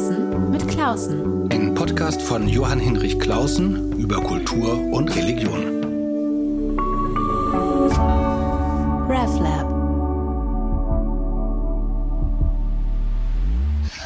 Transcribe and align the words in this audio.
Klausen 0.00 0.50
mit 0.50 0.66
Klausen. 0.66 1.52
Ein 1.52 1.74
Podcast 1.74 2.22
von 2.22 2.48
Johann 2.48 2.80
Hinrich 2.80 3.20
Klausen 3.20 3.92
über 3.98 4.16
Kultur 4.22 4.80
und 4.92 5.14
Religion. 5.14 5.82
RevLab. 9.10 9.68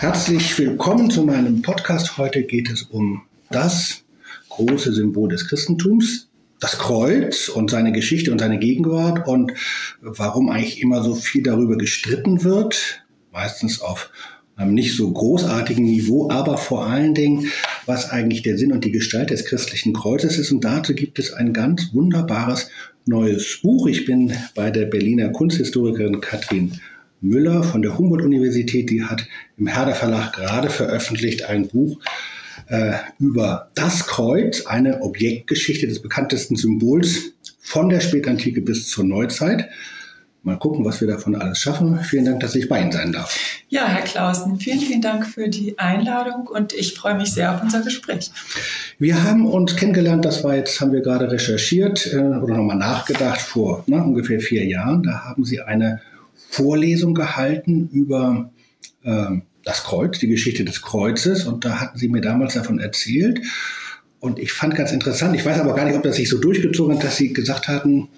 Herzlich 0.00 0.58
willkommen 0.58 1.12
zu 1.12 1.22
meinem 1.22 1.62
Podcast. 1.62 2.18
Heute 2.18 2.42
geht 2.42 2.72
es 2.72 2.82
um 2.82 3.22
das 3.50 4.02
große 4.48 4.92
Symbol 4.92 5.28
des 5.28 5.46
Christentums, 5.46 6.28
das 6.58 6.76
Kreuz 6.76 7.48
und 7.48 7.70
seine 7.70 7.92
Geschichte 7.92 8.32
und 8.32 8.40
seine 8.40 8.58
Gegenwart 8.58 9.28
und 9.28 9.52
warum 10.00 10.50
eigentlich 10.50 10.82
immer 10.82 11.04
so 11.04 11.14
viel 11.14 11.44
darüber 11.44 11.78
gestritten 11.78 12.42
wird, 12.42 13.04
meistens 13.30 13.80
auf 13.80 14.10
einem 14.56 14.74
nicht 14.74 14.96
so 14.96 15.10
großartigen 15.10 15.84
Niveau, 15.84 16.30
aber 16.30 16.58
vor 16.58 16.86
allen 16.86 17.14
Dingen, 17.14 17.48
was 17.86 18.10
eigentlich 18.10 18.42
der 18.42 18.56
Sinn 18.56 18.72
und 18.72 18.84
die 18.84 18.92
Gestalt 18.92 19.30
des 19.30 19.44
christlichen 19.44 19.92
Kreuzes 19.92 20.38
ist. 20.38 20.52
Und 20.52 20.64
dazu 20.64 20.94
gibt 20.94 21.18
es 21.18 21.32
ein 21.32 21.52
ganz 21.52 21.92
wunderbares 21.92 22.70
neues 23.06 23.60
Buch. 23.62 23.86
Ich 23.86 24.04
bin 24.04 24.32
bei 24.54 24.70
der 24.70 24.86
Berliner 24.86 25.30
Kunsthistorikerin 25.30 26.20
Katrin 26.20 26.72
Müller 27.20 27.62
von 27.62 27.82
der 27.82 27.96
Humboldt-Universität, 27.98 28.90
die 28.90 29.02
hat 29.02 29.26
im 29.56 29.66
Herder 29.66 29.94
Verlag 29.94 30.34
gerade 30.34 30.68
veröffentlicht 30.68 31.44
ein 31.48 31.68
Buch 31.68 31.98
äh, 32.68 32.92
über 33.18 33.70
das 33.74 34.06
Kreuz, 34.06 34.66
eine 34.66 35.00
Objektgeschichte 35.00 35.86
des 35.86 36.02
bekanntesten 36.02 36.56
Symbols 36.56 37.32
von 37.60 37.88
der 37.88 38.00
Spätantike 38.00 38.60
bis 38.60 38.88
zur 38.88 39.04
Neuzeit. 39.04 39.68
Mal 40.44 40.58
gucken, 40.58 40.84
was 40.84 41.00
wir 41.00 41.08
davon 41.08 41.34
alles 41.34 41.58
schaffen. 41.58 41.98
Vielen 42.00 42.26
Dank, 42.26 42.40
dass 42.40 42.54
ich 42.54 42.68
bei 42.68 42.78
Ihnen 42.78 42.92
sein 42.92 43.12
darf. 43.12 43.34
Ja, 43.70 43.86
Herr 43.86 44.02
Klausen, 44.02 44.60
vielen, 44.60 44.78
vielen 44.78 45.00
Dank 45.00 45.26
für 45.26 45.48
die 45.48 45.78
Einladung 45.78 46.46
und 46.46 46.74
ich 46.74 46.92
freue 46.92 47.14
mich 47.14 47.32
sehr 47.32 47.54
auf 47.54 47.62
unser 47.62 47.80
Gespräch. 47.80 48.30
Wir 48.98 49.22
haben 49.22 49.46
uns 49.46 49.74
kennengelernt, 49.74 50.26
das 50.26 50.44
war 50.44 50.54
jetzt, 50.54 50.82
haben 50.82 50.92
wir 50.92 51.00
gerade 51.00 51.30
recherchiert 51.30 52.12
äh, 52.12 52.18
oder 52.18 52.58
nochmal 52.58 52.76
nachgedacht, 52.76 53.40
vor 53.40 53.84
ne, 53.86 54.04
ungefähr 54.04 54.38
vier 54.38 54.66
Jahren. 54.66 55.02
Da 55.02 55.24
haben 55.24 55.46
Sie 55.46 55.62
eine 55.62 56.02
Vorlesung 56.50 57.14
gehalten 57.14 57.88
über 57.90 58.50
äh, 59.02 59.38
das 59.64 59.84
Kreuz, 59.84 60.18
die 60.18 60.28
Geschichte 60.28 60.66
des 60.66 60.82
Kreuzes 60.82 61.46
und 61.46 61.64
da 61.64 61.80
hatten 61.80 61.96
Sie 61.96 62.08
mir 62.10 62.20
damals 62.20 62.52
davon 62.52 62.80
erzählt. 62.80 63.40
Und 64.20 64.38
ich 64.38 64.52
fand 64.52 64.74
ganz 64.74 64.92
interessant, 64.92 65.34
ich 65.36 65.44
weiß 65.46 65.58
aber 65.58 65.74
gar 65.74 65.86
nicht, 65.86 65.96
ob 65.96 66.02
das 66.02 66.16
sich 66.16 66.28
so 66.28 66.36
durchgezogen 66.36 66.96
hat, 66.96 67.04
dass 67.04 67.16
Sie 67.16 67.32
gesagt 67.32 67.68
hatten, 67.68 68.08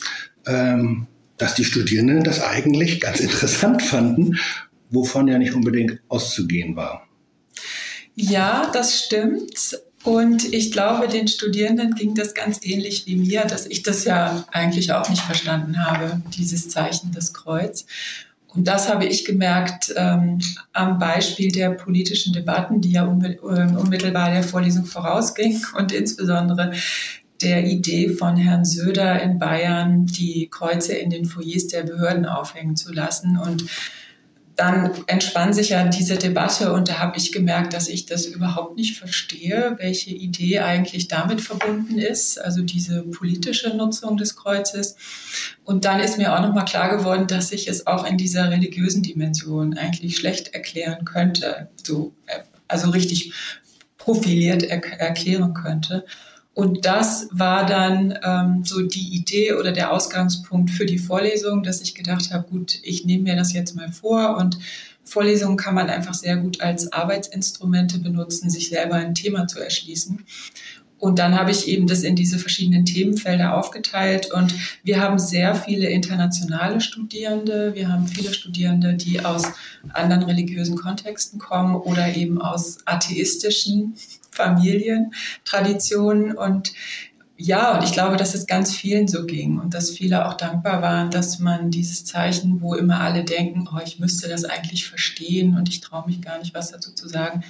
ähm, 0.44 1.06
dass 1.38 1.54
die 1.54 1.64
Studierenden 1.64 2.24
das 2.24 2.40
eigentlich 2.40 3.00
ganz 3.00 3.20
interessant 3.20 3.82
fanden, 3.82 4.38
wovon 4.90 5.28
ja 5.28 5.38
nicht 5.38 5.54
unbedingt 5.54 6.00
auszugehen 6.08 6.76
war. 6.76 7.06
Ja, 8.14 8.70
das 8.72 9.02
stimmt. 9.02 9.78
Und 10.02 10.52
ich 10.54 10.70
glaube, 10.70 11.08
den 11.08 11.26
Studierenden 11.26 11.94
ging 11.94 12.14
das 12.14 12.32
ganz 12.32 12.60
ähnlich 12.62 13.06
wie 13.06 13.16
mir, 13.16 13.42
dass 13.42 13.66
ich 13.66 13.82
das 13.82 14.04
ja 14.04 14.44
eigentlich 14.52 14.92
auch 14.92 15.08
nicht 15.10 15.22
verstanden 15.22 15.84
habe, 15.84 16.22
dieses 16.36 16.68
Zeichen 16.68 17.10
des 17.10 17.34
Kreuz. 17.34 17.86
Und 18.46 18.68
das 18.68 18.88
habe 18.88 19.04
ich 19.04 19.24
gemerkt 19.24 19.92
ähm, 19.96 20.40
am 20.72 20.98
Beispiel 20.98 21.50
der 21.50 21.70
politischen 21.70 22.32
Debatten, 22.32 22.80
die 22.80 22.92
ja 22.92 23.04
unmittelbar 23.04 24.30
der 24.30 24.44
Vorlesung 24.44 24.86
vorausging 24.86 25.60
und 25.76 25.92
insbesondere 25.92 26.72
der 27.42 27.66
Idee 27.66 28.08
von 28.08 28.36
Herrn 28.36 28.64
Söder 28.64 29.22
in 29.22 29.38
Bayern, 29.38 30.06
die 30.06 30.48
Kreuze 30.50 30.94
in 30.94 31.10
den 31.10 31.24
Foyers 31.24 31.66
der 31.68 31.82
Behörden 31.82 32.26
aufhängen 32.26 32.76
zu 32.76 32.92
lassen. 32.92 33.38
Und 33.38 33.64
dann 34.56 34.90
entspann 35.06 35.52
sich 35.52 35.68
ja 35.70 35.86
diese 35.86 36.16
Debatte 36.16 36.72
und 36.72 36.88
da 36.88 36.98
habe 36.98 37.18
ich 37.18 37.30
gemerkt, 37.30 37.74
dass 37.74 37.88
ich 37.88 38.06
das 38.06 38.24
überhaupt 38.24 38.76
nicht 38.76 38.98
verstehe, 38.98 39.76
welche 39.78 40.10
Idee 40.10 40.60
eigentlich 40.60 41.08
damit 41.08 41.42
verbunden 41.42 41.98
ist, 41.98 42.40
also 42.40 42.62
diese 42.62 43.02
politische 43.02 43.76
Nutzung 43.76 44.16
des 44.16 44.34
Kreuzes. 44.34 44.96
Und 45.64 45.84
dann 45.84 46.00
ist 46.00 46.16
mir 46.16 46.34
auch 46.34 46.40
nochmal 46.40 46.64
klar 46.64 46.96
geworden, 46.96 47.26
dass 47.26 47.52
ich 47.52 47.68
es 47.68 47.86
auch 47.86 48.06
in 48.06 48.16
dieser 48.16 48.50
religiösen 48.50 49.02
Dimension 49.02 49.76
eigentlich 49.76 50.16
schlecht 50.16 50.54
erklären 50.54 51.04
könnte, 51.04 51.68
so, 51.84 52.14
äh, 52.26 52.40
also 52.66 52.90
richtig 52.90 53.34
profiliert 53.98 54.62
er 54.62 54.82
erklären 54.98 55.52
könnte. 55.52 56.06
Und 56.56 56.86
das 56.86 57.28
war 57.32 57.66
dann 57.66 58.18
ähm, 58.24 58.64
so 58.64 58.80
die 58.80 59.14
Idee 59.14 59.52
oder 59.52 59.72
der 59.72 59.92
Ausgangspunkt 59.92 60.70
für 60.70 60.86
die 60.86 60.96
Vorlesung, 60.96 61.62
dass 61.62 61.82
ich 61.82 61.94
gedacht 61.94 62.32
habe, 62.32 62.48
gut, 62.48 62.78
ich 62.82 63.04
nehme 63.04 63.24
mir 63.24 63.36
das 63.36 63.52
jetzt 63.52 63.76
mal 63.76 63.92
vor 63.92 64.38
und 64.38 64.58
Vorlesungen 65.04 65.58
kann 65.58 65.74
man 65.74 65.90
einfach 65.90 66.14
sehr 66.14 66.38
gut 66.38 66.62
als 66.62 66.90
Arbeitsinstrumente 66.94 67.98
benutzen, 67.98 68.48
sich 68.48 68.70
selber 68.70 68.94
ein 68.94 69.14
Thema 69.14 69.46
zu 69.46 69.60
erschließen. 69.60 70.24
Und 70.98 71.18
dann 71.18 71.38
habe 71.38 71.50
ich 71.50 71.68
eben 71.68 71.86
das 71.86 72.02
in 72.02 72.16
diese 72.16 72.38
verschiedenen 72.38 72.86
Themenfelder 72.86 73.56
aufgeteilt. 73.56 74.32
Und 74.32 74.54
wir 74.82 75.00
haben 75.00 75.18
sehr 75.18 75.54
viele 75.54 75.88
internationale 75.88 76.80
Studierende. 76.80 77.74
Wir 77.74 77.90
haben 77.90 78.08
viele 78.08 78.32
Studierende, 78.32 78.94
die 78.94 79.22
aus 79.24 79.44
anderen 79.92 80.22
religiösen 80.22 80.76
Kontexten 80.76 81.38
kommen 81.38 81.76
oder 81.76 82.16
eben 82.16 82.40
aus 82.40 82.78
atheistischen 82.86 83.94
Familien, 84.30 85.12
Traditionen. 85.44 86.36
Und 86.36 86.72
ja, 87.36 87.76
und 87.76 87.84
ich 87.84 87.92
glaube, 87.92 88.16
dass 88.16 88.34
es 88.34 88.46
ganz 88.46 88.74
vielen 88.74 89.06
so 89.06 89.26
ging 89.26 89.58
und 89.58 89.74
dass 89.74 89.90
viele 89.90 90.26
auch 90.26 90.34
dankbar 90.34 90.80
waren, 90.80 91.10
dass 91.10 91.38
man 91.38 91.70
dieses 91.70 92.06
Zeichen, 92.06 92.62
wo 92.62 92.74
immer 92.74 93.00
alle 93.00 93.24
denken, 93.24 93.68
oh, 93.70 93.80
ich 93.84 93.98
müsste 93.98 94.28
das 94.28 94.46
eigentlich 94.46 94.88
verstehen 94.88 95.58
und 95.58 95.68
ich 95.68 95.82
traue 95.82 96.06
mich 96.06 96.22
gar 96.22 96.38
nicht, 96.38 96.54
was 96.54 96.72
dazu 96.72 96.92
zu 96.92 97.06
sagen, 97.06 97.44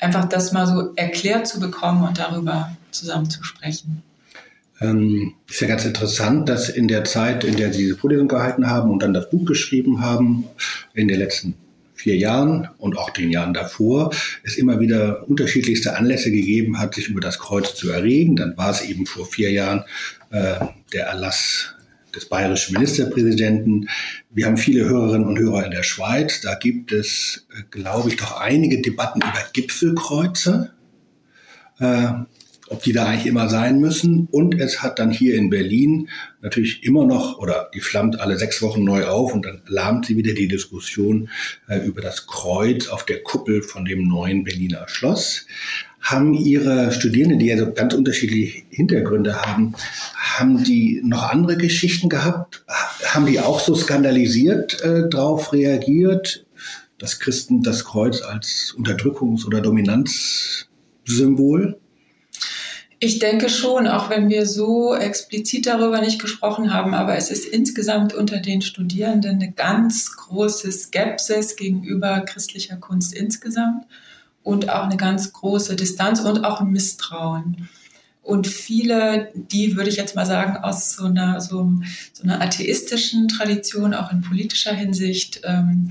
einfach 0.00 0.24
das 0.24 0.50
mal 0.50 0.66
so 0.66 0.92
erklärt 0.96 1.46
zu 1.46 1.60
bekommen 1.60 2.02
und 2.06 2.18
darüber 2.18 2.76
zusammen 2.92 3.28
zu 3.30 3.42
sprechen. 3.42 4.02
Ähm, 4.80 5.34
ist 5.48 5.60
ja 5.60 5.68
ganz 5.68 5.84
interessant, 5.84 6.48
dass 6.48 6.68
in 6.70 6.88
der 6.88 7.04
Zeit, 7.04 7.44
in 7.44 7.56
der 7.56 7.72
Sie 7.72 7.82
diese 7.82 7.96
Vorlesung 7.96 8.28
gehalten 8.28 8.68
haben 8.68 8.90
und 8.90 9.02
dann 9.02 9.12
das 9.12 9.28
Buch 9.28 9.44
geschrieben 9.44 10.00
haben, 10.00 10.44
in 10.94 11.08
den 11.08 11.18
letzten 11.18 11.54
vier 11.94 12.16
Jahren 12.16 12.68
und 12.78 12.96
auch 12.96 13.10
den 13.10 13.30
Jahren 13.30 13.52
davor, 13.52 14.10
es 14.42 14.56
immer 14.56 14.80
wieder 14.80 15.28
unterschiedlichste 15.28 15.96
Anlässe 15.96 16.30
gegeben 16.30 16.78
hat, 16.78 16.94
sich 16.94 17.08
über 17.08 17.20
das 17.20 17.38
Kreuz 17.38 17.74
zu 17.74 17.90
erregen. 17.90 18.36
Dann 18.36 18.56
war 18.56 18.70
es 18.70 18.82
eben 18.82 19.04
vor 19.04 19.26
vier 19.26 19.52
Jahren 19.52 19.84
äh, 20.30 20.54
der 20.94 21.06
Erlass 21.06 21.74
des 22.14 22.26
bayerischen 22.26 22.72
Ministerpräsidenten. 22.72 23.88
Wir 24.30 24.46
haben 24.46 24.56
viele 24.56 24.84
Hörerinnen 24.84 25.28
und 25.28 25.38
Hörer 25.38 25.66
in 25.66 25.70
der 25.70 25.82
Schweiz. 25.82 26.40
Da 26.40 26.54
gibt 26.54 26.92
es, 26.92 27.46
äh, 27.52 27.62
glaube 27.70 28.08
ich, 28.08 28.16
doch 28.16 28.40
einige 28.40 28.80
Debatten 28.80 29.20
über 29.20 29.44
Gipfelkreuze, 29.52 30.72
äh, 31.78 32.12
ob 32.70 32.82
die 32.84 32.92
da 32.92 33.04
eigentlich 33.04 33.26
immer 33.26 33.48
sein 33.48 33.80
müssen. 33.80 34.28
Und 34.30 34.54
es 34.58 34.80
hat 34.80 35.00
dann 35.00 35.10
hier 35.10 35.34
in 35.34 35.50
Berlin 35.50 36.08
natürlich 36.40 36.84
immer 36.84 37.04
noch, 37.04 37.38
oder 37.38 37.68
die 37.74 37.80
flammt 37.80 38.20
alle 38.20 38.38
sechs 38.38 38.62
Wochen 38.62 38.84
neu 38.84 39.06
auf 39.06 39.34
und 39.34 39.44
dann 39.44 39.60
lahmt 39.66 40.06
sie 40.06 40.16
wieder 40.16 40.32
die 40.32 40.48
Diskussion 40.48 41.28
äh, 41.68 41.84
über 41.84 42.00
das 42.00 42.26
Kreuz 42.28 42.88
auf 42.88 43.04
der 43.04 43.22
Kuppel 43.22 43.62
von 43.62 43.84
dem 43.84 44.08
neuen 44.08 44.44
Berliner 44.44 44.88
Schloss. 44.88 45.44
Haben 46.00 46.32
Ihre 46.32 46.92
Studierenden, 46.92 47.40
die 47.40 47.46
ja 47.46 47.58
so 47.58 47.72
ganz 47.72 47.92
unterschiedliche 47.92 48.62
Hintergründe 48.70 49.42
haben, 49.42 49.74
haben 50.14 50.62
die 50.64 51.02
noch 51.04 51.24
andere 51.24 51.58
Geschichten 51.58 52.08
gehabt? 52.08 52.64
Haben 53.04 53.26
die 53.26 53.40
auch 53.40 53.60
so 53.60 53.74
skandalisiert 53.74 54.80
äh, 54.80 55.10
darauf 55.10 55.52
reagiert, 55.52 56.46
dass 56.98 57.18
Christen 57.18 57.62
das 57.62 57.84
Kreuz 57.84 58.22
als 58.22 58.74
Unterdrückungs- 58.78 59.44
oder 59.44 59.60
Dominanzsymbol? 59.60 61.78
Ich 63.02 63.18
denke 63.18 63.48
schon, 63.48 63.88
auch 63.88 64.10
wenn 64.10 64.28
wir 64.28 64.44
so 64.44 64.94
explizit 64.94 65.64
darüber 65.64 66.02
nicht 66.02 66.20
gesprochen 66.20 66.70
haben, 66.74 66.92
aber 66.92 67.16
es 67.16 67.30
ist 67.30 67.46
insgesamt 67.46 68.12
unter 68.12 68.40
den 68.40 68.60
Studierenden 68.60 69.36
eine 69.36 69.52
ganz 69.52 70.14
große 70.16 70.70
Skepsis 70.70 71.56
gegenüber 71.56 72.20
christlicher 72.20 72.76
Kunst 72.76 73.14
insgesamt 73.14 73.86
und 74.42 74.68
auch 74.68 74.84
eine 74.84 74.98
ganz 74.98 75.32
große 75.32 75.76
Distanz 75.76 76.20
und 76.20 76.44
auch 76.44 76.60
ein 76.60 76.72
Misstrauen. 76.72 77.70
Und 78.22 78.46
viele, 78.46 79.32
die 79.34 79.76
würde 79.76 79.88
ich 79.88 79.96
jetzt 79.96 80.14
mal 80.14 80.26
sagen, 80.26 80.58
aus 80.58 80.92
so 80.92 81.06
einer, 81.06 81.40
so, 81.40 81.72
so 82.12 82.22
einer 82.22 82.42
atheistischen 82.42 83.28
Tradition, 83.28 83.94
auch 83.94 84.12
in 84.12 84.20
politischer 84.20 84.74
Hinsicht, 84.74 85.40
ähm, 85.44 85.88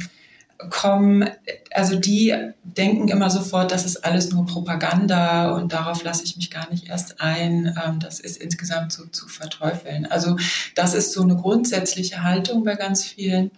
kommen, 0.69 1.29
also 1.71 1.95
die 1.95 2.35
denken 2.63 3.07
immer 3.07 3.29
sofort, 3.29 3.71
das 3.71 3.85
ist 3.85 4.03
alles 4.03 4.29
nur 4.31 4.45
Propaganda 4.45 5.51
und 5.51 5.71
darauf 5.71 6.03
lasse 6.03 6.25
ich 6.25 6.35
mich 6.35 6.51
gar 6.51 6.69
nicht 6.69 6.89
erst 6.89 7.21
ein. 7.21 7.77
Ähm, 7.83 7.99
das 7.99 8.19
ist 8.19 8.37
insgesamt 8.37 8.91
so 8.91 9.05
zu 9.05 9.29
verteufeln. 9.29 10.05
Also 10.05 10.35
das 10.75 10.93
ist 10.93 11.13
so 11.13 11.21
eine 11.21 11.37
grundsätzliche 11.37 12.23
Haltung 12.23 12.65
bei 12.65 12.75
ganz 12.75 13.05
vielen, 13.05 13.51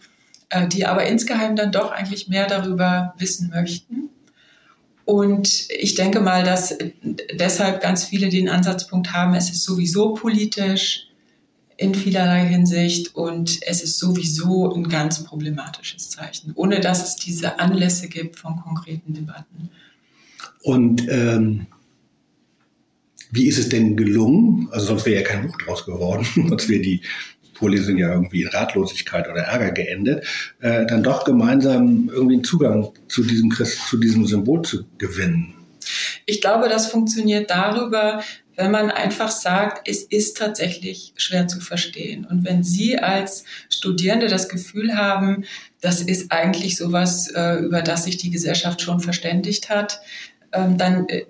äh, 0.49 0.67
die 0.67 0.85
aber 0.85 1.05
insgeheim 1.07 1.55
dann 1.55 1.71
doch 1.71 1.91
eigentlich 1.91 2.27
mehr 2.27 2.45
darüber 2.45 3.15
wissen 3.17 3.49
möchten. 3.49 4.09
Und 5.03 5.69
ich 5.71 5.95
denke 5.95 6.19
mal, 6.19 6.43
dass 6.43 6.77
deshalb 7.33 7.81
ganz 7.81 8.05
viele 8.05 8.29
den 8.29 8.47
Ansatzpunkt 8.47 9.11
haben, 9.11 9.33
es 9.33 9.49
ist 9.49 9.63
sowieso 9.63 10.13
politisch 10.13 11.10
in 11.81 11.95
vielerlei 11.95 12.45
Hinsicht 12.45 13.15
und 13.15 13.59
es 13.65 13.81
ist 13.81 13.97
sowieso 13.97 14.71
ein 14.71 14.87
ganz 14.87 15.23
problematisches 15.23 16.11
Zeichen, 16.11 16.51
ohne 16.55 16.79
dass 16.79 17.03
es 17.03 17.15
diese 17.15 17.59
Anlässe 17.59 18.07
gibt 18.07 18.37
von 18.37 18.55
konkreten 18.57 19.13
Debatten. 19.13 19.71
Und 20.61 21.07
ähm, 21.09 21.65
wie 23.31 23.47
ist 23.47 23.57
es 23.57 23.69
denn 23.69 23.97
gelungen? 23.97 24.69
Also 24.71 24.87
sonst 24.87 25.07
wäre 25.07 25.23
ja 25.23 25.27
kein 25.27 25.47
Buch 25.47 25.57
draus 25.57 25.83
geworden, 25.85 26.25
sonst 26.49 26.69
wäre 26.69 26.81
die 26.81 27.01
Vorlesung 27.55 27.97
ja 27.97 28.13
irgendwie 28.13 28.43
in 28.43 28.49
Ratlosigkeit 28.49 29.27
oder 29.27 29.41
Ärger 29.41 29.71
geendet, 29.71 30.23
äh, 30.59 30.85
dann 30.85 31.01
doch 31.01 31.25
gemeinsam 31.25 32.09
irgendwie 32.13 32.35
einen 32.35 32.43
Zugang 32.43 32.89
zu 33.07 33.23
diesem 33.23 33.49
Christ, 33.49 33.87
zu 33.87 33.97
diesem 33.97 34.27
Symbol 34.27 34.61
zu 34.61 34.85
gewinnen. 34.99 35.55
Ich 36.27 36.41
glaube, 36.41 36.69
das 36.69 36.87
funktioniert 36.87 37.49
darüber, 37.49 38.21
wenn 38.61 38.71
man 38.71 38.91
einfach 38.91 39.31
sagt, 39.31 39.89
es 39.89 40.03
ist 40.03 40.37
tatsächlich 40.37 41.13
schwer 41.15 41.47
zu 41.47 41.59
verstehen. 41.59 42.25
Und 42.25 42.45
wenn 42.45 42.63
Sie 42.63 42.99
als 42.99 43.43
Studierende 43.69 44.27
das 44.27 44.49
Gefühl 44.49 44.95
haben, 44.95 45.45
das 45.81 46.01
ist 46.01 46.31
eigentlich 46.31 46.77
sowas, 46.77 47.27
äh, 47.35 47.55
über 47.55 47.81
das 47.81 48.03
sich 48.03 48.17
die 48.17 48.29
Gesellschaft 48.29 48.81
schon 48.81 48.99
verständigt 48.99 49.69
hat, 49.69 49.99
ähm, 50.53 50.77
dann 50.77 51.09
äh, 51.09 51.25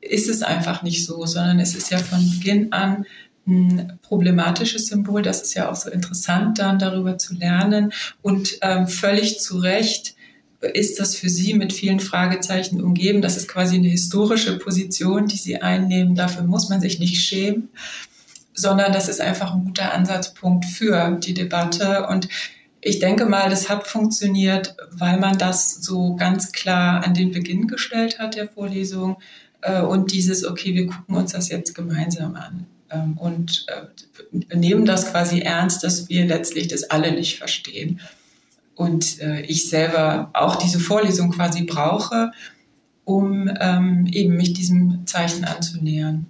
ist 0.00 0.30
es 0.30 0.42
einfach 0.42 0.82
nicht 0.82 1.04
so, 1.04 1.26
sondern 1.26 1.60
es 1.60 1.74
ist 1.74 1.90
ja 1.90 1.98
von 1.98 2.30
Beginn 2.30 2.72
an 2.72 3.04
ein 3.46 3.98
problematisches 4.02 4.86
Symbol. 4.86 5.20
Das 5.20 5.42
ist 5.42 5.54
ja 5.54 5.70
auch 5.70 5.76
so 5.76 5.90
interessant, 5.90 6.58
dann 6.58 6.78
darüber 6.78 7.18
zu 7.18 7.34
lernen. 7.34 7.92
Und 8.22 8.58
ähm, 8.62 8.88
völlig 8.88 9.40
zu 9.40 9.58
Recht 9.58 10.14
ist 10.62 11.00
das 11.00 11.14
für 11.16 11.28
Sie 11.28 11.54
mit 11.54 11.72
vielen 11.72 12.00
Fragezeichen 12.00 12.80
umgeben. 12.80 13.22
Das 13.22 13.36
ist 13.36 13.48
quasi 13.48 13.76
eine 13.76 13.88
historische 13.88 14.58
Position, 14.58 15.26
die 15.26 15.36
Sie 15.36 15.60
einnehmen. 15.60 16.14
Dafür 16.14 16.44
muss 16.44 16.68
man 16.68 16.80
sich 16.80 16.98
nicht 16.98 17.20
schämen, 17.20 17.68
sondern 18.54 18.92
das 18.92 19.08
ist 19.08 19.20
einfach 19.20 19.54
ein 19.54 19.64
guter 19.64 19.92
Ansatzpunkt 19.92 20.64
für 20.64 21.18
die 21.18 21.34
Debatte. 21.34 22.06
Und 22.06 22.28
ich 22.80 22.98
denke 22.98 23.26
mal, 23.26 23.50
das 23.50 23.68
hat 23.68 23.86
funktioniert, 23.86 24.76
weil 24.90 25.18
man 25.18 25.38
das 25.38 25.74
so 25.74 26.14
ganz 26.16 26.52
klar 26.52 27.04
an 27.04 27.14
den 27.14 27.32
Beginn 27.32 27.66
gestellt 27.66 28.18
hat 28.18 28.36
der 28.36 28.48
Vorlesung 28.48 29.18
äh, 29.62 29.80
und 29.80 30.12
dieses, 30.12 30.44
okay, 30.44 30.74
wir 30.74 30.86
gucken 30.86 31.16
uns 31.16 31.32
das 31.32 31.48
jetzt 31.48 31.74
gemeinsam 31.74 32.34
an 32.34 32.66
ähm, 32.90 33.16
und 33.16 33.66
äh, 33.68 34.56
nehmen 34.56 34.84
das 34.84 35.10
quasi 35.10 35.40
ernst, 35.40 35.82
dass 35.84 36.08
wir 36.08 36.26
letztlich 36.26 36.68
das 36.68 36.84
alle 36.84 37.12
nicht 37.12 37.38
verstehen. 37.38 38.00
Und 38.82 39.20
äh, 39.20 39.42
ich 39.42 39.68
selber 39.68 40.30
auch 40.32 40.56
diese 40.56 40.80
Vorlesung 40.80 41.30
quasi 41.30 41.62
brauche, 41.62 42.32
um 43.04 43.48
ähm, 43.60 44.08
eben 44.10 44.36
mich 44.36 44.54
diesem 44.54 45.06
Zeichen 45.06 45.44
anzunähern. 45.44 46.26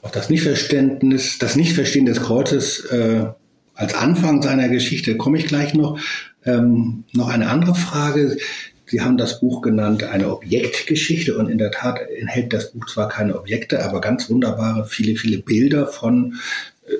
Auch 0.00 0.10
das 0.10 0.30
Nichtverständnis, 0.30 1.38
das 1.38 1.56
Nichtverstehen 1.56 2.06
des 2.06 2.22
Kreuzes 2.22 2.86
äh, 2.86 3.26
als 3.74 3.92
Anfang 3.92 4.40
seiner 4.40 4.70
Geschichte 4.70 5.18
komme 5.18 5.36
ich 5.36 5.46
gleich 5.48 5.74
noch. 5.74 6.00
Ähm, 6.46 7.04
noch 7.12 7.28
eine 7.28 7.50
andere 7.50 7.74
Frage. 7.74 8.38
Sie 8.86 9.02
haben 9.02 9.18
das 9.18 9.40
Buch 9.40 9.60
genannt 9.60 10.02
eine 10.04 10.32
Objektgeschichte 10.32 11.36
und 11.36 11.50
in 11.50 11.58
der 11.58 11.72
Tat 11.72 12.00
enthält 12.18 12.54
das 12.54 12.72
Buch 12.72 12.86
zwar 12.86 13.10
keine 13.10 13.38
Objekte, 13.38 13.84
aber 13.84 14.00
ganz 14.00 14.30
wunderbare, 14.30 14.86
viele, 14.86 15.14
viele 15.16 15.38
Bilder 15.38 15.86
von 15.86 16.38
äh, 16.86 16.92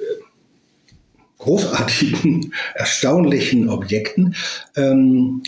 großartigen, 1.40 2.52
erstaunlichen 2.74 3.68
Objekten. 3.68 4.34
Ähm, 4.76 5.42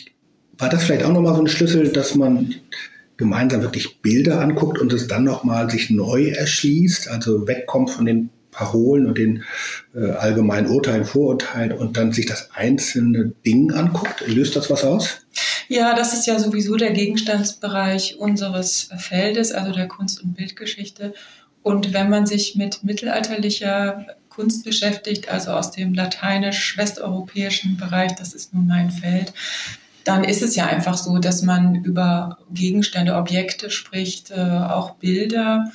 war 0.58 0.68
das 0.68 0.84
vielleicht 0.84 1.04
auch 1.04 1.12
nochmal 1.12 1.34
so 1.34 1.42
ein 1.42 1.48
Schlüssel, 1.48 1.92
dass 1.92 2.14
man 2.14 2.54
gemeinsam 3.16 3.62
wirklich 3.62 4.00
Bilder 4.00 4.40
anguckt 4.40 4.78
und 4.78 4.92
es 4.92 5.06
dann 5.06 5.24
nochmal 5.24 5.70
sich 5.70 5.90
neu 5.90 6.28
erschließt, 6.28 7.08
also 7.08 7.46
wegkommt 7.46 7.90
von 7.90 8.06
den 8.06 8.30
Parolen 8.50 9.06
und 9.06 9.18
den 9.18 9.44
äh, 9.94 10.10
allgemeinen 10.10 10.68
Urteilen, 10.68 11.04
Vorurteilen 11.04 11.72
und 11.72 11.96
dann 11.96 12.12
sich 12.12 12.26
das 12.26 12.50
einzelne 12.54 13.32
Ding 13.44 13.72
anguckt? 13.72 14.26
Löst 14.26 14.56
das 14.56 14.70
was 14.70 14.84
aus? 14.84 15.26
Ja, 15.68 15.94
das 15.94 16.12
ist 16.12 16.26
ja 16.26 16.38
sowieso 16.38 16.76
der 16.76 16.90
Gegenstandsbereich 16.90 18.18
unseres 18.18 18.90
Feldes, 18.98 19.52
also 19.52 19.72
der 19.72 19.88
Kunst- 19.88 20.22
und 20.22 20.34
Bildgeschichte. 20.34 21.14
Und 21.62 21.94
wenn 21.94 22.10
man 22.10 22.26
sich 22.26 22.56
mit 22.56 22.84
mittelalterlicher 22.84 24.06
Kunst 24.34 24.64
beschäftigt, 24.64 25.28
also 25.28 25.52
aus 25.52 25.70
dem 25.70 25.94
lateinisch-westeuropäischen 25.94 27.76
Bereich, 27.76 28.14
das 28.14 28.32
ist 28.34 28.54
nun 28.54 28.66
mein 28.66 28.90
Feld, 28.90 29.32
dann 30.04 30.24
ist 30.24 30.42
es 30.42 30.56
ja 30.56 30.66
einfach 30.66 30.96
so, 30.96 31.18
dass 31.18 31.42
man 31.42 31.76
über 31.84 32.38
Gegenstände, 32.52 33.14
Objekte 33.14 33.70
spricht, 33.70 34.30
äh, 34.30 34.40
auch 34.40 34.96
Bilder 34.96 35.70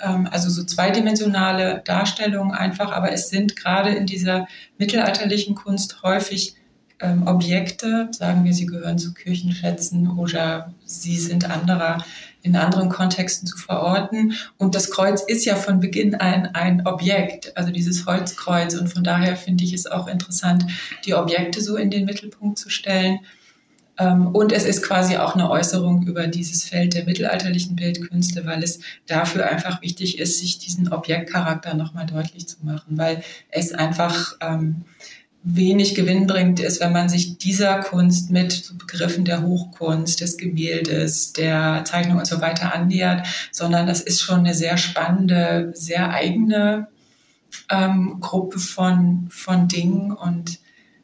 ähm, 0.00 0.28
also 0.30 0.50
so 0.50 0.64
zweidimensionale 0.64 1.82
Darstellungen 1.84 2.54
einfach, 2.54 2.92
aber 2.92 3.12
es 3.12 3.30
sind 3.30 3.56
gerade 3.56 3.90
in 3.90 4.06
dieser 4.06 4.46
mittelalterlichen 4.78 5.54
Kunst 5.54 6.02
häufig 6.02 6.54
ähm, 7.00 7.26
Objekte, 7.26 8.08
sagen 8.12 8.44
wir, 8.44 8.52
sie 8.52 8.66
gehören 8.66 8.98
zu 8.98 9.14
Kirchenschätzen 9.14 10.18
oder 10.18 10.74
sie 10.84 11.16
sind 11.16 11.48
anderer, 11.48 12.04
in 12.42 12.56
anderen 12.56 12.88
Kontexten 12.88 13.46
zu 13.46 13.56
verorten. 13.56 14.34
Und 14.56 14.74
das 14.74 14.90
Kreuz 14.90 15.22
ist 15.22 15.44
ja 15.44 15.56
von 15.56 15.80
Beginn 15.80 16.14
ein, 16.14 16.54
ein 16.54 16.86
Objekt, 16.86 17.56
also 17.56 17.70
dieses 17.70 18.06
Holzkreuz. 18.06 18.74
Und 18.74 18.88
von 18.88 19.04
daher 19.04 19.36
finde 19.36 19.64
ich 19.64 19.72
es 19.72 19.86
auch 19.86 20.06
interessant, 20.06 20.64
die 21.04 21.14
Objekte 21.14 21.60
so 21.60 21.76
in 21.76 21.90
den 21.90 22.04
Mittelpunkt 22.04 22.58
zu 22.58 22.70
stellen. 22.70 23.20
Ähm, 23.98 24.28
und 24.28 24.52
es 24.52 24.64
ist 24.64 24.82
quasi 24.82 25.16
auch 25.16 25.34
eine 25.34 25.50
Äußerung 25.50 26.06
über 26.06 26.26
dieses 26.28 26.64
Feld 26.64 26.94
der 26.94 27.04
mittelalterlichen 27.04 27.74
Bildkünste, 27.74 28.46
weil 28.46 28.62
es 28.62 28.80
dafür 29.06 29.48
einfach 29.48 29.82
wichtig 29.82 30.18
ist, 30.18 30.38
sich 30.38 30.58
diesen 30.58 30.92
Objektcharakter 30.92 31.74
nochmal 31.74 32.06
deutlich 32.06 32.46
zu 32.46 32.58
machen, 32.62 32.96
weil 32.96 33.22
es 33.50 33.72
einfach 33.72 34.36
ähm, 34.40 34.84
wenig 35.44 35.94
gewinnbringend 35.94 36.60
ist, 36.60 36.80
wenn 36.80 36.92
man 36.92 37.08
sich 37.08 37.38
dieser 37.38 37.80
Kunst 37.80 38.30
mit 38.30 38.74
Begriffen 38.78 39.24
der 39.24 39.42
Hochkunst, 39.42 40.20
des 40.20 40.36
Gemäldes, 40.36 41.32
der 41.32 41.84
Zeichnung 41.84 42.18
und 42.18 42.26
so 42.26 42.40
weiter 42.40 42.74
annähert, 42.74 43.26
sondern 43.52 43.86
das 43.86 44.00
ist 44.00 44.20
schon 44.20 44.40
eine 44.40 44.54
sehr 44.54 44.76
spannende, 44.76 45.72
sehr 45.74 46.10
eigene 46.10 46.88
ähm, 47.70 48.18
Gruppe 48.20 48.58
von, 48.58 49.28
von 49.30 49.68
Dingen. 49.68 50.12
Und 50.12 50.58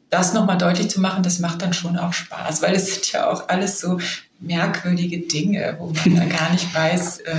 das 0.09 0.33
nochmal 0.33 0.57
deutlich 0.57 0.89
zu 0.89 1.01
machen, 1.01 1.23
das 1.23 1.39
macht 1.39 1.61
dann 1.61 1.73
schon 1.73 1.97
auch 1.97 2.13
Spaß, 2.13 2.61
weil 2.61 2.75
es 2.75 2.93
sind 2.93 3.11
ja 3.11 3.29
auch 3.29 3.49
alles 3.49 3.79
so 3.79 3.99
merkwürdige 4.39 5.19
Dinge, 5.27 5.77
wo 5.79 5.91
man 6.09 6.29
gar 6.29 6.51
nicht 6.51 6.73
weiß, 6.73 7.19
äh, 7.21 7.33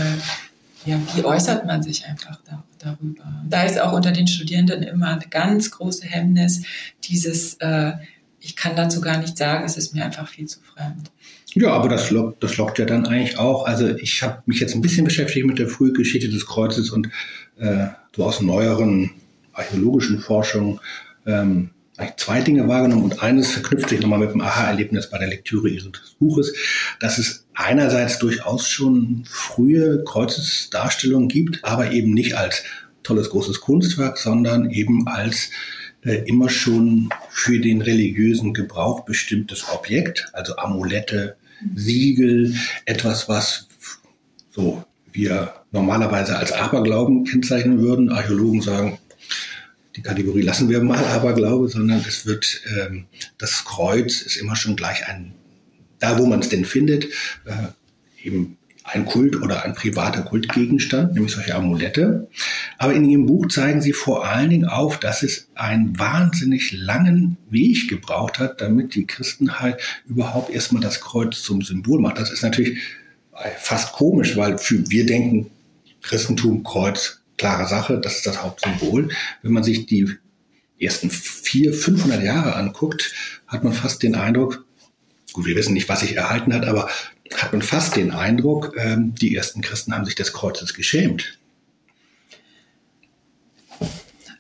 ja, 0.87 0.99
wie 1.15 1.25
äußert 1.25 1.67
man 1.67 1.83
sich 1.83 2.07
einfach 2.07 2.41
da, 2.45 2.65
darüber. 2.79 3.25
Da 3.49 3.65
ist 3.65 3.81
auch 3.81 3.93
unter 3.93 4.13
den 4.13 4.27
Studierenden 4.27 4.83
immer 4.83 5.09
eine 5.09 5.27
ganz 5.29 5.71
große 5.71 6.07
Hemmnis, 6.07 6.63
dieses, 7.05 7.55
äh, 7.55 7.93
ich 8.41 8.55
kann 8.55 8.77
dazu 8.77 9.01
gar 9.01 9.19
nicht 9.19 9.37
sagen, 9.37 9.65
es 9.65 9.77
ist 9.77 9.95
mir 9.95 10.05
einfach 10.05 10.29
viel 10.29 10.47
zu 10.47 10.61
fremd. 10.61 11.11
Ja, 11.55 11.73
aber 11.73 11.89
das 11.89 12.11
lockt, 12.11 12.43
das 12.45 12.57
lockt 12.59 12.79
ja 12.79 12.85
dann 12.85 13.07
eigentlich 13.07 13.39
auch. 13.39 13.67
Also 13.67 13.89
ich 13.97 14.23
habe 14.23 14.43
mich 14.47 14.61
jetzt 14.61 14.75
ein 14.75 14.83
bisschen 14.83 15.05
beschäftigt 15.05 15.47
mit 15.47 15.59
der 15.59 15.69
Frühgeschichte 15.69 16.29
des 16.29 16.47
Kreuzes 16.47 16.91
und 16.91 17.09
äh, 17.59 17.87
so 18.15 18.25
aus 18.25 18.41
neueren 18.41 19.11
archäologischen 19.55 20.21
Forschungen 20.21 20.81
ähm, 21.25 21.71
zwei 22.17 22.41
Dinge 22.41 22.69
wahrgenommen 22.69 23.05
und 23.05 23.23
eines 23.23 23.51
verknüpft 23.51 23.89
sich 23.89 24.01
nochmal 24.01 24.19
mit 24.19 24.31
dem 24.31 24.41
Aha-Erlebnis 24.41 25.09
bei 25.11 25.19
der 25.19 25.29
Lektüre 25.29 25.69
Ihres 25.69 25.91
Buches, 26.19 26.53
dass 27.01 27.19
es 27.19 27.47
einerseits 27.55 28.19
durchaus 28.19 28.69
schon 28.69 29.25
frühe 29.29 30.05
Kreuzesdarstellungen 30.05 31.29
gibt, 31.29 31.65
aber 31.65 31.93
eben 31.93 32.13
nicht 32.13 32.37
als 32.37 32.65
tolles 33.03 33.31
großes 33.31 33.61
Kunstwerk, 33.61 34.19
sondern 34.19 34.71
eben 34.71 35.07
als 35.09 35.51
äh, 36.03 36.23
immer 36.27 36.49
schon 36.51 37.09
für 37.31 37.59
den 37.61 37.81
religiösen 37.81 38.53
Gebrauch 38.53 39.05
bestimmtes 39.05 39.65
Objekt, 39.73 40.29
also 40.33 40.57
Amulette, 40.57 41.37
Siegel, 41.75 42.55
etwas, 42.85 43.29
was 43.29 43.69
so 44.51 44.85
wir 45.13 45.55
normalerweise 45.73 46.37
als 46.37 46.53
Aberglauben 46.53 47.25
kennzeichnen 47.25 47.81
würden. 47.81 48.11
Archäologen 48.11 48.61
sagen, 48.61 48.99
die 49.97 50.03
Kategorie 50.03 50.43
lassen 50.43 50.69
wir 50.69 50.83
mal 50.83 51.05
Aberglaube, 51.05 51.69
sondern 51.69 52.05
es 52.07 52.27
wird, 52.27 52.63
ähm, 52.79 53.07
das 53.39 53.65
Kreuz 53.65 54.21
ist 54.21 54.37
immer 54.37 54.57
schon 54.57 54.77
gleich 54.77 55.09
ein, 55.09 55.35
da 55.99 56.19
wo 56.19 56.27
man 56.27 56.41
es 56.41 56.49
denn 56.51 56.65
findet, 56.65 57.07
äh, 57.45 58.23
eben 58.23 58.59
ein 58.85 59.05
Kult 59.05 59.43
oder 59.43 59.65
ein 59.65 59.75
privater 59.75 60.23
Kultgegenstand, 60.23 61.15
nämlich 61.15 61.33
solche 61.33 61.55
Amulette. 61.57 62.29
Aber 62.79 62.95
in 62.95 63.09
Ihrem 63.09 63.27
Buch 63.27 63.49
zeigen 63.49 63.83
Sie 63.83 63.93
vor 63.93 64.27
allen 64.27 64.51
Dingen 64.51 64.67
auf, 64.67 65.01
dass 65.01 65.25
es 65.25 65.49
einen 65.57 65.99
wahnsinnig 65.99 66.71
langen 66.73 67.37
Weg 67.51 67.89
gebraucht 67.89 68.39
hat, 68.39 68.61
damit 68.61 68.95
die 68.95 69.07
Christenheit 69.07 69.81
überhaupt 70.07 70.51
erstmal 70.51 70.83
das 70.83 71.01
Kreuz 71.01 71.43
zum 71.43 71.63
Symbol 71.63 72.01
macht. 72.01 72.19
Das 72.19 72.31
ist 72.31 72.43
natürlich 72.43 72.79
fast 73.59 73.93
komisch, 73.93 74.37
weil 74.37 74.57
für, 74.59 74.89
wir 74.89 75.05
denken, 75.05 75.51
Christentum, 76.03 76.63
Kreuz, 76.63 77.21
klare 77.37 77.69
Sache, 77.69 77.99
das 77.99 78.17
ist 78.17 78.27
das 78.27 78.43
Hauptsymbol. 78.43 79.09
Wenn 79.43 79.53
man 79.53 79.63
sich 79.63 79.87
die 79.87 80.17
ersten 80.79 81.11
vier, 81.11 81.73
500 81.73 82.23
Jahre 82.23 82.55
anguckt, 82.55 83.15
hat 83.47 83.65
man 83.65 83.73
fast 83.73 84.03
den 84.03 84.15
Eindruck, 84.15 84.65
gut, 85.33 85.47
wir 85.47 85.57
wissen 85.57 85.75
nicht, 85.75 85.89
was 85.89 86.01
sich 86.01 86.17
erhalten 86.17 86.53
hat, 86.55 86.67
aber 86.67 86.89
hat 87.35 87.53
man 87.53 87.63
fast 87.63 87.97
den 87.97 88.11
Eindruck, 88.11 88.75
ähm, 88.77 89.15
die 89.15 89.35
ersten 89.35 89.61
Christen 89.61 89.95
haben 89.95 90.05
sich 90.05 90.15
des 90.15 90.33
Kreuzes 90.33 90.75
geschämt. 90.75 91.39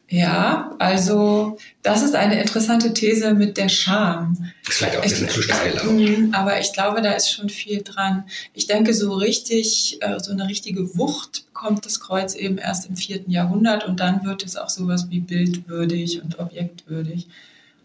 Ja, 0.08 0.76
also 0.78 1.58
das 1.82 2.02
ist 2.02 2.14
eine 2.14 2.40
interessante 2.40 2.94
These 2.94 3.34
mit 3.34 3.56
der 3.56 3.68
Scham. 3.68 4.36
Das 4.64 4.74
ist 4.74 4.78
vielleicht 4.78 4.96
auch 4.96 5.02
ein 5.02 5.08
bisschen 5.08 5.28
zu 5.28 5.42
steil. 5.42 5.74
Mm, 5.84 6.32
aber 6.32 6.60
ich 6.60 6.72
glaube, 6.72 7.02
da 7.02 7.12
ist 7.12 7.32
schon 7.32 7.48
viel 7.48 7.82
dran. 7.82 8.24
Ich 8.54 8.68
denke, 8.68 8.94
so 8.94 9.14
richtig, 9.14 9.98
äh, 10.02 10.20
so 10.20 10.30
eine 10.30 10.48
richtige 10.48 10.96
Wucht 10.96 11.46
bekommt 11.46 11.84
das 11.86 11.98
Kreuz 11.98 12.36
eben 12.36 12.58
erst 12.58 12.88
im 12.88 12.96
vierten 12.96 13.32
Jahrhundert 13.32 13.84
und 13.84 13.98
dann 13.98 14.24
wird 14.24 14.44
es 14.44 14.56
auch 14.56 14.68
sowas 14.68 15.06
wie 15.10 15.20
bildwürdig 15.20 16.22
und 16.22 16.38
objektwürdig. 16.38 17.26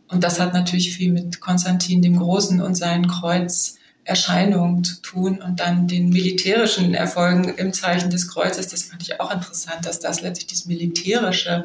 Und 0.08 0.24
das 0.24 0.40
hat 0.40 0.54
natürlich 0.54 0.96
viel 0.96 1.12
mit 1.12 1.40
Konstantin 1.40 2.04
dem 2.04 2.20
Großen 2.20 2.62
und 2.62 2.76
seinen 2.76 3.08
Kreuzerscheinungen 3.08 4.84
zu 4.84 5.02
tun 5.02 5.42
und 5.42 5.60
dann 5.60 5.88
den 5.88 6.10
militärischen 6.10 6.94
Erfolgen 6.94 7.46
im 7.56 7.74
Zeichen 7.74 8.12
des 8.12 8.28
Kreuzes. 8.28 8.68
Das 8.68 8.84
fand 8.84 9.02
ich 9.02 9.20
auch 9.20 9.34
interessant, 9.34 9.86
dass 9.88 10.00
das 10.00 10.22
letztlich 10.22 10.52
das 10.52 10.66
militärische 10.68 11.64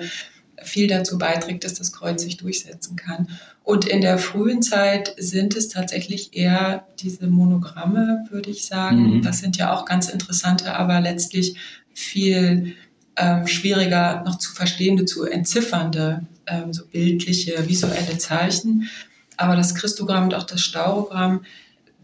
viel 0.66 0.88
dazu 0.88 1.18
beiträgt, 1.18 1.64
dass 1.64 1.75
das 1.75 1.92
Kreuz 1.92 2.23
sich 2.23 2.37
durchsetzen 2.37 2.96
kann. 2.96 3.28
Und 3.62 3.87
in 3.87 4.00
der 4.00 4.18
frühen 4.18 4.62
Zeit 4.62 5.14
sind 5.16 5.56
es 5.56 5.68
tatsächlich 5.68 6.37
eher 6.37 6.87
diese 7.00 7.26
Monogramme, 7.26 8.25
würde 8.30 8.50
ich 8.50 8.66
sagen. 8.66 9.16
Mhm. 9.16 9.23
Das 9.23 9.38
sind 9.38 9.56
ja 9.56 9.73
auch 9.73 9.85
ganz 9.85 10.08
interessante, 10.08 10.75
aber 10.75 11.00
letztlich 11.00 11.56
viel 11.92 12.75
ähm, 13.16 13.46
schwieriger 13.46 14.23
noch 14.25 14.38
zu 14.38 14.52
verstehende, 14.52 15.04
zu 15.04 15.25
entziffernde, 15.25 16.26
ähm, 16.46 16.73
so 16.73 16.87
bildliche, 16.87 17.68
visuelle 17.68 18.18
Zeichen. 18.18 18.88
Aber 19.37 19.56
das 19.56 19.75
Christogramm 19.75 20.25
und 20.25 20.35
auch 20.35 20.44
das 20.44 20.61
Staurogramm 20.61 21.40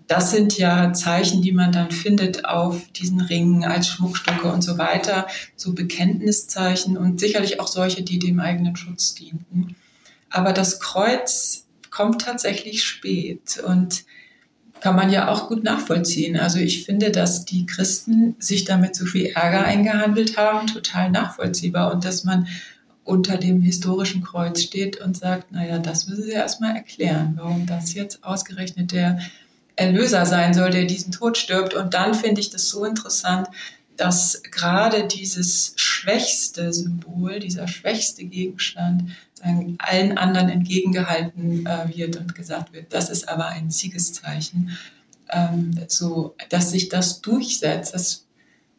das 0.07 0.31
sind 0.31 0.59
ja 0.59 0.93
Zeichen, 0.93 1.43
die 1.43 1.53
man 1.53 1.73
dann 1.73 1.91
findet 1.91 2.45
auf 2.45 2.91
diesen 2.93 3.21
Ringen 3.21 3.65
als 3.65 3.89
Schmuckstücke 3.89 4.51
und 4.53 4.63
so 4.63 4.79
weiter, 4.79 5.27
so 5.57 5.73
Bekenntniszeichen 5.73 6.97
und 6.97 7.21
sicherlich 7.21 7.61
auch 7.61 7.69
solche, 7.69 8.03
die 8.03 8.19
dem 8.19 8.41
eigenen 8.41 8.77
Schutz 8.77 9.15
dienten. 9.15 9.77
Aber 10.31 10.53
das 10.53 10.81
Kreuz 10.81 11.67
kommt 11.91 12.23
tatsächlich 12.23 12.85
spät 12.85 13.63
und 13.67 14.05
kann 14.81 14.97
man 14.97 15.13
ja 15.13 15.29
auch 15.29 15.49
gut 15.49 15.63
nachvollziehen. 15.63 16.37
Also 16.37 16.59
ich 16.59 16.85
finde, 16.85 17.13
dass 17.13 17.45
die 17.45 17.67
Christen 17.67 18.35
sich 18.41 18.65
damit 18.65 18.97
so 18.97 19.07
viel 19.07 19.27
Ärger 19.27 19.65
eingehandelt 19.65 20.37
haben, 20.37 20.67
total 20.67 21.11
nachvollziehbar 21.11 21.93
und 21.93 22.05
dass 22.05 22.25
man 22.25 22.49
unter 23.05 23.37
dem 23.37 23.63
historischen 23.63 24.23
Kreuz 24.23 24.63
steht 24.63 25.01
und 25.01 25.17
sagt, 25.17 25.53
naja, 25.53 25.79
das 25.79 26.09
müssen 26.09 26.25
Sie 26.25 26.31
erstmal 26.31 26.75
erklären, 26.75 27.35
warum 27.37 27.67
das 27.67 27.95
jetzt 27.95 28.25
ausgerechnet 28.25 28.93
der 28.93 29.21
Erlöser 29.77 30.27
sein 30.27 30.55
soll, 30.55 30.71
der 30.71 30.85
diesen 30.85 31.13
Tod 31.13 31.39
stirbt. 31.39 31.75
Und 31.75 31.95
dann 31.95 32.15
finde 32.15 32.41
ich 32.41 32.51
das 32.51 32.69
so 32.69 32.85
interessant, 32.85 33.49
dass 33.97 34.43
gerade 34.51 35.07
dieses 35.07 35.75
schwächste 35.77 36.73
Symbol, 36.73 37.41
dieser 37.41 37.69
schwächste 37.69 38.25
Gegenstand, 38.25 39.13
allen 39.79 40.19
anderen 40.19 40.49
entgegengehalten 40.49 41.67
äh, 41.67 41.97
wird 41.97 42.17
und 42.17 42.35
gesagt 42.35 42.73
wird, 42.73 42.93
das 42.93 43.11
ist 43.11 43.29
aber 43.29 43.47
ein 43.47 43.71
Siegeszeichen, 43.71 44.79
ähm, 45.31 45.73
so, 45.89 46.37
dass 46.49 46.71
sich 46.71 46.89
das 46.89 47.21
durchsetzt. 47.23 47.93
Das 47.93 48.25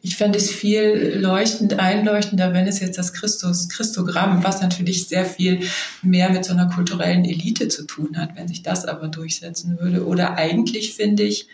ich 0.06 0.18
fände 0.18 0.38
es 0.38 0.52
viel 0.52 1.18
leuchtend, 1.18 1.80
einleuchtender, 1.80 2.54
wenn 2.54 2.68
es 2.68 2.82
jetzt 2.82 2.98
das 2.98 3.14
Christus, 3.14 3.70
Christogramm, 3.70 4.44
was 4.44 4.62
natürlich 4.62 5.08
sehr 5.08 5.26
viel 5.26 5.62
mehr 6.02 6.30
mit 6.30 6.44
so 6.44 6.52
einer 6.52 6.68
kulturellen 6.68 7.24
Elite 7.24 7.70
zu 7.70 7.88
tun 7.88 8.18
hat, 8.18 8.36
wenn 8.36 8.50
sich 8.50 8.62
das 8.62 8.84
aber 8.84 9.08
durchsetzen 9.08 9.80
würde. 9.80 10.06
Oder 10.06 10.36
eigentlich 10.36 10.94
finde 10.94 11.24
ich, 11.24 11.48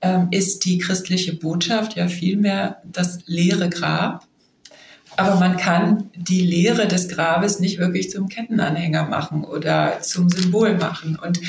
ähm, 0.00 0.26
ist 0.32 0.64
die 0.64 0.78
christliche 0.78 1.34
Botschaft 1.34 1.94
ja 1.94 2.08
vielmehr 2.08 2.82
das 2.84 3.20
leere 3.26 3.70
Grab. 3.70 4.26
Aber 5.16 5.36
man 5.36 5.56
kann 5.56 6.10
die 6.16 6.42
Lehre 6.42 6.88
des 6.88 7.08
Grabes 7.08 7.60
nicht 7.60 7.78
wirklich 7.78 8.10
zum 8.10 8.28
Kettenanhänger 8.28 9.06
machen 9.06 9.44
oder 9.44 10.00
zum 10.02 10.28
Symbol 10.28 10.74
machen. 10.76 11.16
Und 11.16 11.40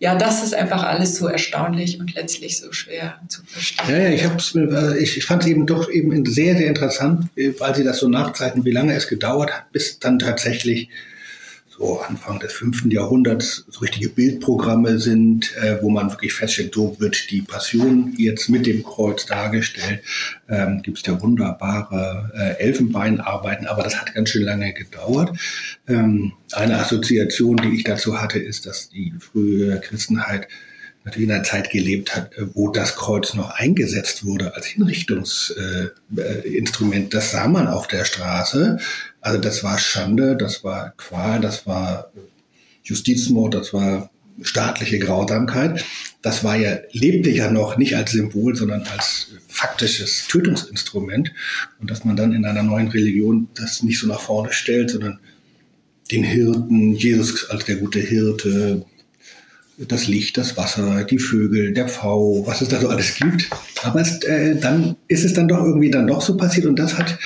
ja, 0.00 0.14
das 0.14 0.44
ist 0.44 0.54
einfach 0.54 0.84
alles 0.84 1.16
so 1.16 1.26
erstaunlich 1.26 1.98
und 1.98 2.14
letztlich 2.14 2.58
so 2.58 2.72
schwer 2.72 3.18
zu 3.28 3.42
verstehen. 3.44 3.90
Ja, 3.90 3.98
ja, 3.98 4.10
ich, 4.10 4.24
hab's, 4.24 4.54
äh, 4.54 4.98
ich, 4.98 5.16
ich 5.16 5.24
fand 5.24 5.42
es 5.42 5.48
eben 5.48 5.66
doch 5.66 5.90
eben 5.90 6.24
sehr, 6.24 6.56
sehr 6.56 6.68
interessant, 6.68 7.26
weil 7.58 7.74
Sie 7.74 7.84
das 7.84 7.98
so 7.98 8.08
nachzeichnen, 8.08 8.64
wie 8.64 8.70
lange 8.70 8.94
es 8.94 9.08
gedauert 9.08 9.50
hat, 9.50 9.72
bis 9.72 9.98
dann 9.98 10.18
tatsächlich 10.18 10.88
so 11.78 12.00
Anfang 12.00 12.40
des 12.40 12.52
fünften 12.52 12.90
Jahrhunderts 12.90 13.64
so 13.68 13.80
richtige 13.80 14.08
Bildprogramme 14.08 14.98
sind, 14.98 15.54
äh, 15.56 15.80
wo 15.80 15.90
man 15.90 16.10
wirklich 16.10 16.32
feststellt, 16.32 16.74
so 16.74 16.96
wird 16.98 17.30
die 17.30 17.42
Passion 17.42 18.14
jetzt 18.16 18.48
mit 18.48 18.66
dem 18.66 18.82
Kreuz 18.82 19.26
dargestellt. 19.26 20.02
Ähm, 20.48 20.82
Gibt 20.82 20.98
es 20.98 21.06
ja 21.06 21.20
wunderbare 21.20 22.32
äh, 22.34 22.62
Elfenbeinarbeiten, 22.62 23.66
aber 23.66 23.84
das 23.84 24.00
hat 24.00 24.14
ganz 24.14 24.30
schön 24.30 24.42
lange 24.42 24.72
gedauert. 24.72 25.38
Ähm, 25.86 26.32
eine 26.52 26.78
Assoziation, 26.78 27.58
die 27.58 27.76
ich 27.76 27.84
dazu 27.84 28.18
hatte, 28.20 28.38
ist, 28.38 28.66
dass 28.66 28.88
die 28.88 29.12
frühe 29.20 29.78
Christenheit 29.80 30.48
natürlich 31.04 31.28
in 31.28 31.34
einer 31.34 31.44
Zeit 31.44 31.70
gelebt 31.70 32.14
hat, 32.14 32.36
äh, 32.36 32.46
wo 32.54 32.70
das 32.70 32.94
Kreuz 32.96 33.34
noch 33.34 33.50
eingesetzt 33.50 34.24
wurde 34.24 34.54
als 34.54 34.66
Hinrichtungsinstrument. 34.66 37.06
Äh, 37.06 37.10
das 37.10 37.30
sah 37.30 37.48
man 37.48 37.68
auf 37.68 37.86
der 37.86 38.04
Straße 38.04 38.78
also 39.28 39.40
das 39.42 39.62
war 39.62 39.78
Schande, 39.78 40.36
das 40.36 40.64
war 40.64 40.94
Qual, 40.96 41.38
das 41.40 41.66
war 41.66 42.10
Justizmord, 42.82 43.54
das 43.54 43.74
war 43.74 44.10
staatliche 44.40 44.98
Grausamkeit. 44.98 45.84
Das 46.22 46.44
war 46.44 46.56
ja, 46.56 46.78
lebte 46.92 47.28
ja 47.28 47.50
noch 47.50 47.76
nicht 47.76 47.94
als 47.94 48.12
Symbol, 48.12 48.56
sondern 48.56 48.84
als 48.84 49.32
faktisches 49.48 50.26
Tötungsinstrument. 50.28 51.30
Und 51.78 51.90
dass 51.90 52.06
man 52.06 52.16
dann 52.16 52.32
in 52.32 52.46
einer 52.46 52.62
neuen 52.62 52.88
Religion 52.88 53.48
das 53.54 53.82
nicht 53.82 53.98
so 53.98 54.06
nach 54.06 54.20
vorne 54.20 54.50
stellt, 54.50 54.90
sondern 54.90 55.18
den 56.10 56.24
Hirten, 56.24 56.94
Jesus 56.94 57.50
als 57.50 57.66
der 57.66 57.76
gute 57.76 58.00
Hirte, 58.00 58.86
das 59.76 60.08
Licht, 60.08 60.38
das 60.38 60.56
Wasser, 60.56 61.04
die 61.04 61.18
Vögel, 61.18 61.74
der 61.74 61.86
Pfau, 61.88 62.46
was 62.46 62.62
es 62.62 62.68
da 62.68 62.80
so 62.80 62.88
alles 62.88 63.14
gibt. 63.14 63.50
Aber 63.82 64.00
es, 64.00 64.22
äh, 64.24 64.56
dann 64.56 64.96
ist 65.06 65.24
es 65.26 65.34
dann 65.34 65.48
doch 65.48 65.62
irgendwie 65.62 65.90
dann 65.90 66.06
doch 66.06 66.22
so 66.22 66.34
passiert 66.36 66.64
und 66.64 66.78
das 66.78 66.96
hat 66.96 67.18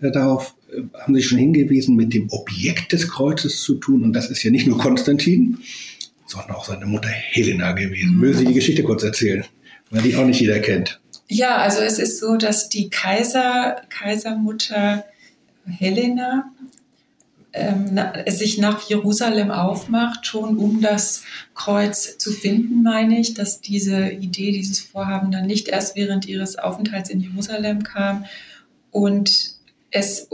darauf 0.00 0.54
haben 0.94 1.14
Sie 1.14 1.22
schon 1.22 1.38
hingewiesen, 1.38 1.96
mit 1.96 2.12
dem 2.12 2.28
Objekt 2.30 2.92
des 2.92 3.08
Kreuzes 3.08 3.62
zu 3.62 3.76
tun. 3.76 4.02
Und 4.02 4.12
das 4.12 4.30
ist 4.30 4.42
ja 4.42 4.50
nicht 4.50 4.66
nur 4.66 4.78
Konstantin, 4.78 5.58
sondern 6.26 6.52
auch 6.52 6.64
seine 6.64 6.86
Mutter 6.86 7.08
Helena 7.08 7.72
gewesen. 7.72 8.14
Mhm. 8.14 8.20
Mögen 8.20 8.38
Sie 8.38 8.46
die 8.46 8.54
Geschichte 8.54 8.82
kurz 8.82 9.02
erzählen, 9.02 9.44
weil 9.90 10.02
die 10.02 10.16
auch 10.16 10.24
nicht 10.24 10.40
jeder 10.40 10.58
kennt. 10.58 11.00
Ja, 11.28 11.56
also 11.56 11.80
es 11.80 11.98
ist 11.98 12.20
so, 12.20 12.36
dass 12.36 12.68
die 12.68 12.88
Kaiser, 12.88 13.82
Kaisermutter 13.88 15.04
Helena 15.66 16.52
ähm, 17.52 17.98
sich 18.28 18.58
nach 18.58 18.88
Jerusalem 18.88 19.50
aufmacht, 19.50 20.26
schon 20.26 20.58
um 20.58 20.80
das 20.80 21.24
Kreuz 21.54 22.18
zu 22.18 22.30
finden, 22.30 22.82
meine 22.82 23.18
ich, 23.18 23.34
dass 23.34 23.60
diese 23.60 24.10
Idee, 24.10 24.52
dieses 24.52 24.80
Vorhaben 24.80 25.32
dann 25.32 25.46
nicht 25.46 25.68
erst 25.68 25.96
während 25.96 26.28
ihres 26.28 26.56
Aufenthalts 26.56 27.10
in 27.10 27.20
Jerusalem 27.20 27.82
kam 27.82 28.24
und 28.90 29.55
es 29.90 30.28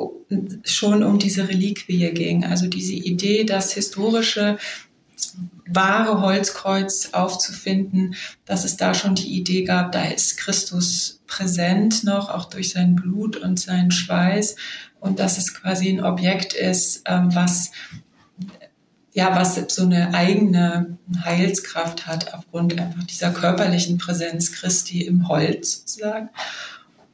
schon 0.64 1.02
um 1.02 1.18
diese 1.18 1.48
Reliquie 1.48 2.10
ging. 2.12 2.44
Also 2.44 2.66
diese 2.66 2.94
Idee, 2.94 3.44
das 3.44 3.72
historische 3.72 4.58
wahre 5.66 6.20
Holzkreuz 6.20 7.10
aufzufinden, 7.12 8.14
dass 8.44 8.64
es 8.64 8.76
da 8.76 8.94
schon 8.94 9.14
die 9.14 9.38
Idee 9.38 9.64
gab, 9.64 9.92
da 9.92 10.04
ist 10.04 10.36
Christus 10.36 11.20
präsent 11.26 12.04
noch, 12.04 12.28
auch 12.28 12.46
durch 12.46 12.70
sein 12.70 12.96
Blut 12.96 13.36
und 13.36 13.60
seinen 13.60 13.90
Schweiß 13.90 14.56
und 15.00 15.18
dass 15.18 15.38
es 15.38 15.54
quasi 15.54 15.88
ein 15.88 16.04
Objekt 16.04 16.52
ist, 16.52 17.02
ähm, 17.06 17.34
was 17.34 17.70
ja, 19.14 19.36
was 19.36 19.60
so 19.74 19.82
eine 19.82 20.14
eigene 20.14 20.96
Heilskraft 21.22 22.06
hat 22.06 22.32
aufgrund 22.32 22.80
einfach 22.80 23.04
dieser 23.04 23.30
körperlichen 23.30 23.98
Präsenz 23.98 24.52
Christi 24.52 25.02
im 25.02 25.28
Holz 25.28 25.80
sozusagen. 25.80 26.30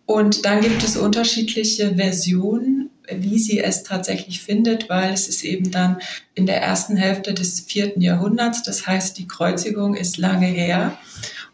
Und 0.08 0.46
dann 0.46 0.62
gibt 0.62 0.82
es 0.82 0.96
unterschiedliche 0.96 1.96
Versionen, 1.96 2.88
wie 3.12 3.38
sie 3.38 3.60
es 3.60 3.82
tatsächlich 3.82 4.40
findet, 4.40 4.88
weil 4.88 5.12
es 5.12 5.28
ist 5.28 5.44
eben 5.44 5.70
dann 5.70 5.98
in 6.34 6.46
der 6.46 6.62
ersten 6.62 6.96
Hälfte 6.96 7.34
des 7.34 7.60
vierten 7.60 8.00
Jahrhunderts. 8.00 8.62
Das 8.62 8.86
heißt, 8.86 9.18
die 9.18 9.28
Kreuzigung 9.28 9.94
ist 9.94 10.16
lange 10.16 10.46
her. 10.46 10.96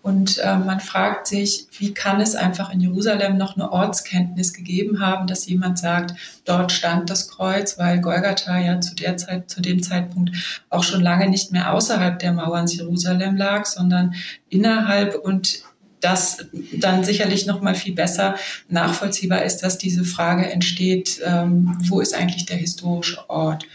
Und 0.02 0.38
äh, 0.38 0.56
man 0.56 0.78
fragt 0.78 1.26
sich, 1.26 1.66
wie 1.80 1.94
kann 1.94 2.20
es 2.20 2.37
einfach 2.37 2.73
in 2.73 2.80
Jerusalem 2.80 3.38
noch 3.38 3.56
eine 3.56 3.73
Ortskenntnis 3.73 4.52
gegeben 4.52 5.00
haben, 5.00 5.26
dass 5.26 5.46
jemand 5.46 5.80
sagt, 5.80 6.14
dort 6.44 6.70
stand 6.70 7.11
das 7.11 7.28
Kreuz, 7.28 7.76
weil 7.76 8.00
Golgatha 8.00 8.56
ja 8.61 8.80
zu 8.80 8.94
der 8.94 9.16
Zeit, 9.16 9.50
zu 9.50 9.62
dem 9.62 9.82
Zeitpunkt 9.82 10.30
auch 10.70 10.84
schon 10.84 11.00
lange 11.00 11.28
nicht 11.28 11.50
mehr 11.50 11.73
außerhalb 11.73 12.20
der 12.20 12.34
Mauern 12.34 12.68
Jerusalem 12.68 13.37
lag, 13.37 13.64
sondern 13.64 14.14
innerhalb 14.49 15.16
und 15.16 15.64
das 16.04 16.46
dann 16.73 17.04
sicherlich 17.04 17.46
noch 17.46 17.61
mal 17.61 17.75
viel 17.75 17.94
besser 17.94 18.37
nachvollziehbar 18.68 19.44
ist, 19.44 19.58
dass 19.58 19.78
diese 19.78 20.04
Frage 20.04 20.50
entsteht, 20.50 21.20
ähm, 21.25 21.78
wo 21.88 22.00
ist 22.00 22.14
eigentlich 22.14 22.46
der 22.46 22.56
historische 22.56 23.28
Ort? 23.28 23.66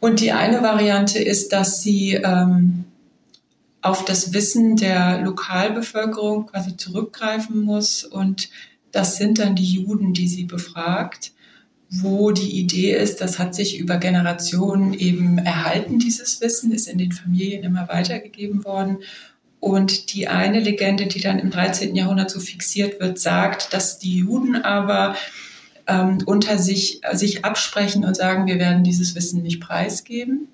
Und 0.00 0.20
die 0.20 0.32
eine 0.32 0.62
Variante 0.62 1.18
ist, 1.18 1.52
dass 1.52 1.82
sie 1.82 2.14
ähm, 2.14 2.84
auf 3.82 4.04
das 4.04 4.32
Wissen 4.32 4.76
der 4.76 5.20
Lokalbevölkerung 5.22 6.46
quasi 6.46 6.76
zurückgreifen 6.76 7.62
muss 7.62 8.04
und 8.04 8.50
das 8.92 9.16
sind 9.16 9.38
dann 9.38 9.56
die 9.56 9.74
Juden, 9.74 10.12
die 10.12 10.28
sie 10.28 10.44
befragt 10.44 11.32
wo 11.88 12.32
die 12.32 12.58
Idee 12.58 12.96
ist, 12.96 13.20
das 13.20 13.38
hat 13.38 13.54
sich 13.54 13.78
über 13.78 13.98
Generationen 13.98 14.92
eben 14.92 15.38
erhalten, 15.38 15.98
dieses 15.98 16.40
Wissen, 16.40 16.72
ist 16.72 16.88
in 16.88 16.98
den 16.98 17.12
Familien 17.12 17.62
immer 17.62 17.88
weitergegeben 17.88 18.64
worden. 18.64 18.98
Und 19.66 20.14
die 20.14 20.28
eine 20.28 20.60
Legende, 20.60 21.06
die 21.06 21.20
dann 21.20 21.40
im 21.40 21.50
13. 21.50 21.96
Jahrhundert 21.96 22.30
so 22.30 22.38
fixiert 22.38 23.00
wird, 23.00 23.18
sagt, 23.18 23.72
dass 23.72 23.98
die 23.98 24.18
Juden 24.18 24.54
aber 24.54 25.16
ähm, 25.88 26.18
unter 26.24 26.56
sich, 26.56 27.00
sich 27.14 27.44
absprechen 27.44 28.04
und 28.04 28.14
sagen, 28.14 28.46
wir 28.46 28.60
werden 28.60 28.84
dieses 28.84 29.16
Wissen 29.16 29.42
nicht 29.42 29.60
preisgeben. 29.60 30.46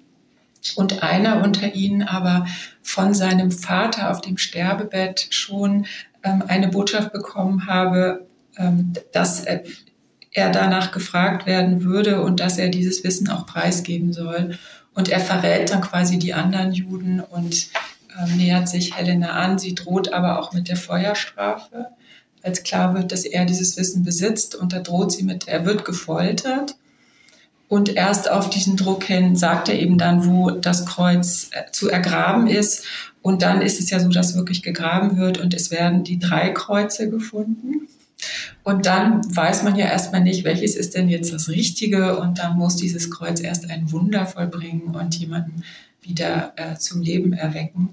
Und 0.77 1.03
einer 1.03 1.43
unter 1.45 1.75
ihnen 1.75 2.03
aber 2.03 2.47
von 2.81 3.13
seinem 3.13 3.51
Vater 3.51 4.11
auf 4.11 4.23
dem 4.23 4.39
Sterbebett 4.39 5.27
schon 5.29 5.85
ähm, 6.23 6.45
eine 6.49 6.69
Botschaft 6.69 7.13
bekommen 7.13 7.67
habe, 7.67 8.27
ähm, 8.57 8.95
dass 9.13 9.45
er 9.45 10.51
danach 10.51 10.91
gefragt 10.91 11.45
werden 11.45 11.85
würde 11.85 12.23
und 12.23 12.41
dass 12.41 12.57
er 12.57 12.71
dieses 12.71 13.05
Wissen 13.05 13.29
auch 13.29 13.45
preisgeben 13.45 14.15
soll. 14.15 14.57
Und 14.95 15.11
er 15.11 15.21
verrät 15.21 15.69
dann 15.69 15.83
quasi 15.83 16.19
die 16.19 16.33
anderen 16.33 16.73
Juden 16.73 17.21
und 17.21 17.69
ähm, 18.19 18.37
nähert 18.37 18.69
sich 18.69 18.97
Helena 18.97 19.31
an. 19.33 19.59
Sie 19.59 19.75
droht 19.75 20.13
aber 20.13 20.39
auch 20.39 20.53
mit 20.53 20.69
der 20.69 20.77
Feuerstrafe, 20.77 21.89
als 22.43 22.63
klar 22.63 22.95
wird, 22.95 23.13
dass 23.13 23.25
er 23.25 23.45
dieses 23.45 23.77
Wissen 23.77 24.05
besitzt. 24.05 24.55
Und 24.55 24.73
da 24.73 24.81
droht 24.81 25.13
sie 25.13 25.23
mit, 25.23 25.49
er 25.49 25.65
wird 25.65 25.85
gefoltert. 25.85 26.77
Und 27.69 27.97
erst 27.97 28.31
auf 28.31 28.51
diesen 28.51 28.77
Druck 28.77 29.05
hin 29.05 29.35
sagt 29.35 29.71
er 29.71 29.79
eben 29.79 29.97
dann, 29.97 30.27
wo 30.27 30.51
das 30.51 30.85
Kreuz 30.85 31.49
äh, 31.53 31.71
zu 31.71 31.89
ergraben 31.89 32.47
ist. 32.47 32.85
Und 33.23 33.43
dann 33.43 33.63
ist 33.63 33.81
es 33.81 33.89
ja 33.89 33.99
so, 33.99 34.11
dass 34.11 34.35
wirklich 34.35 34.63
gegraben 34.63 35.17
wird 35.17 35.39
und 35.39 35.55
es 35.55 35.71
werden 35.71 36.05
die 36.05 36.19
drei 36.19 36.51
Kreuze 36.51 37.09
gefunden. 37.09 37.89
Und 38.63 38.87
dann 38.87 39.23
weiß 39.35 39.63
man 39.63 39.77
ja 39.77 39.87
erstmal 39.87 40.21
nicht, 40.21 40.45
welches 40.45 40.77
ist 40.77 40.95
denn 40.95 41.09
jetzt 41.09 41.33
das 41.33 41.49
Richtige. 41.49 42.19
Und 42.19 42.39
dann 42.39 42.57
muss 42.57 42.77
dieses 42.77 43.11
Kreuz 43.11 43.41
erst 43.41 43.71
ein 43.71 43.91
Wunder 43.91 44.27
vollbringen 44.27 44.95
und 44.95 45.15
jemanden 45.15 45.63
wieder 46.03 46.53
äh, 46.57 46.77
zum 46.77 47.03
Leben 47.03 47.33
erwecken. 47.33 47.91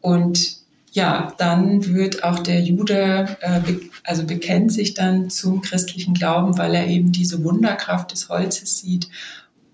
Und 0.00 0.60
ja, 0.92 1.32
dann 1.38 1.94
wird 1.94 2.24
auch 2.24 2.40
der 2.40 2.60
Jude, 2.60 3.36
äh, 3.40 3.60
be 3.60 3.80
also 4.04 4.24
bekennt 4.24 4.72
sich 4.72 4.94
dann 4.94 5.30
zum 5.30 5.60
christlichen 5.62 6.14
Glauben, 6.14 6.58
weil 6.58 6.74
er 6.74 6.86
eben 6.86 7.12
diese 7.12 7.44
Wunderkraft 7.44 8.12
des 8.12 8.28
Holzes 8.28 8.78
sieht. 8.78 9.08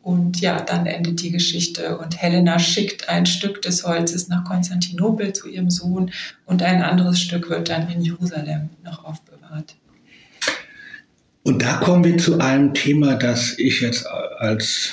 Und 0.02 0.40
ja, 0.40 0.60
dann 0.60 0.86
endet 0.86 1.22
die 1.22 1.30
Geschichte 1.30 1.98
und 1.98 2.20
Helena 2.20 2.58
schickt 2.58 3.08
ein 3.08 3.26
Stück 3.26 3.62
des 3.62 3.84
Holzes 3.84 4.28
nach 4.28 4.44
Konstantinopel 4.44 5.32
zu 5.32 5.48
ihrem 5.48 5.70
Sohn 5.70 6.12
und 6.44 6.62
ein 6.62 6.82
anderes 6.82 7.18
Stück 7.18 7.50
wird 7.50 7.70
dann 7.70 7.90
in 7.90 8.02
Jerusalem 8.02 8.68
noch 8.84 9.04
aufbewahrt. 9.04 9.74
Und 11.42 11.62
da 11.62 11.78
kommen 11.78 12.04
wir 12.04 12.18
zu 12.18 12.38
einem 12.38 12.74
Thema, 12.74 13.14
das 13.14 13.58
ich 13.58 13.80
jetzt 13.80 14.06
als 14.06 14.92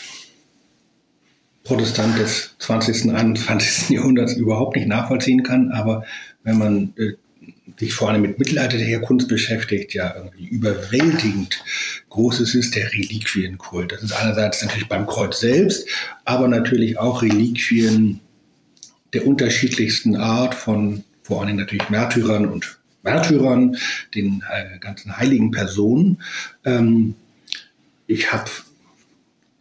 Protestant 1.63 2.19
des 2.19 2.55
20. 2.59 3.05
und 3.05 3.15
21. 3.15 3.89
Jahrhunderts 3.89 4.33
überhaupt 4.33 4.75
nicht 4.75 4.87
nachvollziehen 4.87 5.43
kann. 5.43 5.71
Aber 5.71 6.03
wenn 6.43 6.57
man 6.57 6.93
äh, 6.97 7.13
sich 7.79 7.93
vor 7.93 8.09
allem 8.09 8.21
mit 8.21 8.39
mittelalterlicher 8.39 8.99
Kunst 8.99 9.27
beschäftigt, 9.27 9.93
ja 9.93 10.13
irgendwie 10.15 10.45
überwältigend 10.45 11.63
großes 12.09 12.55
ist 12.55 12.75
der 12.75 12.91
Reliquienkult. 12.91 13.91
Das 13.91 14.03
ist 14.03 14.11
einerseits 14.11 14.61
natürlich 14.61 14.87
beim 14.87 15.07
Kreuz 15.07 15.39
selbst, 15.39 15.87
aber 16.25 16.47
natürlich 16.47 16.99
auch 16.99 17.21
Reliquien 17.21 18.19
der 19.13 19.25
unterschiedlichsten 19.25 20.15
Art 20.15 20.55
von 20.55 21.03
vor 21.23 21.41
allem 21.41 21.55
natürlich 21.55 21.89
Märtyrern 21.89 22.47
und 22.47 22.79
Märtyrern, 23.03 23.77
den 24.13 24.43
äh, 24.49 24.79
ganzen 24.79 25.17
heiligen 25.17 25.51
Personen. 25.51 26.21
Ähm, 26.65 27.15
ich 28.07 28.31
habe 28.33 28.49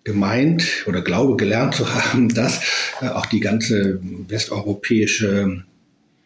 gemeint 0.05 0.85
oder 0.87 1.03
glaube 1.03 1.37
gelernt 1.37 1.75
zu 1.75 1.95
haben, 1.95 2.29
dass 2.35 2.61
äh, 3.01 3.09
auch 3.09 3.27
die 3.27 3.41
ganze 3.41 4.01
westeuropäische 4.29 5.65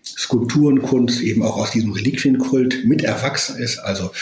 Skulpturenkunst 0.04 1.21
eben 1.21 1.42
auch 1.42 1.56
aus 1.56 1.73
diesem 1.73 1.92
Reliquienkult 1.92 2.85
mit 2.85 3.02
erwachsen 3.02 3.58
ist. 3.58 3.78
Also 3.78 4.12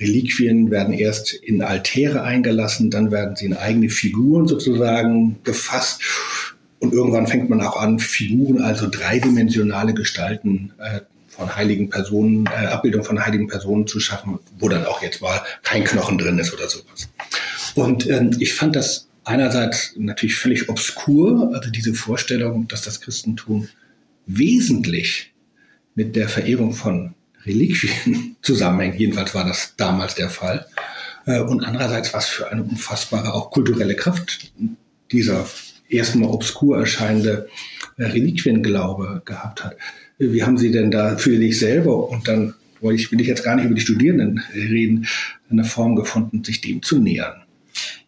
Reliquien 0.00 0.70
werden 0.70 0.94
erst 0.94 1.32
in 1.32 1.62
Altäre 1.62 2.22
eingelassen, 2.22 2.90
dann 2.90 3.10
werden 3.10 3.36
sie 3.36 3.46
in 3.46 3.54
eigene 3.54 3.90
Figuren 3.90 4.48
sozusagen 4.48 5.38
gefasst. 5.44 6.00
Und 6.80 6.92
irgendwann 6.92 7.26
fängt 7.26 7.48
man 7.48 7.60
auch 7.60 7.76
an, 7.76 7.98
Figuren, 7.98 8.60
also 8.60 8.88
dreidimensionale 8.90 9.94
Gestalten 9.94 10.72
äh, 10.78 11.00
von 11.28 11.54
heiligen 11.54 11.88
Personen, 11.88 12.46
äh, 12.46 12.66
Abbildung 12.66 13.04
von 13.04 13.24
heiligen 13.24 13.48
Personen 13.48 13.86
zu 13.86 14.00
schaffen, 14.00 14.38
wo 14.58 14.68
dann 14.68 14.84
auch 14.84 15.02
jetzt 15.02 15.22
mal 15.22 15.40
kein 15.62 15.84
Knochen 15.84 16.18
drin 16.18 16.38
ist 16.38 16.52
oder 16.52 16.68
sowas. 16.68 17.08
Und 17.74 18.08
ähm, 18.08 18.30
ich 18.38 18.54
fand 18.54 18.76
das 18.76 19.08
einerseits 19.24 19.94
natürlich 19.96 20.36
völlig 20.36 20.68
obskur, 20.68 21.50
also 21.54 21.70
diese 21.70 21.94
Vorstellung, 21.94 22.68
dass 22.68 22.82
das 22.82 23.00
Christentum 23.00 23.68
wesentlich 24.26 25.32
mit 25.94 26.16
der 26.16 26.28
Verehrung 26.28 26.72
von 26.72 27.14
Reliquien 27.44 28.36
zusammenhängt. 28.42 28.98
Jedenfalls 28.98 29.34
war 29.34 29.44
das 29.44 29.74
damals 29.76 30.14
der 30.14 30.30
Fall. 30.30 30.66
Äh, 31.26 31.40
und 31.40 31.62
andererseits, 31.64 32.14
was 32.14 32.26
für 32.26 32.50
eine 32.50 32.62
unfassbare 32.62 33.34
auch 33.34 33.50
kulturelle 33.50 33.96
Kraft 33.96 34.52
dieser 35.12 35.46
erstmal 35.88 36.30
obskur 36.30 36.78
erscheinende 36.78 37.48
äh, 37.96 38.04
Reliquienglaube 38.04 39.22
gehabt 39.24 39.64
hat. 39.64 39.76
Wie 40.18 40.42
haben 40.42 40.58
Sie 40.58 40.70
denn 40.70 40.90
da 40.90 41.16
für 41.16 41.36
sich 41.36 41.58
selber 41.58 42.08
und 42.08 42.28
dann 42.28 42.54
will 42.80 42.94
ich 42.94 43.26
jetzt 43.26 43.44
gar 43.44 43.56
nicht 43.56 43.64
über 43.64 43.74
die 43.74 43.80
Studierenden 43.80 44.42
reden, 44.54 45.06
eine 45.50 45.64
Form 45.64 45.96
gefunden, 45.96 46.44
sich 46.44 46.60
dem 46.60 46.82
zu 46.82 46.98
nähern? 46.98 47.43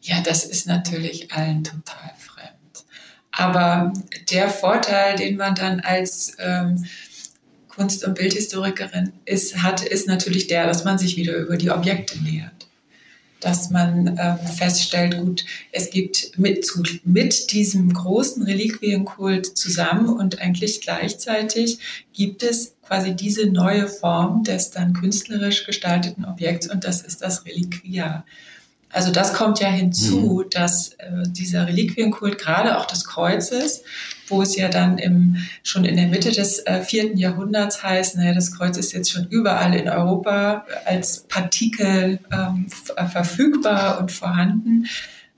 Ja, 0.07 0.21
das 0.21 0.45
ist 0.45 0.69
natürlich 0.69 1.33
allen 1.33 1.64
total 1.64 2.12
fremd. 2.16 2.85
Aber 3.33 3.92
der 4.31 4.49
Vorteil, 4.49 5.16
den 5.16 5.37
man 5.37 5.57
dann 5.57 5.81
als 5.81 6.37
ähm, 6.38 6.87
Kunst- 7.66 8.05
und 8.05 8.14
Bildhistorikerin 8.14 9.12
ist, 9.25 9.62
hat, 9.64 9.83
ist 9.83 10.07
natürlich 10.07 10.47
der, 10.47 10.66
dass 10.66 10.85
man 10.85 10.97
sich 10.97 11.16
wieder 11.16 11.35
über 11.35 11.57
die 11.57 11.71
Objekte 11.71 12.23
nähert. 12.23 12.69
Dass 13.40 13.71
man 13.71 14.16
ähm, 14.19 14.38
feststellt, 14.47 15.19
gut, 15.19 15.45
es 15.73 15.90
gibt 15.90 16.38
mit, 16.38 16.64
zu, 16.64 16.85
mit 17.05 17.51
diesem 17.51 17.92
großen 17.92 18.45
Reliquienkult 18.45 19.59
zusammen 19.59 20.09
und 20.09 20.40
eigentlich 20.40 20.81
gleichzeitig 20.81 21.81
gibt 22.12 22.45
es 22.45 22.77
quasi 22.83 23.14
diese 23.16 23.47
neue 23.47 23.88
Form 23.88 24.45
des 24.45 24.71
dann 24.71 24.92
künstlerisch 24.92 25.66
gestalteten 25.66 26.25
Objekts 26.25 26.71
und 26.71 26.85
das 26.85 27.03
ist 27.03 27.23
das 27.23 27.45
Reliquiar. 27.45 28.25
Also 28.96 29.12
das 29.12 29.35
kommt 29.35 29.61
ja 29.61 29.68
hinzu, 29.68 30.42
mhm. 30.42 30.50
dass 30.50 30.94
äh, 30.94 31.24
dieser 31.26 31.68
Reliquienkult, 31.68 32.38
gerade 32.38 32.78
auch 32.78 32.87
des 32.87 33.04
Kreuzes, 33.04 33.82
wo 34.26 34.40
es 34.40 34.56
ja 34.56 34.70
dann 34.70 34.96
im, 34.96 35.37
schon 35.62 35.85
in 35.85 35.96
der 35.96 36.06
Mitte 36.06 36.32
des 36.32 36.61
äh, 36.61 36.80
vierten 36.80 37.18
Jahrhunderts 37.18 37.82
heißt, 37.82 38.16
naja, 38.16 38.32
das 38.32 38.56
Kreuz 38.56 38.78
ist 38.78 38.92
jetzt 38.92 39.11
schon 39.11 39.26
überall 39.28 39.74
in 39.74 39.87
Europa 39.87 40.64
als 40.87 41.24
Partikel 41.28 42.20
ähm, 42.32 42.68
äh, 42.96 43.04
verfügbar 43.04 44.00
und 44.00 44.12
vorhanden, 44.12 44.87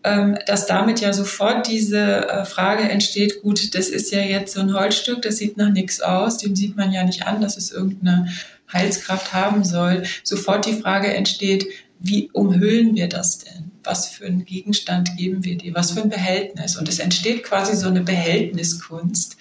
ähm, 0.04 0.38
dass 0.46 0.66
damit 0.66 1.00
ja 1.00 1.12
sofort 1.12 1.66
diese 1.66 2.28
äh, 2.28 2.44
Frage 2.44 2.88
entsteht, 2.88 3.42
gut, 3.42 3.74
das 3.74 3.88
ist 3.88 4.12
ja 4.12 4.20
jetzt 4.20 4.54
so 4.54 4.60
ein 4.60 4.72
Holzstück, 4.72 5.20
das 5.22 5.38
sieht 5.38 5.56
nach 5.56 5.70
nichts 5.70 6.00
aus, 6.00 6.38
dem 6.38 6.54
sieht 6.54 6.76
man 6.76 6.92
ja 6.92 7.02
nicht 7.02 7.26
an, 7.26 7.40
dass 7.40 7.56
es 7.56 7.72
irgendeine 7.72 8.28
Heilskraft 8.72 9.32
haben 9.32 9.64
soll. 9.64 10.04
Sofort 10.22 10.64
die 10.66 10.80
Frage 10.80 11.12
entsteht, 11.12 11.66
wie 12.00 12.30
umhüllen 12.32 12.94
wir 12.94 13.08
das 13.08 13.38
denn? 13.38 13.70
Was 13.82 14.08
für 14.08 14.26
einen 14.26 14.44
Gegenstand 14.44 15.16
geben 15.16 15.44
wir 15.44 15.56
dir? 15.56 15.74
Was 15.74 15.92
für 15.92 16.02
ein 16.02 16.10
Behältnis? 16.10 16.76
Und 16.76 16.88
es 16.88 16.98
entsteht 16.98 17.42
quasi 17.42 17.76
so 17.76 17.88
eine 17.88 18.02
Behältniskunst. 18.02 19.36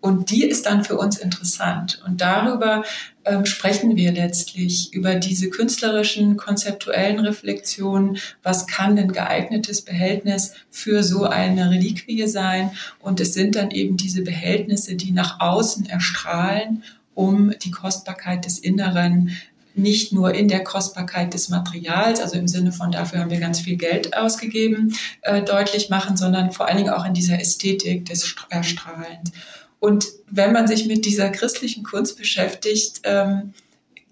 Und 0.00 0.30
die 0.30 0.44
ist 0.44 0.66
dann 0.66 0.84
für 0.84 0.98
uns 0.98 1.16
interessant. 1.16 2.02
Und 2.06 2.20
darüber 2.20 2.84
ähm, 3.24 3.46
sprechen 3.46 3.96
wir 3.96 4.12
letztlich, 4.12 4.92
über 4.92 5.14
diese 5.14 5.48
künstlerischen, 5.48 6.36
konzeptuellen 6.36 7.20
Reflexionen. 7.20 8.18
Was 8.42 8.66
kann 8.66 8.96
denn 8.96 9.12
geeignetes 9.12 9.80
Behältnis 9.80 10.52
für 10.70 11.02
so 11.02 11.24
eine 11.24 11.70
Reliquie 11.70 12.26
sein? 12.26 12.70
Und 13.00 13.18
es 13.18 13.32
sind 13.32 13.56
dann 13.56 13.70
eben 13.70 13.96
diese 13.96 14.22
Behältnisse, 14.22 14.94
die 14.94 15.10
nach 15.10 15.40
außen 15.40 15.86
erstrahlen 15.86 16.82
um 17.14 17.54
die 17.62 17.70
Kostbarkeit 17.70 18.44
des 18.44 18.58
Inneren 18.58 19.30
nicht 19.74 20.12
nur 20.12 20.34
in 20.34 20.48
der 20.48 20.62
Kostbarkeit 20.62 21.34
des 21.34 21.48
Materials, 21.48 22.20
also 22.20 22.36
im 22.36 22.48
Sinne 22.48 22.72
von 22.72 22.92
dafür 22.92 23.20
haben 23.20 23.30
wir 23.30 23.40
ganz 23.40 23.60
viel 23.60 23.76
Geld 23.76 24.16
ausgegeben, 24.16 24.96
äh, 25.22 25.42
deutlich 25.42 25.90
machen, 25.90 26.16
sondern 26.16 26.52
vor 26.52 26.68
allen 26.68 26.78
Dingen 26.78 26.90
auch 26.90 27.04
in 27.04 27.14
dieser 27.14 27.40
Ästhetik 27.40 28.06
des 28.06 28.34
Erstrahlens. 28.50 29.32
Und 29.80 30.06
wenn 30.30 30.52
man 30.52 30.66
sich 30.66 30.86
mit 30.86 31.04
dieser 31.04 31.28
christlichen 31.30 31.82
Kunst 31.82 32.16
beschäftigt, 32.16 33.00
ähm, 33.04 33.52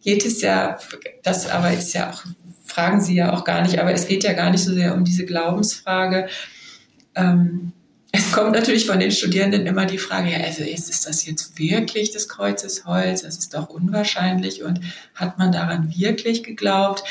geht 0.03 0.27
es 0.27 0.43
ja, 0.43 0.79
das 1.23 1.49
aber 1.49 1.73
ist 1.73 1.95
ja 1.95 2.11
auch, 2.11 2.25
fragen 2.65 3.01
Sie 3.01 3.15
ja 3.15 3.33
auch 3.33 3.45
gar 3.45 3.63
nicht, 3.63 3.79
aber 3.79 3.93
es 3.93 4.07
geht 4.07 4.25
ja 4.25 4.33
gar 4.33 4.51
nicht 4.51 4.65
so 4.65 4.73
sehr 4.73 4.95
um 4.95 5.05
diese 5.05 5.25
Glaubensfrage. 5.25 6.29
Ähm, 7.15 7.73
es 8.15 8.31
kommt 8.31 8.53
natürlich 8.53 8.87
von 8.87 9.01
den 9.01 9.11
Studierenden 9.11 9.67
immer 9.67 9.87
die 9.87 9.99
Frage, 9.99 10.31
ja, 10.31 10.39
also 10.39 10.63
ist, 10.63 10.91
ist 10.91 11.07
das 11.07 11.25
jetzt 11.25 11.59
wirklich 11.59 12.11
des 12.11 12.29
Kreuzes 12.29 12.85
Holz? 12.85 13.23
Das 13.23 13.39
ist 13.39 13.55
doch 13.55 13.71
unwahrscheinlich. 13.71 14.63
Und 14.63 14.81
hat 15.15 15.39
man 15.39 15.51
daran 15.51 15.93
wirklich 15.97 16.43
geglaubt? 16.43 17.05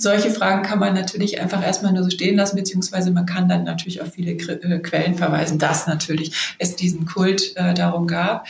solche 0.00 0.30
Fragen 0.30 0.62
kann 0.62 0.78
man 0.78 0.94
natürlich 0.94 1.40
einfach 1.40 1.62
erstmal 1.62 1.92
nur 1.92 2.04
so 2.04 2.10
stehen 2.10 2.36
lassen, 2.36 2.56
beziehungsweise 2.56 3.10
man 3.10 3.26
kann 3.26 3.48
dann 3.48 3.64
natürlich 3.64 4.00
auf 4.00 4.14
viele 4.14 4.32
äh, 4.32 4.78
Quellen 4.78 5.14
verweisen, 5.14 5.58
dass 5.58 5.86
natürlich 5.86 6.54
es 6.58 6.76
diesen 6.76 7.04
Kult 7.04 7.52
äh, 7.56 7.74
darum 7.74 8.06
gab. 8.06 8.46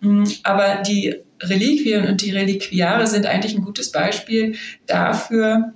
Mm, 0.00 0.24
aber 0.42 0.82
die 0.86 1.16
Reliquien 1.42 2.06
und 2.06 2.20
die 2.20 2.32
Reliquiare 2.32 3.06
sind 3.06 3.26
eigentlich 3.26 3.54
ein 3.54 3.64
gutes 3.64 3.92
Beispiel 3.92 4.56
dafür, 4.86 5.72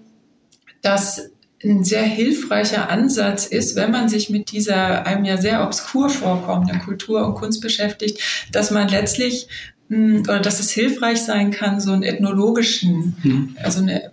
dass 0.82 1.30
ein 1.64 1.84
sehr 1.84 2.02
hilfreicher 2.02 2.90
Ansatz 2.90 3.46
ist, 3.46 3.74
wenn 3.76 3.90
man 3.90 4.08
sich 4.08 4.30
mit 4.30 4.52
dieser 4.52 5.06
einem 5.06 5.24
ja 5.24 5.36
sehr 5.36 5.64
obskur 5.64 6.10
vorkommenden 6.10 6.80
Kultur 6.80 7.26
und 7.26 7.34
Kunst 7.34 7.60
beschäftigt, 7.60 8.20
dass 8.52 8.70
man 8.70 8.88
letztlich 8.88 9.48
hm, 9.88 10.20
oder 10.20 10.40
dass 10.40 10.60
es 10.60 10.70
hilfreich 10.70 11.22
sein 11.22 11.50
kann, 11.50 11.80
so 11.80 11.92
einen 11.92 12.02
ethnologischen, 12.02 13.16
mhm. 13.22 13.56
also 13.62 13.80
eine, 13.80 14.10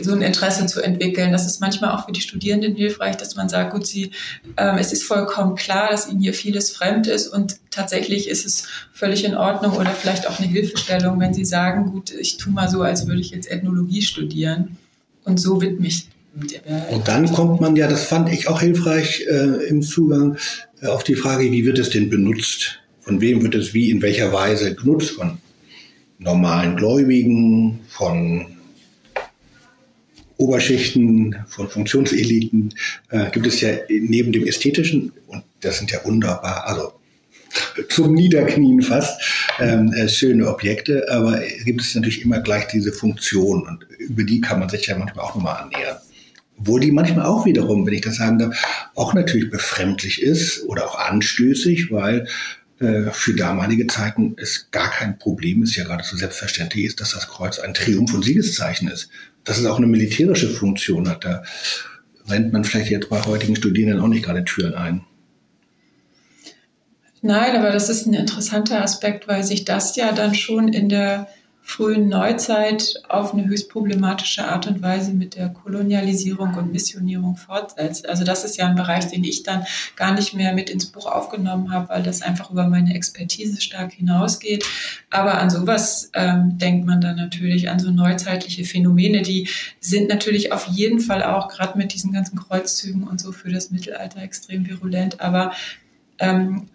so 0.00 0.12
ein 0.12 0.20
Interesse 0.20 0.66
zu 0.66 0.82
entwickeln. 0.82 1.32
Das 1.32 1.46
ist 1.46 1.60
manchmal 1.60 1.92
auch 1.92 2.04
für 2.06 2.12
die 2.12 2.20
Studierenden 2.20 2.74
hilfreich, 2.74 3.16
dass 3.16 3.34
man 3.34 3.48
sagt, 3.48 3.72
gut, 3.72 3.86
sie, 3.86 4.10
ähm, 4.56 4.76
es 4.78 4.92
ist 4.92 5.04
vollkommen 5.04 5.54
klar, 5.54 5.88
dass 5.90 6.08
ihnen 6.08 6.20
hier 6.20 6.34
vieles 6.34 6.70
fremd 6.70 7.06
ist 7.06 7.28
und 7.28 7.56
tatsächlich 7.70 8.28
ist 8.28 8.44
es 8.44 8.68
völlig 8.92 9.24
in 9.24 9.34
Ordnung 9.34 9.76
oder 9.76 9.90
vielleicht 9.90 10.28
auch 10.28 10.38
eine 10.38 10.48
Hilfestellung, 10.48 11.18
wenn 11.20 11.34
sie 11.34 11.44
sagen, 11.44 11.90
gut, 11.90 12.10
ich 12.12 12.36
tue 12.36 12.52
mal 12.52 12.68
so, 12.68 12.82
als 12.82 13.06
würde 13.06 13.20
ich 13.20 13.30
jetzt 13.30 13.50
Ethnologie 13.50 14.02
studieren 14.02 14.76
und 15.24 15.40
so 15.40 15.60
widme 15.60 15.86
ich 15.86 16.08
und 16.90 17.08
dann 17.08 17.32
kommt 17.32 17.60
man 17.60 17.76
ja, 17.76 17.88
das 17.88 18.04
fand 18.04 18.32
ich 18.32 18.48
auch 18.48 18.60
hilfreich 18.60 19.24
äh, 19.28 19.68
im 19.68 19.82
Zugang, 19.82 20.36
äh, 20.82 20.86
auf 20.86 21.04
die 21.04 21.14
Frage, 21.14 21.50
wie 21.50 21.64
wird 21.64 21.78
es 21.78 21.90
denn 21.90 22.10
benutzt? 22.10 22.80
Von 23.00 23.20
wem 23.20 23.42
wird 23.42 23.54
es 23.54 23.72
wie, 23.72 23.90
in 23.90 24.02
welcher 24.02 24.32
Weise 24.32 24.74
genutzt? 24.74 25.10
Von 25.12 25.38
normalen 26.18 26.76
Gläubigen, 26.76 27.80
von 27.88 28.46
Oberschichten, 30.36 31.36
von 31.48 31.68
Funktionseliten 31.68 32.74
äh, 33.10 33.30
gibt 33.30 33.46
es 33.46 33.60
ja 33.60 33.70
neben 33.88 34.32
dem 34.32 34.46
Ästhetischen, 34.46 35.12
und 35.28 35.42
das 35.60 35.78
sind 35.78 35.90
ja 35.90 36.04
wunderbar, 36.04 36.66
also 36.66 36.92
zum 37.88 38.12
Niederknien 38.12 38.82
fast, 38.82 39.18
ähm, 39.58 39.92
äh, 39.94 40.08
schöne 40.08 40.46
Objekte, 40.48 41.06
aber 41.10 41.40
gibt 41.64 41.80
es 41.80 41.94
natürlich 41.94 42.22
immer 42.22 42.40
gleich 42.40 42.66
diese 42.68 42.92
Funktion 42.92 43.66
und 43.66 43.86
über 43.98 44.24
die 44.24 44.42
kann 44.42 44.60
man 44.60 44.68
sich 44.68 44.86
ja 44.86 44.98
manchmal 44.98 45.24
auch 45.24 45.34
nochmal 45.34 45.62
annähern. 45.62 45.96
Wo 46.58 46.78
die 46.78 46.90
manchmal 46.90 47.26
auch 47.26 47.44
wiederum, 47.44 47.86
wenn 47.86 47.94
ich 47.94 48.00
das 48.00 48.16
sagen 48.16 48.38
darf, 48.38 48.88
auch 48.94 49.14
natürlich 49.14 49.50
befremdlich 49.50 50.22
ist 50.22 50.64
oder 50.64 50.86
auch 50.86 50.98
anstößig, 50.98 51.92
weil 51.92 52.26
äh, 52.78 53.10
für 53.12 53.34
damalige 53.34 53.86
Zeiten 53.86 54.36
es 54.38 54.70
gar 54.70 54.90
kein 54.90 55.18
Problem 55.18 55.62
ist, 55.62 55.76
ja 55.76 55.84
geradezu 55.84 56.16
selbstverständlich 56.16 56.84
ist, 56.84 57.00
dass 57.00 57.12
das 57.12 57.28
Kreuz 57.28 57.58
ein 57.58 57.74
Triumph- 57.74 58.14
und 58.14 58.24
Siegeszeichen 58.24 58.88
ist. 58.88 59.10
Dass 59.44 59.58
es 59.58 59.66
auch 59.66 59.78
eine 59.78 59.86
militärische 59.86 60.50
Funktion 60.50 61.08
hat. 61.08 61.24
Da 61.24 61.42
rennt 62.28 62.52
man 62.52 62.64
vielleicht 62.64 62.90
jetzt 62.90 63.08
bei 63.08 63.22
heutigen 63.22 63.56
Studierenden 63.56 64.00
auch 64.00 64.08
nicht 64.08 64.24
gerade 64.24 64.44
Türen 64.44 64.74
ein. 64.74 65.04
Nein, 67.22 67.56
aber 67.56 67.72
das 67.72 67.88
ist 67.88 68.06
ein 68.06 68.14
interessanter 68.14 68.82
Aspekt, 68.82 69.26
weil 69.26 69.42
sich 69.42 69.64
das 69.64 69.96
ja 69.96 70.12
dann 70.12 70.34
schon 70.34 70.68
in 70.68 70.88
der 70.88 71.28
frühen 71.66 72.08
Neuzeit 72.08 72.94
auf 73.08 73.34
eine 73.34 73.44
höchst 73.44 73.68
problematische 73.68 74.46
Art 74.46 74.68
und 74.68 74.82
Weise 74.82 75.12
mit 75.12 75.34
der 75.34 75.48
Kolonialisierung 75.48 76.54
und 76.54 76.72
Missionierung 76.72 77.34
fortsetzt. 77.34 78.08
Also 78.08 78.22
das 78.22 78.44
ist 78.44 78.56
ja 78.56 78.68
ein 78.68 78.76
Bereich, 78.76 79.08
den 79.08 79.24
ich 79.24 79.42
dann 79.42 79.66
gar 79.96 80.14
nicht 80.14 80.32
mehr 80.32 80.52
mit 80.52 80.70
ins 80.70 80.86
Buch 80.86 81.06
aufgenommen 81.06 81.72
habe, 81.72 81.88
weil 81.88 82.04
das 82.04 82.22
einfach 82.22 82.52
über 82.52 82.68
meine 82.68 82.94
Expertise 82.94 83.60
stark 83.60 83.94
hinausgeht. 83.94 84.64
Aber 85.10 85.38
an 85.38 85.50
sowas 85.50 86.08
ähm, 86.14 86.56
denkt 86.56 86.86
man 86.86 87.00
dann 87.00 87.16
natürlich, 87.16 87.68
an 87.68 87.80
so 87.80 87.90
neuzeitliche 87.90 88.64
Phänomene, 88.64 89.22
die 89.22 89.48
sind 89.80 90.08
natürlich 90.08 90.52
auf 90.52 90.68
jeden 90.68 91.00
Fall 91.00 91.24
auch 91.24 91.48
gerade 91.48 91.76
mit 91.76 91.92
diesen 91.92 92.12
ganzen 92.12 92.38
Kreuzzügen 92.38 93.02
und 93.02 93.20
so 93.20 93.32
für 93.32 93.50
das 93.50 93.72
Mittelalter 93.72 94.22
extrem 94.22 94.68
virulent. 94.68 95.20
Aber 95.20 95.50
ähm, 96.20 96.68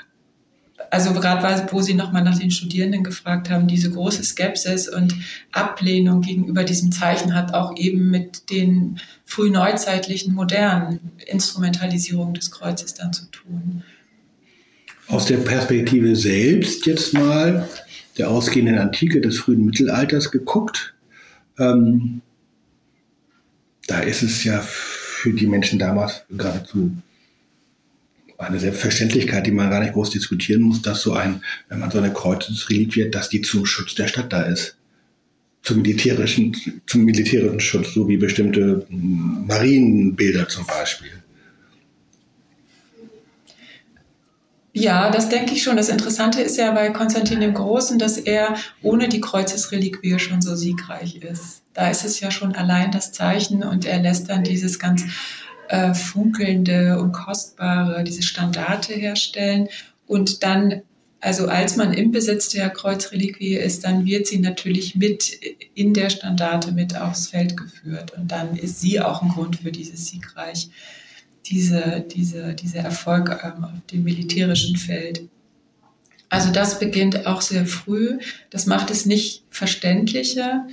also 0.91 1.13
gerade 1.13 1.71
wo 1.71 1.82
Sie 1.82 1.93
nochmal 1.93 2.21
nach 2.21 2.38
den 2.38 2.51
Studierenden 2.51 3.04
gefragt 3.04 3.49
haben, 3.49 3.65
diese 3.67 3.89
große 3.89 4.23
Skepsis 4.25 4.89
und 4.89 5.15
Ablehnung 5.54 6.21
gegenüber 6.21 6.65
diesem 6.65 6.91
Zeichen 6.91 7.34
hat 7.34 7.54
auch 7.54 7.77
eben 7.77 8.10
mit 8.10 8.51
den 8.51 8.99
frühneuzeitlichen 9.23 10.36
modernen 10.36 10.99
Instrumentalisierungen 11.25 12.34
des 12.34 12.51
Kreuzes 12.51 12.93
dann 12.93 13.13
zu 13.13 13.25
tun. 13.32 13.84
Aus 15.08 15.25
der 15.25 15.38
Perspektive 15.38 16.13
selbst 16.17 16.86
jetzt 16.86 17.13
mal 17.13 17.69
der 18.17 18.30
ausgehenden 18.30 18.77
Antike 18.77 19.21
des 19.21 19.39
frühen 19.39 19.65
Mittelalters 19.65 20.30
geguckt. 20.30 20.93
Ähm, 21.58 22.21
da 23.88 24.01
ist 24.01 24.23
es 24.23 24.43
ja 24.43 24.60
für 24.60 25.32
die 25.32 25.47
Menschen 25.47 25.80
damals 25.80 26.23
geradezu 26.30 26.91
eine 28.41 28.60
Selbstverständlichkeit, 28.60 29.45
die 29.45 29.51
man 29.51 29.69
gar 29.69 29.80
nicht 29.80 29.93
groß 29.93 30.10
diskutieren 30.10 30.62
muss, 30.62 30.82
dass 30.82 31.01
so 31.01 31.13
ein, 31.13 31.43
wenn 31.69 31.80
man 31.80 31.91
so 31.91 31.97
eine 31.97 32.13
Kreuzesreliquie 32.13 33.06
hat, 33.06 33.15
dass 33.15 33.30
die 33.30 33.41
zum 33.41 33.65
Schutz 33.65 33.95
der 33.95 34.08
Stadt 34.08 34.32
da 34.34 34.43
ist. 34.43 34.77
Zum 35.63 35.82
militärischen, 35.84 36.56
zum 36.88 37.04
militärischen 37.04 37.60
Schutz, 37.60 37.93
so 37.93 38.08
wie 38.08 38.17
bestimmte 38.17 38.86
Marienbilder 38.89 40.47
zum 40.47 40.65
Beispiel. 40.65 41.12
Ja, 44.73 45.12
das 45.12 45.27
denke 45.30 45.54
ich 45.54 45.63
schon. 45.63 45.75
Das 45.75 45.89
Interessante 45.89 46.41
ist 46.41 46.58
ja 46.58 46.71
bei 46.71 46.89
Konstantin 46.89 47.41
dem 47.41 47.54
Großen, 47.54 47.99
dass 47.99 48.17
er 48.17 48.56
ohne 48.82 49.10
die 49.10 49.19
Kreuzesreliquie 49.19 50.17
schon 50.17 50.41
so 50.41 50.56
siegreich 50.56 51.17
ist. 51.17 51.62
Da 51.73 51.89
ist 51.89 52.06
es 52.06 52.19
ja 52.21 52.32
schon 52.32 52.56
allein 52.56 52.91
das 52.91 53.12
Zeichen 53.12 53.63
und 53.63 53.86
er 53.86 53.99
lässt 53.99 54.30
dann 54.30 54.43
dieses 54.43 54.80
ganz 54.80 55.04
äh, 55.71 55.93
funkelnde 55.93 56.99
und 56.99 57.13
kostbare, 57.13 58.03
diese 58.03 58.23
Standarte 58.23 58.93
herstellen. 58.93 59.69
Und 60.05 60.43
dann, 60.43 60.81
also 61.21 61.47
als 61.47 61.77
man 61.77 61.93
im 61.93 62.12
Besitz 62.12 62.49
der 62.49 62.69
Kreuzreliquie 62.69 63.55
ist, 63.55 63.86
dann 63.86 64.05
wird 64.05 64.27
sie 64.27 64.39
natürlich 64.39 64.95
mit 64.95 65.31
in 65.73 65.93
der 65.93 66.10
Standarte 66.10 66.73
mit 66.73 66.97
aufs 66.97 67.27
Feld 67.27 67.55
geführt. 67.55 68.12
Und 68.17 68.34
dann 68.34 68.57
ist 68.57 68.81
sie 68.81 68.99
auch 68.99 69.21
ein 69.21 69.29
Grund 69.29 69.60
für 69.62 69.71
dieses 69.71 70.07
Siegreich, 70.07 70.69
diese, 71.45 72.05
diese, 72.13 72.53
dieser 72.53 72.81
Erfolg 72.81 73.29
ähm, 73.41 73.63
auf 73.63 73.86
dem 73.93 74.03
militärischen 74.03 74.75
Feld. 74.75 75.21
Also 76.27 76.51
das 76.51 76.79
beginnt 76.79 77.25
auch 77.25 77.39
sehr 77.39 77.65
früh. 77.65 78.19
Das 78.49 78.65
macht 78.65 78.91
es 78.91 79.05
nicht 79.05 79.43
verständlicher. 79.49 80.67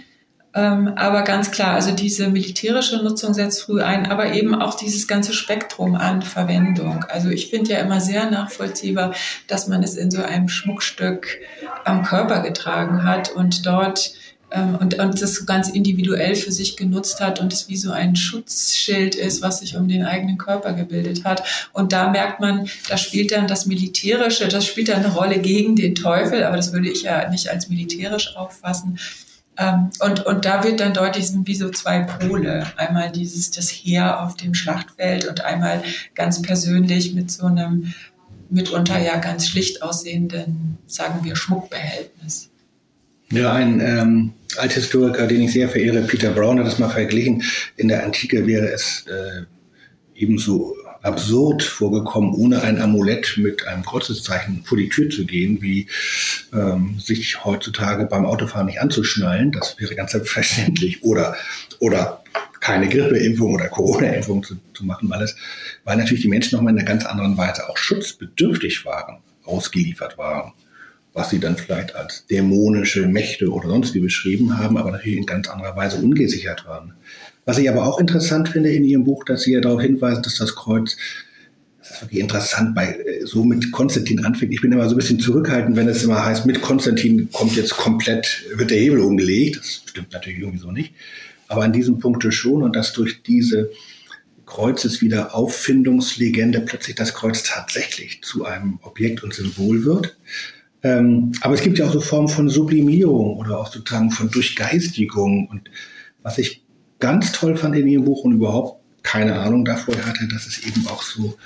Ähm, 0.58 0.92
aber 0.96 1.22
ganz 1.22 1.52
klar, 1.52 1.74
also 1.74 1.92
diese 1.92 2.28
militärische 2.30 2.96
Nutzung 2.96 3.32
setzt 3.32 3.62
früh 3.62 3.80
ein, 3.80 4.10
aber 4.10 4.32
eben 4.32 4.56
auch 4.56 4.74
dieses 4.74 5.06
ganze 5.06 5.32
Spektrum 5.32 5.94
an 5.94 6.20
Verwendung. 6.20 7.04
Also 7.08 7.28
ich 7.28 7.48
finde 7.48 7.74
ja 7.74 7.78
immer 7.78 8.00
sehr 8.00 8.28
nachvollziehbar, 8.28 9.14
dass 9.46 9.68
man 9.68 9.84
es 9.84 9.94
in 9.94 10.10
so 10.10 10.20
einem 10.20 10.48
Schmuckstück 10.48 11.38
am 11.84 12.02
Körper 12.02 12.40
getragen 12.40 13.04
hat 13.04 13.30
und 13.30 13.66
dort 13.66 14.14
ähm, 14.50 14.74
und, 14.80 14.98
und 14.98 15.22
das 15.22 15.46
ganz 15.46 15.68
individuell 15.68 16.34
für 16.34 16.50
sich 16.50 16.76
genutzt 16.76 17.20
hat 17.20 17.38
und 17.38 17.52
es 17.52 17.68
wie 17.68 17.76
so 17.76 17.92
ein 17.92 18.16
Schutzschild 18.16 19.14
ist, 19.14 19.42
was 19.42 19.60
sich 19.60 19.76
um 19.76 19.86
den 19.86 20.04
eigenen 20.04 20.38
Körper 20.38 20.72
gebildet 20.72 21.24
hat. 21.24 21.68
Und 21.72 21.92
da 21.92 22.10
merkt 22.10 22.40
man, 22.40 22.68
da 22.88 22.96
spielt 22.96 23.30
dann 23.30 23.46
das 23.46 23.66
Militärische, 23.66 24.48
das 24.48 24.66
spielt 24.66 24.88
dann 24.88 25.04
eine 25.04 25.14
Rolle 25.14 25.38
gegen 25.38 25.76
den 25.76 25.94
Teufel, 25.94 26.42
aber 26.42 26.56
das 26.56 26.72
würde 26.72 26.88
ich 26.88 27.02
ja 27.02 27.30
nicht 27.30 27.48
als 27.48 27.68
militärisch 27.68 28.34
auffassen 28.36 28.98
und, 30.00 30.24
und 30.24 30.44
da 30.44 30.62
wird 30.62 30.80
dann 30.80 30.94
deutlich, 30.94 31.28
sind 31.28 31.48
wie 31.48 31.54
so 31.54 31.70
zwei 31.70 32.00
Pole. 32.00 32.66
Einmal 32.76 33.10
dieses, 33.10 33.50
das 33.50 33.70
Heer 33.70 34.22
auf 34.22 34.36
dem 34.36 34.54
Schlachtfeld 34.54 35.26
und 35.26 35.44
einmal 35.44 35.82
ganz 36.14 36.40
persönlich 36.42 37.14
mit 37.14 37.30
so 37.30 37.46
einem 37.46 37.92
mitunter 38.50 38.98
ja 38.98 39.18
ganz 39.18 39.48
schlicht 39.48 39.82
aussehenden, 39.82 40.78
sagen 40.86 41.24
wir, 41.24 41.34
Schmuckbehältnis. 41.34 42.50
Ja, 43.30 43.52
ein 43.52 43.80
ähm, 43.80 44.32
Althistoriker, 44.56 45.26
den 45.26 45.42
ich 45.42 45.52
sehr 45.52 45.68
verehre, 45.68 46.02
Peter 46.02 46.30
Brown, 46.30 46.58
hat 46.58 46.66
das 46.66 46.78
mal 46.78 46.88
verglichen. 46.88 47.42
In 47.76 47.88
der 47.88 48.04
Antike 48.04 48.46
wäre 48.46 48.68
es 48.68 49.04
äh, 49.06 49.42
ebenso 50.14 50.74
absurd 51.08 51.62
vorgekommen, 51.62 52.34
ohne 52.34 52.62
ein 52.62 52.80
Amulett 52.80 53.36
mit 53.36 53.66
einem 53.66 53.84
Kreuzeszeichen 53.84 54.62
vor 54.64 54.78
die 54.78 54.88
Tür 54.88 55.10
zu 55.10 55.26
gehen, 55.26 55.60
wie 55.60 55.88
ähm, 56.52 57.00
sich 57.00 57.44
heutzutage 57.44 58.06
beim 58.06 58.26
Autofahren 58.26 58.66
nicht 58.66 58.80
anzuschnallen. 58.80 59.52
Das 59.52 59.78
wäre 59.78 59.94
ganz 59.94 60.12
selbstverständlich. 60.12 61.02
Oder, 61.02 61.36
oder 61.80 62.22
keine 62.60 62.88
Grippeimpfung 62.88 63.54
oder 63.54 63.68
Corona-Impfung 63.68 64.42
zu, 64.42 64.56
zu 64.74 64.84
machen, 64.84 65.08
weil, 65.10 65.22
es, 65.22 65.36
weil 65.84 65.96
natürlich 65.96 66.22
die 66.22 66.28
Menschen 66.28 66.56
nochmal 66.56 66.72
in 66.72 66.78
einer 66.78 66.88
ganz 66.88 67.04
anderen 67.04 67.36
Weise 67.36 67.68
auch 67.68 67.76
schutzbedürftig 67.76 68.84
waren, 68.84 69.18
ausgeliefert 69.44 70.18
waren 70.18 70.52
was 71.14 71.30
sie 71.30 71.40
dann 71.40 71.56
vielleicht 71.56 71.96
als 71.96 72.26
dämonische 72.26 73.08
Mächte 73.08 73.50
oder 73.50 73.68
sonst 73.68 73.92
wie 73.92 74.00
beschrieben 74.00 74.56
haben, 74.56 74.76
aber 74.76 74.92
natürlich 74.92 75.18
in 75.18 75.26
ganz 75.26 75.48
anderer 75.48 75.74
Weise 75.74 75.96
ungesichert 75.96 76.64
waren. 76.64 76.94
Was 77.48 77.56
ich 77.56 77.70
aber 77.70 77.87
auch 77.87 77.98
interessant 77.98 78.50
finde 78.50 78.68
in 78.68 78.84
Ihrem 78.84 79.04
Buch, 79.04 79.24
dass 79.24 79.40
Sie 79.40 79.54
ja 79.54 79.62
darauf 79.62 79.80
hinweisen, 79.80 80.22
dass 80.22 80.34
das 80.34 80.54
Kreuz, 80.54 80.98
das 81.78 81.92
ist 81.92 82.02
wirklich 82.02 82.20
interessant, 82.20 82.74
bei, 82.74 82.88
äh, 82.88 83.24
so 83.24 83.42
mit 83.42 83.72
Konstantin 83.72 84.22
anfängt. 84.22 84.52
Ich 84.52 84.61
bin 84.61 84.70
immer 84.70 84.87
so 84.87 84.94
ein 84.94 84.98
bisschen 84.98 85.18
zurückhaltend, 85.18 85.74
wenn 85.74 85.88
es 85.88 86.02
immer 86.02 86.22
heißt, 86.22 86.44
mit 86.44 86.61
Konstantin 86.61 87.30
kommt 87.32 87.56
jetzt 87.56 87.74
komplett, 87.74 88.44
wird 88.54 88.70
der 88.70 88.76
Hebel 88.76 89.00
umgelegt. 89.00 89.56
Das 89.56 89.82
stimmt 89.87 90.12
natürlich 90.12 90.40
irgendwie 90.40 90.58
so 90.58 90.70
nicht. 90.70 90.92
aber 91.48 91.64
an 91.64 91.72
diesem 91.72 92.00
Punkte 92.00 92.32
schon 92.32 92.62
und 92.62 92.76
dass 92.76 92.92
durch 92.92 93.22
diese 93.22 93.70
Kreuzeswiederauffindungslegende 94.44 96.61
plötzlich 96.61 96.96
das 96.96 97.14
Kreuz 97.14 97.44
tatsächlich 97.44 98.20
zu 98.20 98.44
einem 98.44 98.78
Objekt 98.82 99.24
und 99.24 99.32
Symbol 99.32 99.87
wird. 99.87 100.18
Ähm, 100.82 101.32
aber 101.40 101.54
es 101.54 101.62
gibt 101.62 101.78
ja 101.78 101.87
auch 101.87 101.94
so 101.94 102.02
Formen 102.02 102.28
von 102.28 102.50
Sublimierung 102.50 103.38
oder 103.38 103.58
auch 103.58 103.72
sozusagen 103.72 104.11
von 104.11 104.30
Durchgeistigung. 104.30 105.48
Und 105.48 105.70
was 106.22 106.37
ich 106.37 106.67
ganz 106.98 107.32
toll 107.32 107.56
fand 107.56 107.76
in 107.76 107.87
Ihrem 107.87 108.04
Buch 108.04 108.24
und 108.24 108.32
überhaupt 108.32 108.80
keine 109.02 109.38
Ahnung 109.38 109.64
davor 109.64 109.94
hatte, 110.04 110.28
dass 110.28 110.46
es 110.46 110.66
eben 110.66 110.87
auch 110.88 111.02
so 111.02 111.37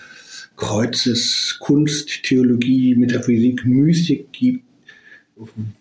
Kreuzes, 0.57 1.57
Kunst, 1.61 2.23
Theologie, 2.25 2.95
Metaphysik, 2.95 3.65
Mystik 3.65 4.33
gibt, 4.33 4.65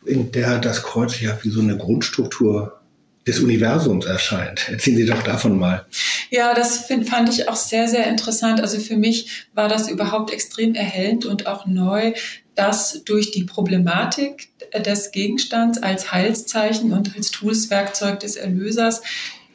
in 0.05 0.31
der 0.31 0.60
das 0.60 0.84
Kreuz 0.84 1.19
ja 1.19 1.38
wie 1.43 1.49
so 1.49 1.62
eine 1.62 1.77
Grundstruktur 1.77 2.81
des 3.27 3.39
Universums 3.39 4.05
erscheint. 4.05 4.69
Erzählen 4.69 4.97
Sie 4.97 5.05
doch 5.05 5.21
davon 5.21 5.57
mal. 5.57 5.86
Ja, 6.31 6.53
das 6.55 6.86
find, 6.86 7.07
fand 7.07 7.29
ich 7.29 7.47
auch 7.47 7.55
sehr, 7.55 7.88
sehr 7.88 8.07
interessant. 8.07 8.62
Also 8.62 8.79
für 8.79 8.97
mich 8.97 9.47
war 9.53 9.67
das 9.67 9.89
überhaupt 9.89 10.31
extrem 10.31 10.73
erhellend 10.73 11.25
und 11.25 11.45
auch 11.45 11.67
neu, 11.67 12.13
dass 12.55 13.03
durch 13.03 13.31
die 13.31 13.43
Problematik 13.43 14.49
des 14.86 15.12
Gegenstands 15.12 15.81
als 15.81 16.12
Heilszeichen 16.12 16.93
und 16.93 17.15
als 17.15 17.31
Toolswerkzeug 17.31 18.19
des 18.19 18.36
Erlösers 18.36 19.01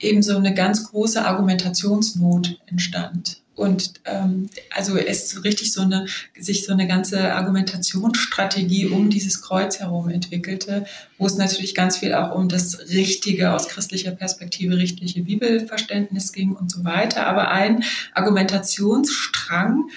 eben 0.00 0.22
so 0.22 0.36
eine 0.36 0.54
ganz 0.54 0.90
große 0.90 1.24
Argumentationsnot 1.24 2.60
entstand. 2.66 3.40
Und 3.56 3.94
ähm, 4.04 4.50
also 4.74 4.98
es 4.98 5.42
richtig 5.42 5.72
so 5.72 5.80
eine, 5.80 6.06
sich 6.38 6.66
so 6.66 6.74
eine 6.74 6.86
ganze 6.86 7.32
Argumentationsstrategie 7.32 8.86
um 8.86 9.08
dieses 9.08 9.40
Kreuz 9.40 9.80
herum 9.80 10.10
entwickelte, 10.10 10.84
wo 11.16 11.26
es 11.26 11.36
natürlich 11.36 11.74
ganz 11.74 11.96
viel 11.96 12.12
auch 12.12 12.34
um 12.34 12.50
das 12.50 12.90
richtige, 12.90 13.52
aus 13.52 13.68
christlicher 13.68 14.10
Perspektive 14.10 14.76
richtige 14.76 15.22
Bibelverständnis 15.22 16.34
ging 16.34 16.52
und 16.52 16.70
so 16.70 16.84
weiter. 16.84 17.26
Aber 17.26 17.50
ein 17.50 17.82
Argumentationsstrang, 18.12 19.88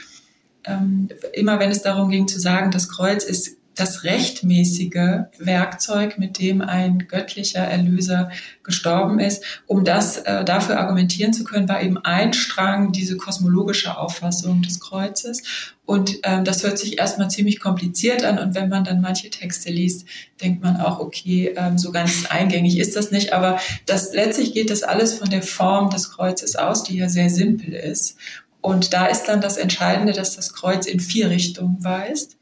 ähm, 0.64 1.10
immer 1.34 1.60
wenn 1.60 1.72
es 1.72 1.82
darum 1.82 2.10
ging 2.10 2.30
zu 2.30 2.40
sagen, 2.40 2.72
das 2.72 2.88
Kreuz 2.88 3.26
ist 3.26 3.59
das 3.80 4.04
rechtmäßige 4.04 5.26
Werkzeug, 5.38 6.18
mit 6.18 6.40
dem 6.40 6.62
ein 6.62 7.08
göttlicher 7.08 7.62
Erlöser 7.62 8.30
gestorben 8.64 9.20
ist. 9.20 9.44
Um 9.68 9.84
das 9.84 10.18
äh, 10.18 10.44
dafür 10.44 10.80
argumentieren 10.80 11.34
zu 11.34 11.44
können, 11.44 11.70
war 11.70 11.82
eben 11.82 11.98
ein 11.98 12.34
Strang 12.34 12.92
diese 12.92 13.18
kosmologische 13.18 13.98
Auffassung 13.98 14.62
des 14.62 14.80
Kreuzes. 14.80 15.44
Und 15.86 16.20
ähm, 16.24 16.46
das 16.46 16.64
hört 16.64 16.78
sich 16.78 17.00
erstmal 17.00 17.32
ziemlich 17.32 17.60
kompliziert 17.60 18.24
an. 18.24 18.38
Und 18.38 18.54
wenn 18.54 18.70
man 18.70 18.84
dann 18.84 19.02
manche 19.02 19.30
Texte 19.30 19.72
liest, 19.72 20.06
denkt 20.42 20.62
man 20.62 20.78
auch, 20.78 21.00
okay, 21.00 21.54
ähm, 21.58 21.78
so 21.78 21.92
ganz 21.92 22.26
eingängig 22.30 22.78
ist 22.78 22.96
das 22.96 23.10
nicht. 23.10 23.34
Aber 23.34 23.60
das, 23.86 24.14
letztlich 24.14 24.54
geht 24.54 24.70
das 24.70 24.84
alles 24.84 25.16
von 25.16 25.30
der 25.30 25.42
Form 25.42 25.90
des 25.90 26.12
Kreuzes 26.12 26.56
aus, 26.56 26.84
die 26.84 26.98
ja 26.98 27.10
sehr 27.10 27.30
simpel 27.30 27.74
ist. 27.74 28.18
Und 28.62 28.94
da 28.94 29.06
ist 29.06 29.24
dann 29.26 29.42
das 29.42 29.58
Entscheidende, 29.58 30.14
dass 30.14 30.36
das 30.36 30.54
Kreuz 30.54 30.86
in 30.86 31.00
vier 31.00 31.30
Richtungen 31.30 31.84
weist. 31.84 32.38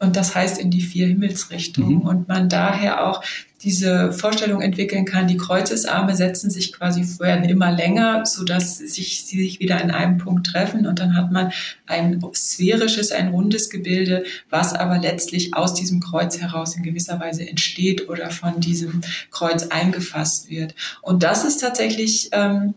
Und 0.00 0.16
das 0.16 0.34
heißt 0.34 0.58
in 0.58 0.70
die 0.70 0.80
vier 0.80 1.06
Himmelsrichtungen. 1.08 1.96
Mhm. 1.96 2.00
Und 2.00 2.28
man 2.28 2.48
daher 2.48 3.06
auch 3.06 3.22
diese 3.62 4.12
Vorstellung 4.12 4.62
entwickeln 4.62 5.04
kann, 5.04 5.28
die 5.28 5.36
Kreuzesarme 5.36 6.16
setzen 6.16 6.50
sich 6.50 6.72
quasi, 6.72 7.06
werden 7.18 7.44
immer 7.44 7.70
länger, 7.70 8.24
so 8.24 8.42
dass 8.42 8.78
sich, 8.78 9.26
sie 9.26 9.42
sich 9.42 9.60
wieder 9.60 9.78
in 9.82 9.90
einem 9.90 10.16
Punkt 10.16 10.46
treffen. 10.46 10.86
Und 10.86 10.98
dann 10.98 11.14
hat 11.14 11.30
man 11.30 11.52
ein 11.86 12.24
sphärisches, 12.34 13.12
ein 13.12 13.28
rundes 13.28 13.68
Gebilde, 13.68 14.24
was 14.48 14.72
aber 14.72 14.96
letztlich 14.96 15.54
aus 15.54 15.74
diesem 15.74 16.00
Kreuz 16.00 16.40
heraus 16.40 16.74
in 16.74 16.82
gewisser 16.82 17.20
Weise 17.20 17.46
entsteht 17.46 18.08
oder 18.08 18.30
von 18.30 18.60
diesem 18.60 19.02
Kreuz 19.30 19.66
eingefasst 19.68 20.48
wird. 20.48 20.74
Und 21.02 21.22
das 21.22 21.44
ist 21.44 21.58
tatsächlich 21.58 22.30
ähm, 22.32 22.72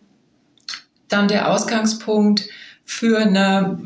dann 1.08 1.30
der 1.30 1.50
Ausgangspunkt 1.50 2.50
für 2.84 3.20
eine 3.20 3.80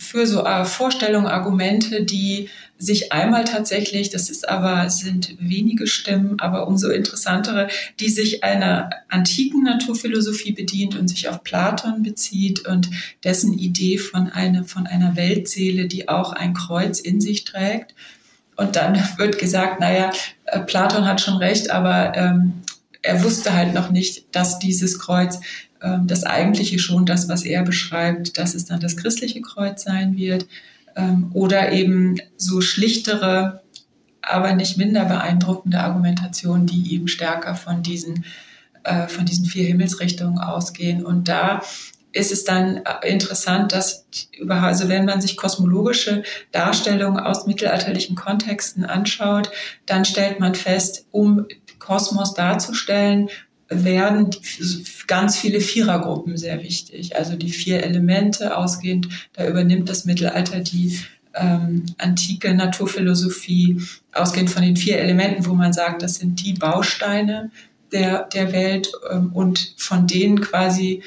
für 0.00 0.26
so 0.26 0.44
äh, 0.44 0.64
Vorstellungen, 0.64 1.26
Argumente, 1.26 2.04
die 2.04 2.48
sich 2.80 3.12
einmal 3.12 3.44
tatsächlich, 3.44 4.08
das 4.08 4.30
ist 4.30 4.48
aber, 4.48 4.88
sind 4.88 5.36
wenige 5.38 5.86
Stimmen, 5.86 6.40
aber 6.40 6.66
umso 6.66 6.88
interessantere, 6.88 7.68
die 8.00 8.08
sich 8.08 8.42
einer 8.42 8.88
antiken 9.08 9.62
Naturphilosophie 9.62 10.52
bedient 10.52 10.96
und 10.96 11.06
sich 11.08 11.28
auf 11.28 11.44
Platon 11.44 12.02
bezieht 12.02 12.66
und 12.66 12.88
dessen 13.22 13.52
Idee 13.52 13.98
von 13.98 14.28
einer, 14.30 14.64
von 14.64 14.86
einer 14.86 15.14
Weltseele, 15.14 15.88
die 15.88 16.08
auch 16.08 16.32
ein 16.32 16.54
Kreuz 16.54 17.00
in 17.00 17.20
sich 17.20 17.44
trägt. 17.44 17.94
Und 18.56 18.76
dann 18.76 18.94
wird 19.18 19.38
gesagt, 19.38 19.78
naja, 19.80 20.10
äh, 20.46 20.60
Platon 20.60 21.06
hat 21.06 21.20
schon 21.20 21.36
recht, 21.36 21.70
aber 21.70 22.16
ähm, 22.16 22.62
er 23.02 23.22
wusste 23.22 23.52
halt 23.52 23.74
noch 23.74 23.90
nicht, 23.90 24.34
dass 24.34 24.58
dieses 24.58 24.98
Kreuz 24.98 25.38
ähm, 25.82 26.06
das 26.06 26.24
eigentliche 26.24 26.78
schon, 26.78 27.04
das, 27.04 27.28
was 27.28 27.44
er 27.44 27.62
beschreibt, 27.62 28.38
dass 28.38 28.54
es 28.54 28.64
dann 28.64 28.80
das 28.80 28.96
christliche 28.96 29.42
Kreuz 29.42 29.84
sein 29.84 30.16
wird. 30.16 30.46
Ähm, 31.00 31.30
oder 31.32 31.72
eben 31.72 32.16
so 32.36 32.60
schlichtere, 32.60 33.62
aber 34.22 34.54
nicht 34.54 34.76
minder 34.76 35.04
beeindruckende 35.06 35.80
Argumentationen, 35.80 36.66
die 36.66 36.94
eben 36.94 37.08
stärker 37.08 37.54
von 37.54 37.82
diesen, 37.82 38.24
äh, 38.84 39.08
von 39.08 39.24
diesen 39.24 39.46
vier 39.46 39.66
Himmelsrichtungen 39.66 40.38
ausgehen. 40.38 41.04
Und 41.04 41.28
da 41.28 41.62
ist 42.12 42.32
es 42.32 42.44
dann 42.44 42.80
interessant, 43.02 43.72
dass 43.72 44.06
über, 44.38 44.56
also 44.56 44.88
wenn 44.88 45.04
man 45.04 45.20
sich 45.20 45.36
kosmologische 45.36 46.24
Darstellungen 46.50 47.20
aus 47.20 47.46
mittelalterlichen 47.46 48.16
Kontexten 48.16 48.84
anschaut, 48.84 49.50
dann 49.86 50.04
stellt 50.04 50.40
man 50.40 50.54
fest, 50.54 51.06
um 51.12 51.46
Kosmos 51.78 52.34
darzustellen, 52.34 53.30
werden 53.70 54.30
ganz 55.06 55.36
viele 55.36 55.60
Vierergruppen 55.60 56.36
sehr 56.36 56.62
wichtig. 56.62 57.16
Also 57.16 57.36
die 57.36 57.50
vier 57.50 57.82
Elemente 57.82 58.56
ausgehend, 58.56 59.08
da 59.32 59.46
übernimmt 59.46 59.88
das 59.88 60.04
Mittelalter 60.04 60.60
die 60.60 60.98
ähm, 61.34 61.86
antike 61.98 62.52
Naturphilosophie, 62.52 63.80
ausgehend 64.12 64.50
von 64.50 64.62
den 64.62 64.76
vier 64.76 64.98
Elementen, 64.98 65.46
wo 65.46 65.54
man 65.54 65.72
sagt, 65.72 66.02
das 66.02 66.16
sind 66.16 66.44
die 66.44 66.54
Bausteine 66.54 67.50
der, 67.92 68.24
der 68.24 68.52
Welt 68.52 68.90
ähm, 69.10 69.32
und 69.32 69.74
von 69.76 70.06
denen 70.06 70.40
quasi 70.40 71.02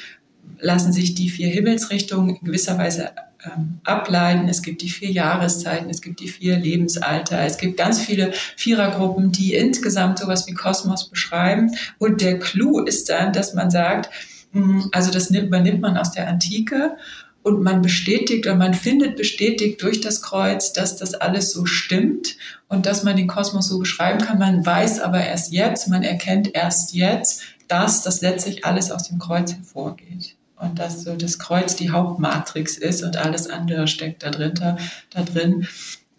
lassen 0.60 0.94
sich 0.94 1.14
die 1.14 1.30
vier 1.30 1.50
Himmelsrichtungen 1.50 2.36
in 2.36 2.46
gewisser 2.46 2.78
Weise 2.78 3.12
ähm, 3.46 3.80
ableiten. 3.84 4.48
Es 4.48 4.62
gibt 4.62 4.82
die 4.82 4.90
vier 4.90 5.12
Jahreszeiten, 5.12 5.90
es 5.90 6.02
gibt 6.02 6.20
die 6.20 6.28
vier 6.28 6.58
Lebensalter, 6.58 7.42
es 7.42 7.58
gibt 7.58 7.78
ganz 7.78 8.00
viele 8.00 8.32
Vierergruppen, 8.56 9.32
die 9.32 9.54
insgesamt 9.54 10.20
sowas 10.20 10.48
wie 10.48 10.54
Kosmos 10.54 11.10
beschreiben. 11.10 11.76
Und 11.98 12.22
der 12.22 12.40
Clou 12.40 12.80
ist 12.80 13.10
dann, 13.10 13.34
dass 13.34 13.54
man 13.54 13.70
sagt, 13.72 14.10
mh, 14.54 14.90
also 14.92 15.12
das 15.12 15.30
übernimmt 15.30 15.82
man 15.82 15.98
aus 15.98 16.12
der 16.12 16.28
Antike 16.28 16.98
und 17.44 17.62
man 17.62 17.82
bestätigt 17.82 18.46
oder 18.46 18.56
man 18.56 18.74
findet 18.74 19.18
bestätigt 19.18 19.82
durch 19.82 20.00
das 20.00 20.22
Kreuz, 20.22 20.72
dass 20.72 20.96
das 20.96 21.14
alles 21.14 21.52
so 21.52 21.66
stimmt 21.66 22.38
und 22.70 22.86
dass 22.86 23.04
man 23.04 23.18
den 23.18 23.28
Kosmos 23.28 23.68
so 23.68 23.80
beschreiben 23.80 24.20
kann. 24.20 24.40
Man 24.40 24.66
weiß 24.66 25.02
aber 25.02 25.26
erst 25.26 25.52
jetzt, 25.52 25.90
man 25.90 26.04
erkennt 26.04 26.56
erst 26.56 26.94
jetzt, 26.94 27.44
dass 27.68 28.02
das 28.04 28.22
letztlich 28.22 28.66
alles 28.66 28.92
aus 28.92 29.10
dem 29.10 29.20
Kreuz 29.20 29.54
hervorgeht 29.54 30.38
und 30.60 30.80
dass 30.80 31.04
so 31.04 31.16
das 31.16 31.40
Kreuz 31.40 31.76
die 31.76 31.92
Hauptmatrix 31.92 32.78
ist 32.78 33.04
und 33.04 33.18
alles 33.18 33.50
andere 33.50 33.88
steckt 33.88 34.24
da 34.24 34.30
drin. 34.30 34.54
Da, 34.56 34.78
da 35.10 35.24
drin. 35.24 35.68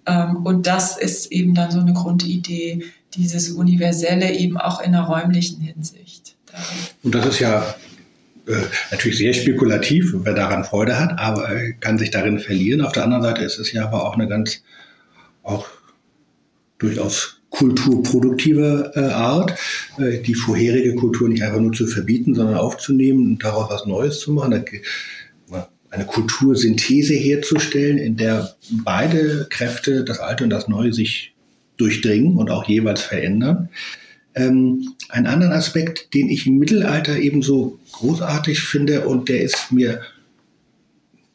Ähm, 0.06 0.44
und 0.44 0.66
das 0.66 0.98
ist 0.98 1.32
eben 1.32 1.54
dann 1.54 1.70
so 1.70 1.80
eine 1.80 1.92
Grundidee, 1.92 2.84
dieses 3.14 3.50
Universelle 3.50 4.32
eben 4.32 4.58
auch 4.58 4.80
in 4.80 4.94
einer 4.94 5.04
räumlichen 5.04 5.60
Hinsicht. 5.60 6.36
Und 7.02 7.14
das 7.14 7.26
ist 7.26 7.38
ja 7.40 7.74
äh, 8.46 8.52
natürlich 8.90 9.18
sehr 9.18 9.32
spekulativ, 9.32 10.12
wer 10.14 10.34
daran 10.34 10.64
Freude 10.64 10.98
hat, 10.98 11.18
aber 11.18 11.48
kann 11.80 11.98
sich 11.98 12.10
darin 12.10 12.38
verlieren. 12.38 12.82
Auf 12.82 12.92
der 12.92 13.04
anderen 13.04 13.22
Seite 13.22 13.42
ist 13.42 13.58
es 13.58 13.72
ja 13.72 13.84
aber 13.84 14.04
auch 14.04 14.14
eine 14.14 14.28
ganz, 14.28 14.62
auch 15.42 15.66
durchaus 16.78 17.33
kulturproduktive 17.54 18.92
äh, 18.94 19.00
Art, 19.00 19.54
äh, 19.98 20.18
die 20.18 20.34
vorherige 20.34 20.94
Kultur 20.94 21.28
nicht 21.28 21.42
einfach 21.42 21.60
nur 21.60 21.72
zu 21.72 21.86
verbieten, 21.86 22.34
sondern 22.34 22.56
aufzunehmen 22.56 23.24
und 23.24 23.44
daraus 23.44 23.70
was 23.70 23.86
Neues 23.86 24.20
zu 24.20 24.32
machen. 24.32 24.64
Eine 25.90 26.06
Kultursynthese 26.06 27.14
herzustellen, 27.14 27.98
in 27.98 28.16
der 28.16 28.56
beide 28.84 29.46
Kräfte, 29.48 30.02
das 30.02 30.18
Alte 30.18 30.42
und 30.42 30.50
das 30.50 30.66
Neue, 30.66 30.92
sich 30.92 31.34
durchdringen 31.76 32.36
und 32.36 32.50
auch 32.50 32.66
jeweils 32.66 33.02
verändern. 33.02 33.68
Ähm, 34.34 34.94
ein 35.08 35.28
anderen 35.28 35.52
Aspekt, 35.52 36.12
den 36.12 36.28
ich 36.28 36.48
im 36.48 36.58
Mittelalter 36.58 37.16
ebenso 37.16 37.78
großartig 37.92 38.60
finde 38.60 39.06
und 39.06 39.28
der 39.28 39.42
ist 39.42 39.70
mir 39.70 40.00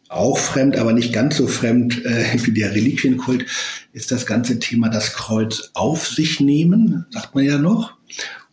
auch 0.10 0.40
fremd, 0.40 0.76
aber 0.76 0.92
nicht 0.92 1.14
ganz 1.14 1.38
so 1.38 1.48
fremd 1.48 2.04
äh, 2.06 2.26
wie 2.44 2.52
der 2.52 2.74
Reliquienkult, 2.74 3.46
ist 3.94 4.12
das 4.12 4.26
ganze 4.26 4.60
Thema 4.60 4.90
das 4.90 5.14
Kreuz 5.14 5.72
auf 5.74 6.08
sich 6.08 6.40
nehmen, 6.40 7.06
sagt 7.12 7.36
man 7.36 7.46
ja 7.46 7.58
noch. 7.58 7.94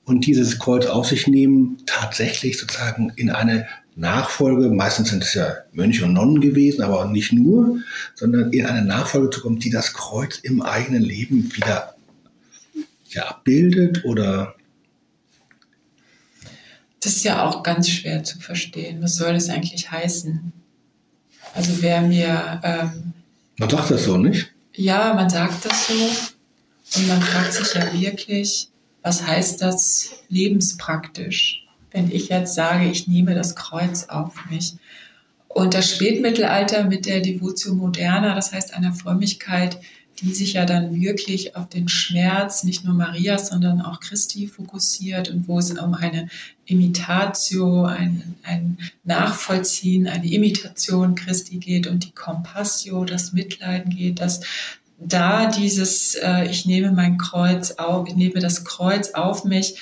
Und 0.05 0.25
dieses 0.27 0.61
Kreuz 0.61 0.87
auf 0.87 1.09
sich 1.09 1.27
nehmen 1.27 1.79
tatsächlich 1.87 2.59
sozusagen 2.59 3.13
in 3.17 3.31
eine 3.31 3.67
Nachfolge, 3.97 4.69
meistens 4.69 5.09
sind 5.09 5.25
es 5.25 5.35
ja 5.35 5.57
Mönche 5.73 6.05
und 6.05 6.13
Nonnen 6.13 6.41
gewesen, 6.41 6.83
aber 6.83 7.07
nicht 7.07 7.33
nur, 7.33 7.79
sondern 8.15 8.53
in 8.53 8.67
eine 8.67 8.85
Nachfolge 8.85 9.31
zu 9.31 9.41
kommen, 9.41 9.59
die 9.59 9.71
das 9.71 9.95
Kreuz 9.95 10.39
im 10.39 10.63
eigenen 10.63 11.03
Leben 11.03 11.51
wieder 11.57 11.97
ja, 13.09 13.25
abbildet 13.25 14.05
oder 14.05 14.55
Das 17.01 17.17
ist 17.17 17.25
ja 17.25 17.45
auch 17.45 17.63
ganz 17.63 17.89
schwer 17.89 18.23
zu 18.23 18.39
verstehen. 18.39 19.03
Was 19.03 19.17
soll 19.17 19.33
das 19.33 19.49
eigentlich 19.49 19.91
heißen? 19.91 20.53
Also 21.57 21.81
wer 21.81 22.03
mir... 22.03 22.61
Ähm, 22.63 23.15
man 23.59 23.71
sagt 23.71 23.91
das 23.91 24.05
so, 24.05 24.19
nicht? 24.19 24.53
Ja, 24.75 25.15
man 25.15 25.31
sagt 25.31 25.65
das 25.65 25.89
so. 25.89 25.95
Und 27.01 27.09
man 27.09 27.23
fragt 27.23 27.55
sich 27.55 27.73
ja 27.73 27.93
wirklich, 27.99 28.69
was 29.03 29.27
heißt 29.27 29.63
das 29.63 30.11
lebenspraktisch? 30.29 31.65
Wenn 31.93 32.11
ich 32.11 32.29
jetzt 32.29 32.55
sage, 32.55 32.91
ich 32.91 33.09
nehme 33.09 33.35
das 33.35 33.57
Kreuz 33.57 34.05
auf 34.05 34.35
mich. 34.51 34.75
Und 35.49 35.73
das 35.73 35.91
Spätmittelalter 35.91 36.85
mit 36.85 37.07
der 37.07 37.21
Devotio 37.21 37.75
Moderna, 37.75 38.35
das 38.35 38.53
heißt 38.53 38.75
einer 38.75 38.93
Frömmigkeit, 38.93 39.79
die 40.21 40.33
sich 40.33 40.55
ja 40.55 40.65
dann 40.65 40.95
wirklich 40.95 41.57
auf 41.57 41.69
den 41.69 41.89
Schmerz 41.89 42.65
nicht 42.65 42.85
nur 42.85 42.95
Marias, 42.95 43.49
sondern 43.49 43.81
auch 43.81 44.01
Christi 44.01 44.47
fokussiert 44.47 45.29
und 45.29 45.49
wo 45.49 45.59
es 45.59 45.71
um 45.71 45.95
eine 45.95 46.29
Imitatio, 46.65 47.85
ein, 47.85 48.35
ein 48.43 48.79
Nachvollziehen, 49.05 50.09
eine 50.09 50.27
Imitation 50.27 51.15
Christi 51.15 51.59
geht 51.59 51.87
und 51.87 52.05
die 52.05 52.13
Compassio, 52.13 53.05
das 53.05 53.33
Mitleiden 53.33 53.95
geht, 53.95 54.21
dass 54.21 54.41
da 54.99 55.47
dieses, 55.47 56.15
äh, 56.15 56.47
ich 56.51 56.67
nehme 56.67 56.93
mein 56.93 57.19
Kreuz 57.19 57.73
auf, 57.73 58.09
ich 58.09 58.17
nehme 58.17 58.41
das 58.41 58.65
Kreuz 58.65 59.11
auf 59.11 59.45
mich, 59.45 59.79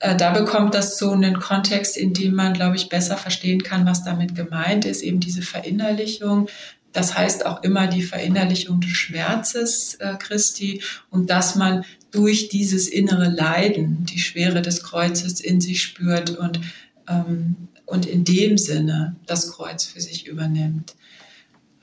äh, 0.00 0.16
da 0.16 0.32
bekommt 0.32 0.74
das 0.74 0.98
so 0.98 1.12
einen 1.12 1.38
Kontext, 1.40 1.96
in 1.96 2.12
dem 2.12 2.34
man, 2.34 2.52
glaube 2.52 2.76
ich, 2.76 2.88
besser 2.88 3.16
verstehen 3.16 3.62
kann, 3.62 3.86
was 3.86 4.04
damit 4.04 4.34
gemeint 4.34 4.84
ist, 4.84 5.02
eben 5.02 5.20
diese 5.20 5.42
Verinnerlichung. 5.42 6.48
Das 6.96 7.14
heißt 7.14 7.44
auch 7.44 7.62
immer 7.62 7.88
die 7.88 8.00
Verinnerlichung 8.00 8.80
des 8.80 8.92
Schmerzes 8.92 9.96
äh, 9.96 10.14
Christi 10.18 10.80
und 11.10 11.28
dass 11.28 11.54
man 11.54 11.84
durch 12.10 12.48
dieses 12.48 12.88
innere 12.88 13.28
Leiden 13.28 14.06
die 14.06 14.18
Schwere 14.18 14.62
des 14.62 14.82
Kreuzes 14.82 15.40
in 15.40 15.60
sich 15.60 15.82
spürt 15.82 16.30
und, 16.30 16.58
ähm, 17.06 17.68
und 17.84 18.06
in 18.06 18.24
dem 18.24 18.56
Sinne 18.56 19.14
das 19.26 19.52
Kreuz 19.52 19.84
für 19.84 20.00
sich 20.00 20.26
übernimmt. 20.26 20.96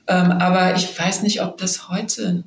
Ähm, 0.08 0.32
aber 0.32 0.74
ich 0.74 0.98
weiß 0.98 1.22
nicht, 1.22 1.42
ob 1.42 1.58
das 1.58 1.88
heute 1.88 2.42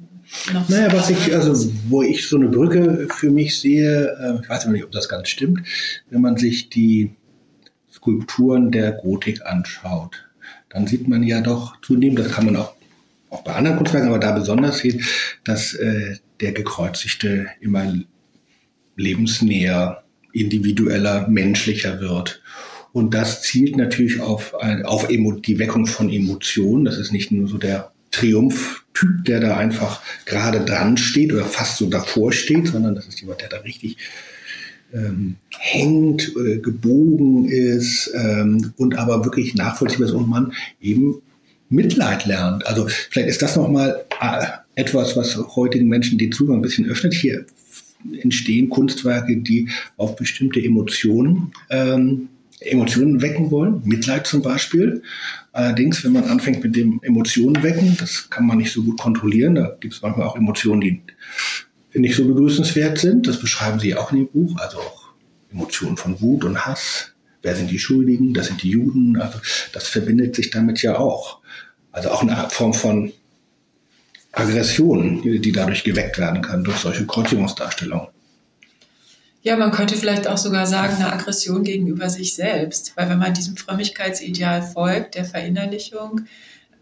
noch 0.52 0.68
naja, 0.68 0.92
was 0.92 1.10
ich, 1.10 1.34
also 1.34 1.72
wo 1.88 2.04
ich 2.04 2.28
so 2.28 2.36
eine 2.36 2.50
Brücke 2.50 3.08
für 3.16 3.32
mich 3.32 3.58
sehe, 3.58 4.10
äh, 4.20 4.42
ich 4.44 4.50
weiß 4.50 4.66
nicht, 4.66 4.84
ob 4.84 4.92
das 4.92 5.08
ganz 5.08 5.30
stimmt, 5.30 5.62
wenn 6.10 6.20
man 6.20 6.36
sich 6.36 6.68
die 6.68 7.16
Skulpturen 7.90 8.72
der 8.72 8.92
Gotik 8.92 9.46
anschaut, 9.46 10.27
dann 10.78 10.86
sieht 10.86 11.08
man 11.08 11.24
ja 11.24 11.42
doch 11.42 11.82
zunehmend, 11.82 12.20
das 12.20 12.32
kann 12.32 12.46
man 12.46 12.56
auch, 12.56 12.76
auch 13.32 13.44
bei 13.44 13.54
anderen 13.54 13.78
Kunstwerken, 13.78 14.10
aber 14.10 14.20
da 14.20 14.32
besonders 14.32 14.78
sehen, 14.78 15.04
dass 15.44 15.74
äh, 15.74 16.18
der 16.40 16.52
Gekreuzigte 16.52 17.48
immer 17.62 17.96
lebensnäher, 18.96 20.04
individueller, 20.34 21.28
menschlicher 21.30 22.00
wird. 22.00 22.44
Und 22.94 23.16
das 23.16 23.42
zielt 23.42 23.76
natürlich 23.76 24.22
auf, 24.22 24.54
auf 24.84 25.08
die 25.08 25.58
Weckung 25.58 25.88
von 25.88 26.12
Emotionen. 26.12 26.86
Das 26.86 26.98
ist 26.98 27.12
nicht 27.12 27.32
nur 27.32 27.48
so 27.48 27.58
der 27.58 27.92
Triumph-Typ, 28.12 29.26
der 29.26 29.40
da 29.40 29.58
einfach 29.58 30.02
gerade 30.26 30.64
dran 30.64 30.98
steht 30.98 31.34
oder 31.34 31.46
fast 31.46 31.78
so 31.78 31.90
davor 31.90 32.32
steht, 32.32 32.68
sondern 32.68 32.94
das 32.94 33.08
ist 33.08 33.20
jemand, 33.20 33.42
der 33.42 33.50
da 33.50 33.58
richtig 33.58 33.98
ähm, 34.94 35.36
hängt, 35.58 36.34
äh, 36.36 36.58
gebogen 36.60 37.46
ist 37.50 38.12
ähm, 38.16 38.74
und 38.78 38.98
aber 38.98 39.26
wirklich 39.26 39.56
nachvollziehbar 39.56 40.08
ist 40.08 40.14
und 40.14 40.30
man 40.30 40.54
eben 40.82 41.22
Mitleid 41.70 42.26
lernt. 42.26 42.66
Also 42.66 42.88
vielleicht 42.88 43.30
ist 43.30 43.42
das 43.42 43.56
nochmal 43.56 44.06
äh, 44.22 44.46
etwas, 44.76 45.18
was 45.18 45.38
heutigen 45.56 45.88
Menschen 45.88 46.18
den 46.18 46.32
Zugang 46.32 46.58
ein 46.58 46.62
bisschen 46.62 46.88
öffnet. 46.88 47.14
Hier 47.14 47.46
entstehen 48.22 48.70
Kunstwerke, 48.70 49.38
die 49.38 49.70
auf 49.98 50.16
bestimmte 50.16 50.64
Emotionen 50.64 51.52
ähm, 51.70 52.30
Emotionen 52.60 53.22
wecken 53.22 53.52
wollen, 53.52 53.82
Mitleid 53.86 54.26
zum 54.26 54.42
Beispiel. 54.42 55.04
Allerdings, 55.52 56.04
wenn 56.04 56.14
man 56.14 56.24
anfängt 56.24 56.64
mit 56.64 56.76
dem 56.76 57.00
Emotionen 57.04 57.62
wecken, 57.62 57.96
das 58.00 58.30
kann 58.32 58.48
man 58.48 58.58
nicht 58.58 58.72
so 58.72 58.82
gut 58.82 59.00
kontrollieren. 59.00 59.56
Da 59.56 59.78
gibt 59.80 59.94
es 59.94 60.02
manchmal 60.02 60.26
auch 60.26 60.36
Emotionen, 60.36 60.82
die 60.82 61.02
nicht 62.00 62.16
so 62.16 62.26
begrüßenswert 62.26 62.98
sind. 62.98 63.28
Das 63.28 63.40
beschreiben 63.40 63.80
Sie 63.80 63.96
auch 63.96 64.12
in 64.12 64.20
dem 64.20 64.28
Buch. 64.28 64.58
Also 64.60 64.80
auch 64.80 65.10
Emotionen 65.52 65.98
von 65.98 66.20
Wut 66.22 66.44
und 66.44 66.66
Hass. 66.66 67.14
Wer 67.42 67.56
sind 67.56 67.72
die 67.72 67.80
Schuldigen? 67.80 68.34
Das 68.34 68.48
sind 68.48 68.64
die 68.64 68.72
Juden. 68.72 69.20
Also 69.22 69.40
das 69.74 69.88
verbindet 69.88 70.36
sich 70.36 70.50
damit 70.50 70.82
ja 70.82 70.98
auch. 70.98 71.40
Also 71.92 72.10
auch 72.10 72.22
eine 72.22 72.50
Form 72.50 72.74
von 72.74 73.12
Aggression, 74.32 75.22
die 75.24 75.52
dadurch 75.52 75.84
geweckt 75.84 76.20
werden 76.20 76.42
kann 76.42 76.64
durch 76.64 76.78
solche 76.78 77.06
Kreuzigungsdarstellungen. 77.06 78.08
Ja, 79.42 79.56
man 79.56 79.72
könnte 79.72 79.96
vielleicht 79.96 80.28
auch 80.28 80.38
sogar 80.38 80.68
sagen, 80.68 80.96
eine 80.96 81.14
Aggression 81.14 81.64
gegenüber 81.64 82.10
sich 82.10 82.36
selbst. 82.36 82.92
Weil 82.96 83.10
wenn 83.10 83.20
man 83.20 83.34
diesem 83.34 83.56
Frömmigkeitsideal 83.56 84.62
folgt, 84.62 85.16
der 85.16 85.26
Verinnerlichung, 85.26 86.26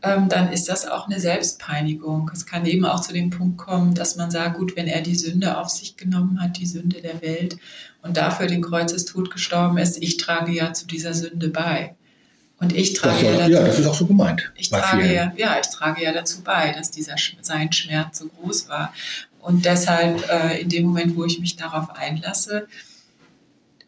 ähm, 0.06 0.30
dann 0.30 0.52
ist 0.52 0.70
das 0.70 0.88
auch 0.88 1.08
eine 1.08 1.20
Selbstpeinigung. 1.20 2.30
Es 2.34 2.46
kann 2.46 2.66
eben 2.66 2.86
auch 2.86 3.02
zu 3.02 3.12
dem 3.12 3.32
Punkt 3.32 3.58
kommen, 3.58 3.96
dass 3.96 4.16
man 4.16 4.32
sagt, 4.32 4.58
gut, 4.58 4.76
wenn 4.76 4.88
er 4.88 5.02
die 5.02 5.16
Sünde 5.16 5.58
auf 5.58 5.70
sich 5.70 5.98
genommen 5.98 6.42
hat, 6.42 6.58
die 6.58 6.66
Sünde 6.66 7.02
der 7.02 7.22
Welt, 7.22 7.58
und 8.06 8.18
dafür 8.18 8.46
den 8.46 8.62
Kreuzestod 8.62 9.32
gestorben 9.32 9.80
ist, 9.80 10.02
ich 10.02 10.18
trage 10.18 10.52
ja 10.52 10.74
zu 10.74 10.86
dieser 10.86 11.16
Sünde 11.16 11.50
bei. 11.50 11.96
Und 12.60 12.72
ich 12.72 12.94
trage 12.94 13.20
soll, 13.20 13.34
ja 13.34 13.38
dazu. 13.40 13.52
Ja, 13.52 13.64
das 13.64 13.80
ist 13.80 13.88
auch 13.88 13.96
so 13.96 14.06
gemeint. 14.06 14.54
Ich 14.56 14.70
trage 14.70 15.12
ja, 15.12 15.34
ja, 15.36 15.60
ich 15.60 15.68
trage 15.68 16.04
ja 16.04 16.14
dazu 16.14 16.42
bei, 16.42 16.72
dass 16.72 16.92
dieser 16.92 17.16
sein 17.42 17.72
Schmerz 17.72 18.20
so 18.20 18.28
groß 18.28 18.70
war. 18.70 18.94
Und 19.42 19.66
deshalb, 19.66 20.30
äh, 20.30 20.62
in 20.62 20.70
dem 20.70 20.86
Moment, 20.86 21.16
wo 21.16 21.26
ich 21.26 21.40
mich 21.40 21.56
darauf 21.56 21.90
einlasse, 21.96 22.68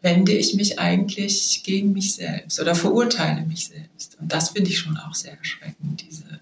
wende 0.02 0.32
ich 0.32 0.54
mich 0.54 0.78
eigentlich 0.78 1.62
gegen 1.64 1.92
mich 1.92 2.14
selbst 2.14 2.60
oder 2.60 2.74
verurteile 2.74 3.44
mich 3.46 3.66
selbst. 3.66 4.16
Und 4.20 4.32
das 4.32 4.50
finde 4.50 4.70
ich 4.70 4.78
schon 4.78 4.96
auch 4.96 5.14
sehr 5.14 5.36
erschreckend. 5.36 6.04
Diese 6.08 6.40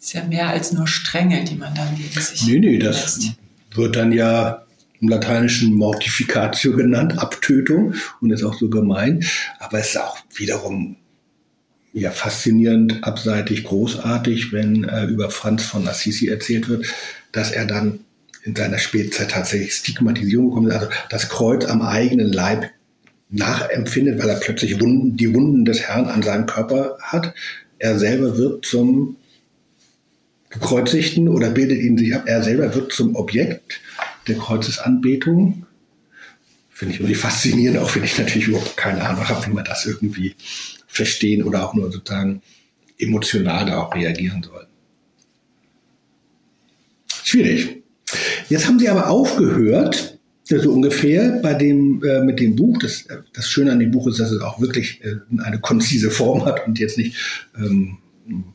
ist 0.00 0.12
ja 0.12 0.24
mehr 0.24 0.48
als 0.48 0.72
nur 0.72 0.86
Strenge, 0.86 1.44
die 1.44 1.56
man 1.56 1.74
dann 1.74 1.96
gegen 1.96 2.20
sich 2.20 2.46
Nee, 2.46 2.58
nee, 2.58 2.78
das 2.78 3.16
lässt. 3.18 3.32
wird 3.72 3.96
dann 3.96 4.12
ja 4.12 4.64
im 5.00 5.08
Lateinischen 5.08 5.74
Mortificatio 5.74 6.76
genannt, 6.76 7.18
Abtötung 7.18 7.94
und 8.20 8.30
ist 8.30 8.44
auch 8.44 8.54
so 8.54 8.68
gemein. 8.68 9.24
Aber 9.58 9.78
es 9.78 9.90
ist 9.90 10.00
auch 10.00 10.18
wiederum 10.34 10.96
ja, 11.92 12.10
faszinierend, 12.10 13.04
abseitig, 13.04 13.64
großartig, 13.64 14.52
wenn 14.52 14.84
äh, 14.84 15.04
über 15.04 15.30
Franz 15.30 15.64
von 15.64 15.86
Assisi 15.86 16.28
erzählt 16.28 16.68
wird, 16.68 16.86
dass 17.32 17.50
er 17.50 17.66
dann 17.66 18.00
in 18.42 18.54
seiner 18.54 18.78
Spätzeit 18.78 19.30
tatsächlich 19.30 19.72
Stigmatisierung 19.74 20.48
bekommen, 20.48 20.70
also 20.72 20.88
das 21.08 21.28
Kreuz 21.28 21.64
am 21.64 21.82
eigenen 21.82 22.32
Leib 22.32 22.70
nachempfindet, 23.34 24.20
weil 24.20 24.28
er 24.28 24.40
plötzlich 24.40 24.80
Wunden, 24.80 25.16
die 25.16 25.34
Wunden 25.34 25.64
des 25.64 25.82
Herrn 25.82 26.06
an 26.06 26.22
seinem 26.22 26.46
Körper 26.46 26.96
hat. 27.00 27.34
Er 27.78 27.98
selber 27.98 28.38
wird 28.38 28.64
zum 28.64 29.16
Gekreuzigten 30.50 31.28
oder 31.28 31.50
bildet 31.50 31.80
ihn 31.80 31.98
sich 31.98 32.14
ab. 32.14 32.24
Er 32.26 32.42
selber 32.42 32.74
wird 32.74 32.92
zum 32.92 33.16
Objekt 33.16 33.80
der 34.28 34.36
Kreuzesanbetung. 34.36 35.66
Finde 36.70 36.94
ich 36.94 37.00
irgendwie 37.00 37.16
faszinierend, 37.16 37.78
auch 37.78 37.94
wenn 37.94 38.04
ich 38.04 38.18
natürlich 38.18 38.48
überhaupt 38.48 38.76
keine 38.76 39.02
Ahnung 39.02 39.28
habe, 39.28 39.46
wie 39.46 39.52
man 39.52 39.64
das 39.64 39.86
irgendwie 39.86 40.34
verstehen 40.86 41.42
oder 41.42 41.68
auch 41.68 41.74
nur 41.74 41.90
sozusagen 41.90 42.40
emotional 42.98 43.66
da 43.66 43.82
auch 43.82 43.94
reagieren 43.94 44.42
soll. 44.42 44.66
Schwierig. 47.24 47.82
Jetzt 48.48 48.66
haben 48.66 48.78
Sie 48.78 48.88
aber 48.88 49.08
aufgehört, 49.08 50.13
so 50.44 50.72
ungefähr 50.72 51.40
bei 51.42 51.54
dem, 51.54 52.02
äh, 52.04 52.22
mit 52.22 52.38
dem 52.38 52.54
Buch. 52.56 52.78
Das, 52.78 53.06
das 53.32 53.48
Schöne 53.48 53.72
an 53.72 53.78
dem 53.78 53.90
Buch 53.90 54.06
ist, 54.06 54.20
dass 54.20 54.30
es 54.30 54.40
auch 54.42 54.60
wirklich 54.60 55.02
äh, 55.02 55.16
eine 55.42 55.58
konzise 55.58 56.10
Form 56.10 56.44
hat 56.44 56.66
und 56.66 56.78
jetzt 56.78 56.98
nicht 56.98 57.16
ähm, 57.56 57.98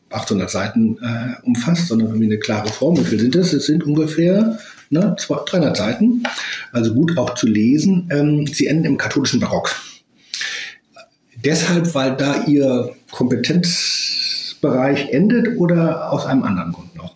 800 0.09 0.49
Seiten 0.49 0.97
äh, 1.01 1.35
umfasst, 1.43 1.87
sondern 1.87 2.09
irgendwie 2.09 2.27
eine 2.27 2.39
klare 2.39 2.69
Form. 2.69 2.97
Wie 2.97 3.03
viel 3.03 3.19
sind 3.19 3.35
das? 3.35 3.53
Es 3.53 3.65
sind 3.65 3.83
ungefähr 3.83 4.57
ne, 4.89 5.15
300 5.17 5.75
Seiten, 5.75 6.23
also 6.71 6.93
gut 6.93 7.17
auch 7.17 7.35
zu 7.35 7.47
lesen. 7.47 8.09
Ähm, 8.11 8.47
sie 8.47 8.67
enden 8.67 8.85
im 8.85 8.97
katholischen 8.97 9.39
Barock. 9.39 9.75
Deshalb, 11.43 11.93
weil 11.95 12.15
da 12.17 12.43
Ihr 12.45 12.95
Kompetenzbereich 13.11 15.09
endet 15.09 15.57
oder 15.57 16.11
aus 16.11 16.25
einem 16.25 16.43
anderen 16.43 16.73
Grund 16.73 16.95
noch? 16.95 17.15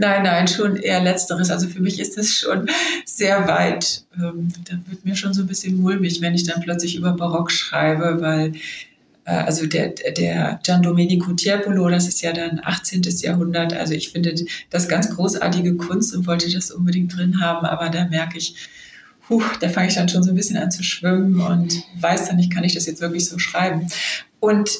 Nein, 0.00 0.22
nein, 0.22 0.48
schon 0.48 0.76
eher 0.76 1.02
letzteres. 1.02 1.50
Also 1.50 1.68
für 1.68 1.82
mich 1.82 2.00
ist 2.00 2.16
es 2.16 2.34
schon 2.34 2.70
sehr 3.04 3.46
weit. 3.46 4.04
Ähm, 4.16 4.48
da 4.64 4.78
wird 4.86 5.04
mir 5.04 5.14
schon 5.14 5.34
so 5.34 5.42
ein 5.42 5.46
bisschen 5.46 5.76
mulmig, 5.76 6.22
wenn 6.22 6.34
ich 6.34 6.44
dann 6.44 6.62
plötzlich 6.62 6.96
über 6.96 7.12
Barock 7.12 7.50
schreibe, 7.50 8.22
weil 8.22 8.54
äh, 9.26 9.32
also 9.32 9.66
der, 9.66 9.88
der 9.88 10.58
Gian 10.62 10.82
Domenico 10.82 11.34
Tiepolo, 11.34 11.90
das 11.90 12.08
ist 12.08 12.22
ja 12.22 12.32
dann 12.32 12.62
18. 12.64 13.02
Jahrhundert. 13.20 13.74
Also 13.74 13.92
ich 13.92 14.08
finde 14.08 14.34
das 14.70 14.88
ganz 14.88 15.14
großartige 15.14 15.76
Kunst 15.76 16.16
und 16.16 16.26
wollte 16.26 16.50
das 16.50 16.70
unbedingt 16.70 17.14
drin 17.14 17.42
haben, 17.42 17.66
aber 17.66 17.90
da 17.90 18.06
merke 18.06 18.38
ich, 18.38 18.54
puh, 19.28 19.42
da 19.60 19.68
fange 19.68 19.88
ich 19.88 19.96
dann 19.96 20.08
schon 20.08 20.22
so 20.22 20.30
ein 20.30 20.34
bisschen 20.34 20.56
an 20.56 20.70
zu 20.70 20.82
schwimmen 20.82 21.42
und 21.42 21.74
weiß 22.00 22.28
dann 22.28 22.36
nicht, 22.36 22.50
kann 22.50 22.64
ich 22.64 22.72
das 22.72 22.86
jetzt 22.86 23.02
wirklich 23.02 23.28
so 23.28 23.38
schreiben. 23.38 23.88
Und 24.38 24.70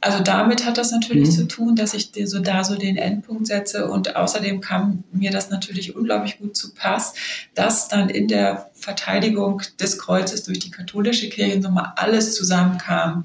also 0.00 0.22
damit 0.22 0.64
hat 0.64 0.78
das 0.78 0.92
natürlich 0.92 1.28
mhm. 1.28 1.32
zu 1.32 1.48
tun, 1.48 1.76
dass 1.76 1.94
ich 1.94 2.12
so 2.24 2.38
da 2.38 2.62
so 2.62 2.76
den 2.76 2.96
Endpunkt 2.96 3.46
setze 3.46 3.90
und 3.90 4.16
außerdem 4.16 4.60
kam 4.60 5.04
mir 5.12 5.30
das 5.30 5.50
natürlich 5.50 5.96
unglaublich 5.96 6.38
gut 6.38 6.56
zu 6.56 6.72
Pass, 6.74 7.14
dass 7.54 7.88
dann 7.88 8.08
in 8.08 8.28
der 8.28 8.70
Verteidigung 8.74 9.62
des 9.80 9.98
Kreuzes 9.98 10.44
durch 10.44 10.60
die 10.60 10.70
katholische 10.70 11.28
Kirche 11.28 11.58
nochmal 11.58 11.92
alles 11.96 12.34
zusammenkam, 12.34 13.24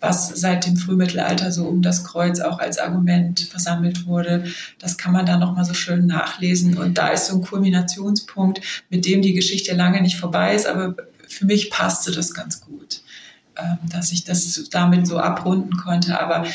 was 0.00 0.28
seit 0.28 0.66
dem 0.66 0.76
Frühmittelalter 0.76 1.52
so 1.52 1.66
um 1.66 1.82
das 1.82 2.04
Kreuz 2.04 2.40
auch 2.40 2.58
als 2.58 2.78
Argument 2.78 3.40
versammelt 3.40 4.06
wurde. 4.06 4.44
Das 4.78 4.96
kann 4.96 5.12
man 5.12 5.26
da 5.26 5.36
nochmal 5.36 5.64
so 5.64 5.74
schön 5.74 6.06
nachlesen 6.06 6.78
und 6.78 6.98
da 6.98 7.08
ist 7.08 7.26
so 7.26 7.36
ein 7.36 7.42
Kulminationspunkt, 7.42 8.60
mit 8.90 9.04
dem 9.06 9.22
die 9.22 9.34
Geschichte 9.34 9.74
lange 9.74 10.00
nicht 10.00 10.16
vorbei 10.16 10.54
ist, 10.54 10.66
aber 10.66 10.96
für 11.28 11.46
mich 11.46 11.70
passte 11.70 12.10
das 12.10 12.34
ganz 12.34 12.60
gut. 12.60 13.02
Ähm, 13.58 13.78
dass 13.90 14.12
ich 14.12 14.24
das 14.24 14.68
damit 14.70 15.06
so 15.06 15.18
abrunden 15.18 15.76
konnte. 15.76 16.20
Aber 16.20 16.46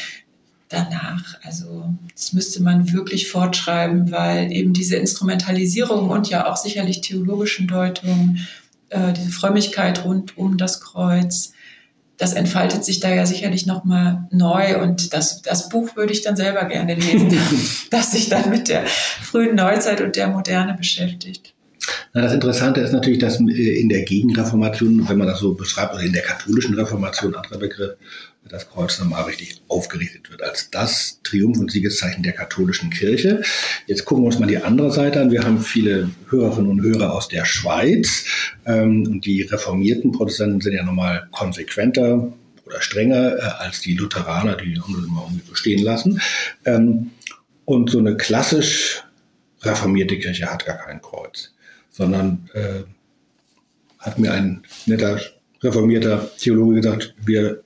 danach, 0.70 1.38
also 1.44 1.94
das 2.16 2.32
müsste 2.32 2.64
man 2.64 2.94
wirklich 2.94 3.30
fortschreiben, 3.30 4.10
weil 4.12 4.52
eben 4.54 4.72
diese 4.74 4.96
Instrumentalisierung 4.96 6.10
und 6.10 6.30
ja 6.30 6.50
auch 6.50 6.56
sicherlich 6.56 7.02
theologischen 7.02 7.68
Deutungen, 7.68 8.48
äh, 8.90 9.12
diese 9.12 9.32
Frömmigkeit 9.32 10.06
rund 10.06 10.38
um 10.38 10.58
das 10.58 10.80
Kreuz, 10.80 11.52
das 12.18 12.34
entfaltet 12.34 12.86
sich 12.86 13.02
da 13.02 13.10
ja 13.10 13.26
sicherlich 13.26 13.66
nochmal 13.66 14.28
neu 14.32 14.82
und 14.82 15.14
das, 15.14 15.42
das 15.42 15.68
Buch 15.68 15.98
würde 15.98 16.14
ich 16.14 16.22
dann 16.22 16.38
selber 16.38 16.64
gerne 16.66 16.96
lesen, 16.96 17.38
das 17.92 18.14
sich 18.14 18.30
dann 18.30 18.50
mit 18.50 18.70
der 18.70 18.86
frühen 18.86 19.56
Neuzeit 19.56 20.00
und 20.00 20.16
der 20.16 20.30
Moderne 20.30 20.74
beschäftigt. 20.76 21.53
Na, 22.16 22.22
das 22.22 22.34
Interessante 22.34 22.80
ist 22.80 22.94
natürlich, 22.94 23.18
dass 23.18 23.40
äh, 23.40 23.80
in 23.80 23.90
der 23.90 24.04
Gegenreformation, 24.04 25.10
wenn 25.10 25.18
man 25.18 25.26
das 25.26 25.40
so 25.40 25.56
beschreibt, 25.56 25.96
oder 25.96 26.04
in 26.04 26.14
der 26.14 26.22
katholischen 26.22 26.76
Reformation, 26.76 27.34
anderer 27.34 27.58
Begriff, 27.58 27.96
das 28.48 28.70
Kreuz 28.70 29.00
nochmal 29.00 29.24
richtig 29.24 29.64
aufgerichtet 29.68 30.30
wird 30.30 30.44
als 30.44 30.70
das 30.70 31.22
Triumph- 31.24 31.58
und 31.58 31.72
Siegeszeichen 31.72 32.22
der 32.22 32.34
katholischen 32.34 32.92
Kirche. 32.92 33.42
Jetzt 33.88 34.06
gucken 34.06 34.24
wir 34.24 34.28
uns 34.28 34.38
mal 34.38 34.46
die 34.46 34.58
andere 34.58 34.92
Seite 34.92 35.22
an. 35.22 35.32
Wir 35.32 35.44
haben 35.44 35.60
viele 35.60 36.12
Hörerinnen 36.30 36.70
und 36.70 36.82
Hörer 36.84 37.14
aus 37.14 37.30
der 37.30 37.46
Schweiz. 37.46 38.26
Ähm, 38.68 39.20
die 39.22 39.42
reformierten 39.44 40.12
Protestanten 40.12 40.62
sind 40.62 40.74
ja 40.74 40.84
nochmal 40.84 41.28
konsequenter 41.32 42.32
oder 42.66 42.82
strenger 42.82 43.38
äh, 43.38 43.42
als 43.60 43.82
die 43.82 43.96
Lutheraner, 43.96 44.56
die 44.58 44.80
haben 44.80 44.94
das 44.94 45.06
immer 45.06 45.24
irgendwie 45.26 45.48
so 45.48 45.56
stehen 45.56 45.82
lassen. 45.82 46.22
Ähm, 46.66 47.10
und 47.66 47.90
so 47.90 47.98
eine 47.98 48.18
klassisch 48.18 49.02
reformierte 49.64 50.20
Kirche 50.20 50.52
hat 50.52 50.66
gar 50.66 50.78
kein 50.78 51.02
Kreuz 51.02 51.53
sondern 51.94 52.50
äh, 52.54 52.84
hat 54.00 54.20
mir 54.20 54.34
ein 54.34 54.64
netter 54.86 55.22
reformierter 55.62 56.30
Theologe 56.38 56.76
gesagt, 56.76 57.16
wir 57.24 57.64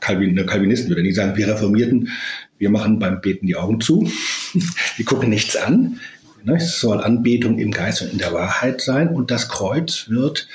Calvin, 0.00 0.34
ne, 0.34 0.44
Calvinisten 0.44 0.90
würde 0.90 1.02
nicht 1.02 1.14
sagen, 1.14 1.36
wir 1.36 1.46
Reformierten, 1.46 2.08
wir 2.58 2.70
machen 2.70 2.98
beim 2.98 3.20
Beten 3.20 3.46
die 3.46 3.54
Augen 3.54 3.80
zu, 3.80 4.10
wir 4.96 5.04
gucken 5.04 5.30
nichts 5.30 5.56
an. 5.56 6.00
Ne, 6.44 6.56
es 6.56 6.80
soll 6.80 7.00
Anbetung 7.00 7.58
im 7.58 7.70
Geist 7.70 8.02
und 8.02 8.10
in 8.12 8.18
der 8.18 8.32
Wahrheit 8.32 8.80
sein 8.80 9.08
und 9.08 9.30
das 9.30 9.48
Kreuz 9.48 10.06
wird, 10.08 10.48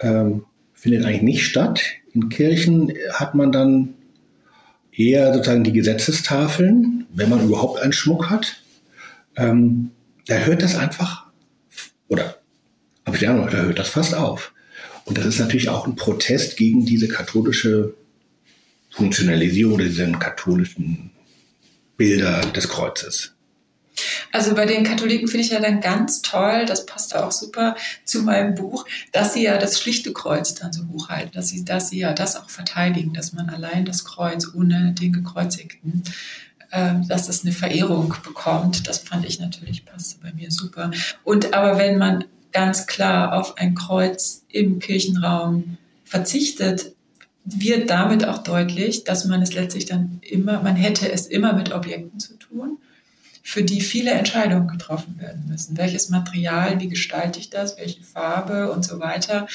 ähm, 0.00 0.44
findet 0.72 1.04
eigentlich 1.04 1.22
nicht 1.22 1.44
statt. 1.44 1.82
In 2.14 2.30
Kirchen 2.30 2.94
hat 3.12 3.34
man 3.34 3.52
dann 3.52 3.94
eher 4.90 5.34
sozusagen 5.34 5.64
die 5.64 5.72
Gesetzestafeln, 5.72 7.06
wenn 7.12 7.28
man 7.28 7.44
überhaupt 7.44 7.82
einen 7.82 7.92
Schmuck 7.92 8.30
hat. 8.30 8.62
Ähm, 9.36 9.90
da 10.26 10.36
hört 10.36 10.62
das 10.62 10.76
einfach 10.76 11.27
oder 12.08 12.38
ab 13.04 13.20
Januar, 13.20 13.50
da 13.50 13.58
hört 13.58 13.78
das 13.78 13.88
fast 13.88 14.14
auf. 14.14 14.52
Und 15.04 15.16
das 15.16 15.26
ist 15.26 15.38
natürlich 15.38 15.68
auch 15.68 15.86
ein 15.86 15.96
Protest 15.96 16.56
gegen 16.56 16.84
diese 16.84 17.08
katholische 17.08 17.94
Funktionalisierung, 18.90 19.78
diese 19.78 20.10
katholischen 20.12 21.10
Bilder 21.96 22.40
des 22.40 22.68
Kreuzes. 22.68 23.32
Also 24.32 24.54
bei 24.54 24.66
den 24.66 24.84
Katholiken 24.84 25.28
finde 25.28 25.44
ich 25.44 25.52
ja 25.52 25.60
dann 25.60 25.80
ganz 25.80 26.22
toll, 26.22 26.64
das 26.66 26.86
passt 26.86 27.16
auch 27.16 27.32
super 27.32 27.76
zu 28.04 28.22
meinem 28.22 28.54
Buch, 28.54 28.86
dass 29.12 29.34
sie 29.34 29.42
ja 29.42 29.58
das 29.58 29.80
schlichte 29.80 30.12
Kreuz 30.12 30.54
dann 30.54 30.72
so 30.72 30.86
hochhalten, 30.92 31.32
dass 31.32 31.48
sie, 31.48 31.64
dass 31.64 31.90
sie 31.90 31.98
ja 31.98 32.12
das 32.12 32.36
auch 32.36 32.50
verteidigen, 32.50 33.14
dass 33.14 33.32
man 33.32 33.48
allein 33.48 33.84
das 33.84 34.04
Kreuz 34.04 34.54
ohne 34.54 34.92
den 34.92 35.12
Gekreuzigten 35.12 36.02
dass 36.70 37.28
es 37.28 37.44
eine 37.44 37.52
Verehrung 37.52 38.14
bekommt. 38.22 38.88
Das 38.88 38.98
fand 38.98 39.24
ich 39.24 39.40
natürlich, 39.40 39.84
passte 39.84 40.20
bei 40.22 40.32
mir 40.32 40.50
super. 40.50 40.90
Und 41.24 41.54
aber 41.54 41.78
wenn 41.78 41.98
man 41.98 42.24
ganz 42.52 42.86
klar 42.86 43.34
auf 43.34 43.56
ein 43.56 43.74
Kreuz 43.74 44.44
im 44.48 44.78
Kirchenraum 44.78 45.78
verzichtet, 46.04 46.92
wird 47.44 47.88
damit 47.88 48.26
auch 48.26 48.38
deutlich, 48.38 49.04
dass 49.04 49.24
man 49.24 49.40
es 49.40 49.54
letztlich 49.54 49.86
dann 49.86 50.20
immer, 50.22 50.62
man 50.62 50.76
hätte 50.76 51.10
es 51.10 51.26
immer 51.26 51.54
mit 51.54 51.72
Objekten 51.72 52.20
zu 52.20 52.34
tun, 52.34 52.78
für 53.42 53.62
die 53.62 53.80
viele 53.80 54.10
Entscheidungen 54.10 54.68
getroffen 54.68 55.18
werden 55.18 55.46
müssen. 55.48 55.78
Welches 55.78 56.10
Material, 56.10 56.80
wie 56.80 56.88
gestalte 56.88 57.40
ich 57.40 57.48
das, 57.48 57.78
welche 57.78 58.02
Farbe 58.02 58.70
und 58.70 58.84
so 58.84 59.00
weiter. 59.00 59.46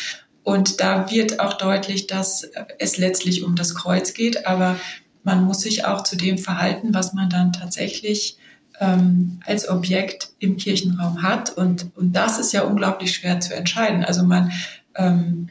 Und 0.41 0.81
da 0.81 1.11
wird 1.11 1.39
auch 1.39 1.53
deutlich, 1.53 2.07
dass 2.07 2.49
es 2.79 2.97
letztlich 2.97 3.43
um 3.43 3.55
das 3.55 3.75
Kreuz 3.75 4.13
geht, 4.13 4.47
aber 4.47 4.79
man 5.23 5.43
muss 5.43 5.61
sich 5.61 5.85
auch 5.85 6.03
zu 6.03 6.15
dem 6.15 6.37
verhalten, 6.37 6.93
was 6.93 7.13
man 7.13 7.29
dann 7.29 7.53
tatsächlich 7.53 8.37
ähm, 8.79 9.39
als 9.45 9.69
Objekt 9.69 10.29
im 10.39 10.57
Kirchenraum 10.57 11.21
hat. 11.21 11.51
Und, 11.51 11.95
und 11.95 12.13
das 12.13 12.39
ist 12.39 12.53
ja 12.53 12.63
unglaublich 12.63 13.13
schwer 13.13 13.39
zu 13.39 13.55
entscheiden. 13.55 14.03
Also 14.03 14.23
man 14.23 14.51
ähm, 14.95 15.49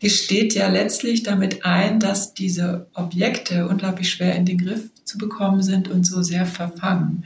gesteht 0.00 0.54
ja 0.54 0.68
letztlich 0.68 1.22
damit 1.22 1.64
ein, 1.64 2.00
dass 2.00 2.34
diese 2.34 2.88
Objekte 2.94 3.68
unglaublich 3.68 4.10
schwer 4.10 4.34
in 4.34 4.44
den 4.44 4.58
Griff 4.58 4.90
zu 5.04 5.18
bekommen 5.18 5.62
sind 5.62 5.88
und 5.88 6.04
so 6.04 6.22
sehr 6.22 6.46
verfangen. 6.46 7.24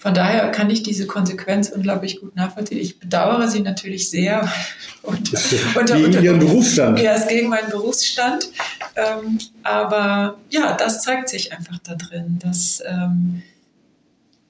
Von 0.00 0.14
daher 0.14 0.50
kann 0.50 0.70
ich 0.70 0.82
diese 0.82 1.06
Konsequenz 1.06 1.68
unglaublich 1.68 2.20
gut 2.20 2.34
nachvollziehen. 2.34 2.78
Ich 2.80 2.98
bedauere 2.98 3.48
sie 3.48 3.60
natürlich 3.60 4.08
sehr. 4.08 4.50
Und, 5.02 5.32
und, 5.76 5.86
gegen 5.86 6.04
und, 6.04 6.22
Ihren 6.22 6.38
Berufsstand. 6.38 7.00
Ja, 7.00 7.14
es 7.14 7.26
gegen 7.26 7.48
meinen 7.48 7.70
Berufsstand. 7.70 8.50
Ähm, 8.96 9.38
aber 9.62 10.36
ja, 10.50 10.76
das 10.76 11.02
zeigt 11.02 11.30
sich 11.30 11.54
einfach 11.54 11.78
da 11.78 11.94
drin, 11.94 12.38
dass, 12.38 12.82
ähm, 12.86 13.42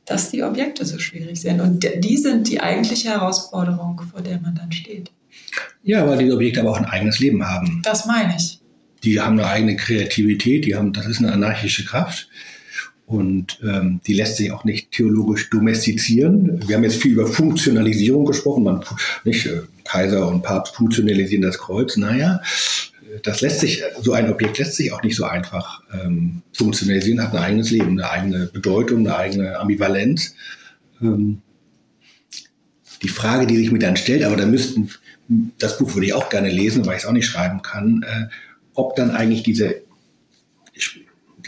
dass 0.07 0.31
die 0.31 0.43
Objekte 0.43 0.85
so 0.85 0.99
schwierig 0.99 1.41
sind. 1.41 1.61
Und 1.61 1.87
die 1.99 2.17
sind 2.17 2.49
die 2.49 2.61
eigentliche 2.61 3.11
Herausforderung, 3.11 4.03
vor 4.11 4.23
der 4.23 4.41
man 4.41 4.57
dann 4.57 4.73
steht. 4.73 5.13
Ja, 5.85 6.05
weil 6.09 6.19
die 6.19 6.33
Objekte 6.33 6.61
aber 6.61 6.73
auch 6.73 6.79
ein 6.79 6.85
eigenes 6.85 7.21
Leben 7.21 7.47
haben. 7.47 7.81
Das 7.85 8.07
meine 8.07 8.35
ich. 8.37 8.59
Die 9.05 9.21
haben 9.21 9.39
eine 9.39 9.49
eigene 9.49 9.77
Kreativität, 9.77 10.65
die 10.65 10.75
haben, 10.75 10.93
das 10.93 11.07
ist 11.07 11.19
eine 11.19 11.33
anarchische 11.33 11.85
Kraft. 11.85 12.29
Und 13.11 13.59
ähm, 13.65 14.01
die 14.07 14.15
lässt 14.15 14.37
sich 14.37 14.53
auch 14.53 14.63
nicht 14.63 14.93
theologisch 14.93 15.51
domestizieren. 15.51 16.63
Wir 16.69 16.77
haben 16.77 16.85
jetzt 16.85 17.03
viel 17.03 17.15
über 17.15 17.27
Funktionalisierung 17.27 18.25
gesprochen. 18.25 18.63
Man, 18.63 18.85
nicht, 19.25 19.47
äh, 19.47 19.63
Kaiser 19.83 20.29
und 20.29 20.43
Papst 20.43 20.77
funktionalisieren 20.77 21.43
das 21.43 21.59
Kreuz. 21.59 21.97
Naja, 21.97 22.41
das 23.25 23.41
lässt 23.41 23.59
sich, 23.59 23.83
so 24.01 24.13
ein 24.13 24.31
Objekt 24.31 24.59
lässt 24.59 24.77
sich 24.77 24.93
auch 24.93 25.03
nicht 25.03 25.17
so 25.17 25.25
einfach 25.25 25.83
ähm, 25.93 26.43
funktionalisieren, 26.53 27.21
hat 27.21 27.35
ein 27.35 27.43
eigenes 27.43 27.73
Leben, 27.73 27.99
eine 27.99 28.09
eigene 28.09 28.47
Bedeutung, 28.47 29.01
eine 29.01 29.17
eigene 29.17 29.59
Ambivalenz. 29.59 30.37
Ähm, 31.03 31.43
die 33.03 33.09
Frage, 33.09 33.49
die 33.49 33.57
sich 33.57 33.73
mir 33.73 33.81
dann 33.81 33.97
stellt, 33.97 34.23
aber 34.23 34.37
da 34.37 34.47
müssten, 34.47 34.89
das 35.59 35.79
Buch 35.79 35.95
würde 35.95 36.07
ich 36.07 36.15
auch 36.15 36.29
gerne 36.29 36.51
lesen, 36.51 36.87
weil 36.87 36.97
ich 36.97 37.03
es 37.03 37.09
auch 37.09 37.13
nicht 37.13 37.27
schreiben 37.27 37.61
kann, 37.63 38.05
äh, 38.05 38.27
ob 38.75 38.95
dann 38.95 39.11
eigentlich 39.11 39.43
diese 39.43 39.83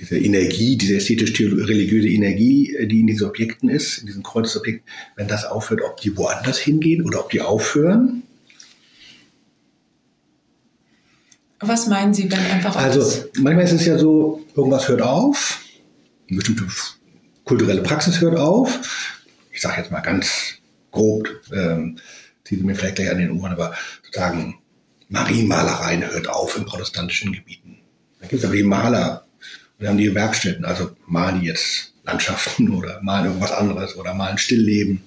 diese 0.02 0.18
Energie, 0.18 0.76
diese 0.76 0.96
ästhetisch-religiöse 0.96 2.08
Energie, 2.08 2.74
äh, 2.74 2.86
die 2.86 3.00
in 3.00 3.06
diesen 3.06 3.28
Objekten 3.28 3.68
ist, 3.68 3.98
in 3.98 4.06
diesen 4.06 4.24
Kreuzobjekten, 4.24 4.84
wenn 5.14 5.28
das 5.28 5.44
aufhört, 5.44 5.80
ob 5.82 6.00
die 6.00 6.16
woanders 6.16 6.58
hingehen 6.58 7.04
oder 7.04 7.20
ob 7.20 7.30
die 7.30 7.40
aufhören? 7.40 8.24
Was 11.60 11.86
meinen 11.86 12.12
Sie, 12.12 12.30
wenn 12.30 12.40
einfach 12.40 12.74
Also 12.74 13.24
manchmal 13.38 13.64
ist 13.64 13.72
es 13.72 13.86
ja 13.86 13.96
so, 13.96 14.44
irgendwas 14.56 14.88
hört 14.88 15.02
auf, 15.02 15.60
eine 16.28 16.38
bestimmte 16.38 16.66
kulturelle 17.44 17.82
Praxis 17.82 18.20
hört 18.20 18.36
auf. 18.36 18.80
Ich 19.52 19.60
sage 19.60 19.80
jetzt 19.80 19.92
mal 19.92 20.00
ganz 20.00 20.54
grob, 20.90 21.28
ähm, 21.52 21.98
ziehen 22.42 22.58
Sie 22.58 22.64
mir 22.64 22.74
vielleicht 22.74 22.96
gleich 22.96 23.10
an 23.10 23.18
den 23.18 23.30
Ohren, 23.30 23.52
aber 23.52 23.74
sozusagen 24.02 24.58
Marienmalereien 25.08 26.10
hört 26.10 26.28
auf 26.28 26.56
in 26.56 26.64
protestantischen 26.64 27.32
Gebieten. 27.32 27.78
Dann 28.18 28.28
gibt 28.28 28.40
es 28.40 28.44
aber 28.44 28.56
die 28.56 28.64
Maler, 28.64 29.24
wir 29.82 29.88
haben 29.88 29.98
die 29.98 30.14
Werkstätten, 30.14 30.64
also 30.64 30.90
malen 31.06 31.40
die 31.40 31.46
jetzt 31.46 31.92
Landschaften 32.04 32.70
oder 32.74 33.00
malen 33.02 33.26
irgendwas 33.26 33.52
anderes 33.52 33.96
oder 33.96 34.14
malen 34.14 34.38
Stillleben. 34.38 35.02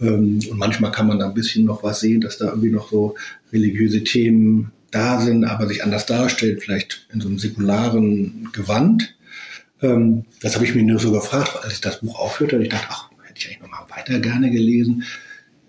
Ähm, 0.00 0.40
und 0.50 0.58
manchmal 0.58 0.90
kann 0.90 1.06
man 1.06 1.18
da 1.18 1.26
ein 1.26 1.34
bisschen 1.34 1.64
noch 1.64 1.82
was 1.82 2.00
sehen, 2.00 2.22
dass 2.22 2.38
da 2.38 2.46
irgendwie 2.46 2.70
noch 2.70 2.90
so 2.90 3.14
religiöse 3.52 4.02
Themen 4.04 4.72
da 4.90 5.20
sind, 5.20 5.44
aber 5.44 5.68
sich 5.68 5.84
anders 5.84 6.06
darstellen, 6.06 6.58
vielleicht 6.60 7.06
in 7.12 7.20
so 7.20 7.28
einem 7.28 7.38
säkularen 7.38 8.48
Gewand. 8.52 9.14
Ähm, 9.82 10.24
das 10.40 10.54
habe 10.54 10.64
ich 10.64 10.74
mir 10.74 10.82
nur 10.82 10.98
so 10.98 11.12
gefragt, 11.12 11.58
als 11.62 11.74
ich 11.74 11.80
das 11.82 12.00
Buch 12.00 12.18
aufhörte. 12.18 12.56
Und 12.56 12.62
ich 12.62 12.70
dachte, 12.70 12.86
ach, 12.88 13.10
hätte 13.22 13.38
ich 13.38 13.46
eigentlich 13.46 13.60
noch 13.60 13.68
mal 13.68 13.86
weiter 13.94 14.18
gerne 14.18 14.50
gelesen, 14.50 15.04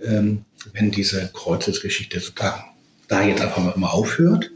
ähm, 0.01 0.45
wenn 0.73 0.91
diese 0.91 1.29
Kreuzesgeschichte 1.33 2.19
sozusagen 2.19 2.63
da 3.09 3.23
jetzt 3.23 3.41
einfach 3.41 3.75
mal 3.75 3.89
aufhört? 3.89 4.51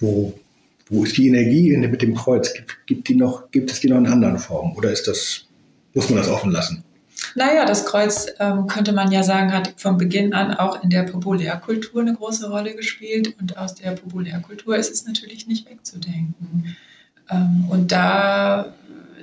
Wo, 0.00 0.38
wo 0.92 1.04
ist 1.04 1.16
die 1.16 1.28
Energie 1.28 1.74
mit 1.76 2.02
dem 2.02 2.14
Kreuz? 2.14 2.52
Gibt, 2.52 2.86
gibt, 2.86 3.08
die 3.08 3.14
noch, 3.14 3.50
gibt 3.50 3.70
es 3.70 3.80
die 3.80 3.88
noch 3.88 3.96
in 3.96 4.06
anderen 4.06 4.38
Formen? 4.38 4.76
Oder 4.76 4.92
ist 4.92 5.08
das, 5.08 5.46
muss 5.94 6.10
man 6.10 6.18
das 6.18 6.28
offen 6.28 6.52
lassen? 6.52 6.84
Naja, 7.34 7.64
das 7.64 7.86
Kreuz, 7.86 8.26
ähm, 8.38 8.66
könnte 8.66 8.92
man 8.92 9.10
ja 9.10 9.22
sagen, 9.22 9.54
hat 9.54 9.72
von 9.78 9.96
Beginn 9.96 10.34
an 10.34 10.52
auch 10.52 10.82
in 10.84 10.90
der 10.90 11.04
Populärkultur 11.04 12.02
eine 12.02 12.14
große 12.14 12.50
Rolle 12.50 12.74
gespielt. 12.74 13.34
Und 13.40 13.56
aus 13.56 13.74
der 13.74 13.92
Populärkultur 13.92 14.76
ist 14.76 14.92
es 14.92 15.06
natürlich 15.06 15.46
nicht 15.46 15.68
wegzudenken. 15.68 16.76
Ähm, 17.30 17.64
und 17.70 17.90
da, 17.90 18.74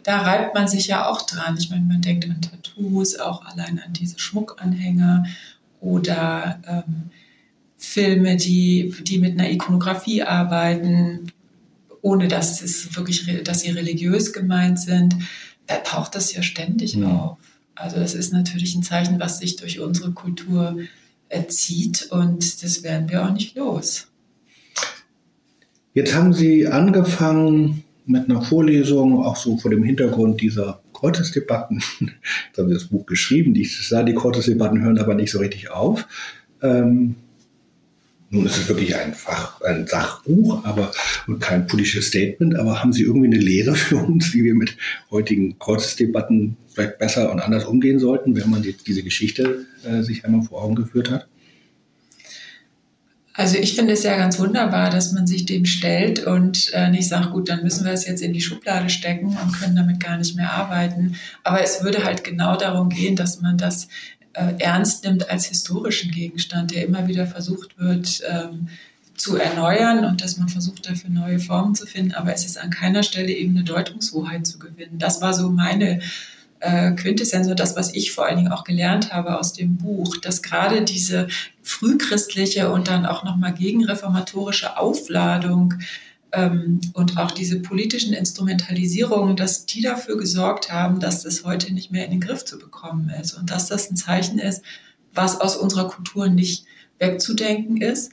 da 0.01 0.21
reibt 0.23 0.55
man 0.55 0.67
sich 0.67 0.87
ja 0.87 1.07
auch 1.07 1.21
dran. 1.21 1.55
Ich 1.59 1.69
meine, 1.69 1.85
man 1.85 2.01
denkt 2.01 2.25
an 2.25 2.41
Tattoos, 2.41 3.19
auch 3.19 3.45
allein 3.45 3.79
an 3.85 3.93
diese 3.93 4.17
Schmuckanhänger 4.17 5.25
oder 5.81 6.59
ähm, 6.67 7.11
Filme, 7.77 8.37
die, 8.37 8.91
die 9.03 9.19
mit 9.19 9.39
einer 9.39 9.51
Ikonografie 9.51 10.23
arbeiten, 10.23 11.31
ohne 12.01 12.27
dass 12.27 12.61
es 12.61 12.95
wirklich, 12.95 13.43
dass 13.43 13.61
sie 13.61 13.71
religiös 13.71 14.33
gemeint 14.33 14.79
sind. 14.79 15.15
Da 15.67 15.77
taucht 15.77 16.15
das 16.15 16.33
ja 16.33 16.41
ständig 16.41 16.95
mhm. 16.95 17.05
auf. 17.05 17.37
Also 17.75 17.97
das 17.97 18.13
ist 18.13 18.33
natürlich 18.33 18.75
ein 18.75 18.83
Zeichen, 18.83 19.19
was 19.19 19.39
sich 19.39 19.55
durch 19.55 19.79
unsere 19.79 20.11
Kultur 20.11 20.77
erzieht 21.29 22.07
und 22.11 22.63
das 22.63 22.83
werden 22.83 23.09
wir 23.09 23.25
auch 23.25 23.31
nicht 23.31 23.55
los. 23.55 24.07
Jetzt 25.93 26.13
haben 26.13 26.33
Sie 26.33 26.67
angefangen 26.67 27.83
mit 28.05 28.29
einer 28.29 28.41
Vorlesung, 28.41 29.23
auch 29.23 29.35
so 29.35 29.57
vor 29.57 29.71
dem 29.71 29.83
Hintergrund 29.83 30.41
dieser 30.41 30.81
Kreuzesdebatten. 30.93 31.81
Jetzt 31.99 32.57
haben 32.57 32.67
Sie 32.67 32.73
das 32.73 32.85
Buch 32.85 33.05
geschrieben. 33.05 33.55
Ich 33.55 33.87
sah, 33.87 34.03
die 34.03 34.13
Kreuzesdebatten 34.15 34.81
hören 34.81 34.97
aber 34.97 35.15
nicht 35.15 35.31
so 35.31 35.39
richtig 35.39 35.71
auf. 35.71 36.07
Ähm, 36.61 37.15
nun 38.31 38.45
ist 38.45 38.57
es 38.57 38.67
wirklich 38.67 38.95
ein 38.95 39.13
Fach, 39.13 39.59
ein 39.61 39.87
Sachbuch, 39.87 40.63
aber 40.63 40.91
und 41.27 41.39
kein 41.39 41.65
politisches 41.67 42.07
Statement. 42.07 42.55
Aber 42.55 42.81
haben 42.81 42.93
Sie 42.93 43.03
irgendwie 43.03 43.27
eine 43.27 43.37
Lehre 43.37 43.75
für 43.75 43.97
uns, 43.97 44.33
wie 44.33 44.43
wir 44.43 44.55
mit 44.55 44.77
heutigen 45.09 45.57
Kreuzesdebatten 45.59 46.57
vielleicht 46.67 46.99
besser 46.99 47.31
und 47.31 47.39
anders 47.39 47.65
umgehen 47.65 47.99
sollten, 47.99 48.35
wenn 48.35 48.49
man 48.49 48.61
die, 48.61 48.73
diese 48.73 49.03
Geschichte 49.03 49.65
äh, 49.83 50.03
sich 50.03 50.25
einmal 50.25 50.43
vor 50.43 50.63
Augen 50.63 50.75
geführt 50.75 51.09
hat? 51.09 51.27
Also 53.33 53.57
ich 53.57 53.73
finde 53.73 53.93
es 53.93 54.03
ja 54.03 54.17
ganz 54.17 54.37
wunderbar, 54.37 54.89
dass 54.89 55.13
man 55.13 55.25
sich 55.25 55.45
dem 55.45 55.65
stellt 55.65 56.25
und 56.27 56.73
äh, 56.73 56.89
nicht 56.89 57.07
sagt, 57.07 57.31
gut, 57.31 57.47
dann 57.47 57.63
müssen 57.63 57.85
wir 57.85 57.93
es 57.93 58.05
jetzt 58.05 58.21
in 58.21 58.33
die 58.33 58.41
Schublade 58.41 58.89
stecken 58.89 59.27
und 59.27 59.53
können 59.53 59.77
damit 59.77 60.01
gar 60.01 60.17
nicht 60.17 60.35
mehr 60.35 60.51
arbeiten. 60.51 61.15
Aber 61.45 61.63
es 61.63 61.81
würde 61.81 62.03
halt 62.03 62.25
genau 62.25 62.57
darum 62.57 62.89
gehen, 62.89 63.15
dass 63.15 63.39
man 63.39 63.57
das 63.57 63.87
ernst 64.59 65.03
nimmt 65.03 65.29
als 65.29 65.45
historischen 65.45 66.11
Gegenstand, 66.11 66.71
der 66.71 66.85
immer 66.85 67.07
wieder 67.07 67.27
versucht 67.27 67.77
wird 67.77 68.21
ähm, 68.29 68.69
zu 69.15 69.35
erneuern 69.37 70.05
und 70.05 70.23
dass 70.23 70.37
man 70.37 70.49
versucht, 70.49 70.89
dafür 70.89 71.09
neue 71.09 71.39
Formen 71.39 71.75
zu 71.75 71.85
finden. 71.85 72.13
Aber 72.13 72.33
es 72.33 72.45
ist 72.45 72.57
an 72.57 72.69
keiner 72.69 73.03
Stelle 73.03 73.31
eben 73.31 73.55
eine 73.55 73.65
Deutungshoheit 73.65 74.47
zu 74.47 74.59
gewinnen. 74.59 74.97
Das 74.97 75.21
war 75.21 75.33
so 75.33 75.49
meine 75.49 75.99
äh, 76.59 76.91
Quintessenz 76.91 77.47
und 77.47 77.59
das, 77.59 77.75
was 77.75 77.93
ich 77.93 78.11
vor 78.11 78.25
allen 78.25 78.37
Dingen 78.37 78.51
auch 78.51 78.63
gelernt 78.63 79.13
habe 79.13 79.37
aus 79.37 79.53
dem 79.53 79.77
Buch, 79.77 80.17
dass 80.17 80.41
gerade 80.41 80.83
diese 80.83 81.27
frühchristliche 81.63 82.71
und 82.71 82.87
dann 82.87 83.05
auch 83.05 83.23
nochmal 83.23 83.53
gegenreformatorische 83.53 84.77
Aufladung 84.77 85.75
und 86.31 87.17
auch 87.17 87.31
diese 87.31 87.59
politischen 87.59 88.13
Instrumentalisierungen, 88.13 89.35
dass 89.35 89.65
die 89.65 89.81
dafür 89.81 90.15
gesorgt 90.15 90.71
haben, 90.71 90.99
dass 90.99 91.23
das 91.23 91.43
heute 91.43 91.73
nicht 91.73 91.91
mehr 91.91 92.05
in 92.05 92.11
den 92.11 92.21
Griff 92.21 92.45
zu 92.45 92.59
bekommen 92.59 93.11
ist 93.19 93.33
und 93.33 93.49
dass 93.49 93.67
das 93.67 93.89
ein 93.89 93.95
Zeichen 93.95 94.37
ist, 94.37 94.61
was 95.13 95.41
aus 95.41 95.57
unserer 95.57 95.87
Kultur 95.87 96.29
nicht 96.29 96.65
wegzudenken 96.99 97.81
ist, 97.81 98.11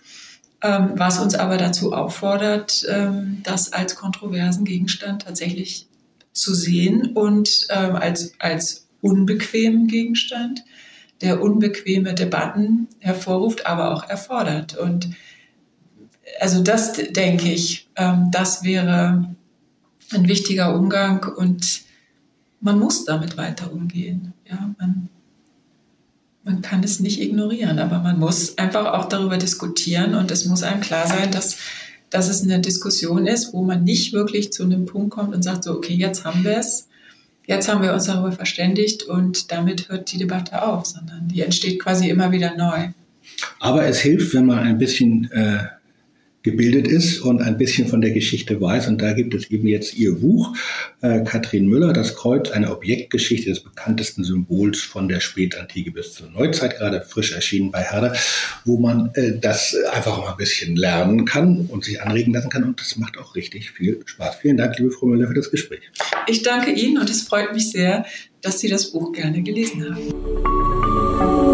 ähm, 0.62 0.92
was 0.94 1.18
uns 1.18 1.34
aber 1.34 1.58
dazu 1.58 1.92
auffordert, 1.92 2.86
ähm, 2.88 3.40
das 3.42 3.72
als 3.72 3.96
kontroversen 3.96 4.64
Gegenstand 4.64 5.22
tatsächlich 5.22 5.86
zu 6.32 6.54
sehen 6.54 7.12
und 7.14 7.66
ähm, 7.70 7.96
als, 7.96 8.32
als 8.38 8.86
unbequemen 9.00 9.88
Gegenstand, 9.88 10.64
der 11.20 11.42
unbequeme 11.42 12.14
Debatten 12.14 12.88
hervorruft, 12.98 13.66
aber 13.66 13.92
auch 13.92 14.08
erfordert. 14.08 14.76
Und 14.76 15.10
also 16.40 16.62
das 16.62 16.92
denke 16.92 17.50
ich, 17.50 17.88
ähm, 17.96 18.30
das 18.30 18.64
wäre 18.64 19.34
ein 20.12 20.28
wichtiger 20.28 20.74
Umgang 20.74 21.24
und 21.36 21.82
man 22.60 22.78
muss 22.78 23.04
damit 23.04 23.36
weiter 23.36 23.72
umgehen. 23.72 24.32
Ja, 24.48 24.74
man, 24.78 25.08
man 26.44 26.62
kann 26.62 26.82
es 26.84 27.00
nicht 27.00 27.20
ignorieren, 27.20 27.78
aber 27.78 27.98
man 27.98 28.18
muss 28.18 28.56
einfach 28.58 28.86
auch 28.92 29.06
darüber 29.06 29.36
diskutieren 29.36 30.14
und 30.14 30.30
es 30.30 30.46
muss 30.46 30.62
einem 30.62 30.80
klar 30.80 31.06
sein, 31.06 31.30
dass, 31.32 31.58
dass 32.10 32.28
es 32.28 32.42
eine 32.42 32.60
Diskussion 32.60 33.26
ist, 33.26 33.52
wo 33.52 33.62
man 33.62 33.84
nicht 33.84 34.12
wirklich 34.12 34.52
zu 34.52 34.62
einem 34.62 34.86
Punkt 34.86 35.10
kommt 35.10 35.34
und 35.34 35.42
sagt 35.42 35.64
so, 35.64 35.72
okay, 35.72 35.94
jetzt 35.94 36.24
haben 36.24 36.44
wir 36.44 36.58
es, 36.58 36.88
jetzt 37.46 37.68
haben 37.68 37.82
wir 37.82 37.92
uns 37.92 38.04
darüber 38.04 38.32
verständigt 38.32 39.02
und 39.04 39.50
damit 39.52 39.88
hört 39.88 40.12
die 40.12 40.18
Debatte 40.18 40.62
auf, 40.62 40.86
sondern 40.86 41.28
die 41.28 41.42
entsteht 41.42 41.80
quasi 41.80 42.08
immer 42.08 42.30
wieder 42.32 42.56
neu. 42.56 42.90
Aber 43.58 43.84
es 43.84 43.98
hilft, 43.98 44.34
wenn 44.34 44.46
man 44.46 44.60
ein 44.60 44.78
bisschen 44.78 45.30
äh, 45.32 45.64
gebildet 46.46 46.86
ist 46.86 47.20
und 47.20 47.42
ein 47.42 47.58
bisschen 47.58 47.88
von 47.88 48.00
der 48.00 48.12
Geschichte 48.12 48.58
weiß. 48.60 48.86
Und 48.86 49.02
da 49.02 49.12
gibt 49.12 49.34
es 49.34 49.50
eben 49.50 49.66
jetzt 49.66 49.96
ihr 49.96 50.14
Buch, 50.14 50.56
äh, 51.02 51.22
Katrin 51.24 51.66
Müller, 51.66 51.92
Das 51.92 52.14
Kreuz, 52.14 52.50
eine 52.50 52.70
Objektgeschichte 52.70 53.50
des 53.50 53.60
bekanntesten 53.60 54.22
Symbols 54.22 54.80
von 54.80 55.08
der 55.08 55.20
Spätantike 55.20 55.90
bis 55.90 56.14
zur 56.14 56.30
Neuzeit, 56.30 56.78
gerade 56.78 57.00
frisch 57.02 57.32
erschienen 57.32 57.72
bei 57.72 57.82
Herder, 57.82 58.16
wo 58.64 58.78
man 58.78 59.10
äh, 59.14 59.38
das 59.38 59.76
einfach 59.92 60.18
mal 60.18 60.30
ein 60.30 60.36
bisschen 60.36 60.76
lernen 60.76 61.24
kann 61.24 61.66
und 61.66 61.84
sich 61.84 62.00
anregen 62.00 62.32
lassen 62.32 62.48
kann. 62.48 62.62
Und 62.62 62.80
das 62.80 62.96
macht 62.96 63.18
auch 63.18 63.34
richtig 63.34 63.72
viel 63.72 64.00
Spaß. 64.04 64.36
Vielen 64.36 64.56
Dank, 64.56 64.78
liebe 64.78 64.92
Frau 64.92 65.06
Müller, 65.06 65.26
für 65.26 65.34
das 65.34 65.50
Gespräch. 65.50 65.80
Ich 66.28 66.42
danke 66.42 66.70
Ihnen 66.70 66.98
und 66.98 67.10
es 67.10 67.22
freut 67.22 67.52
mich 67.52 67.72
sehr, 67.72 68.06
dass 68.40 68.60
Sie 68.60 68.68
das 68.68 68.92
Buch 68.92 69.12
gerne 69.12 69.42
gelesen 69.42 69.84
haben. 69.84 71.45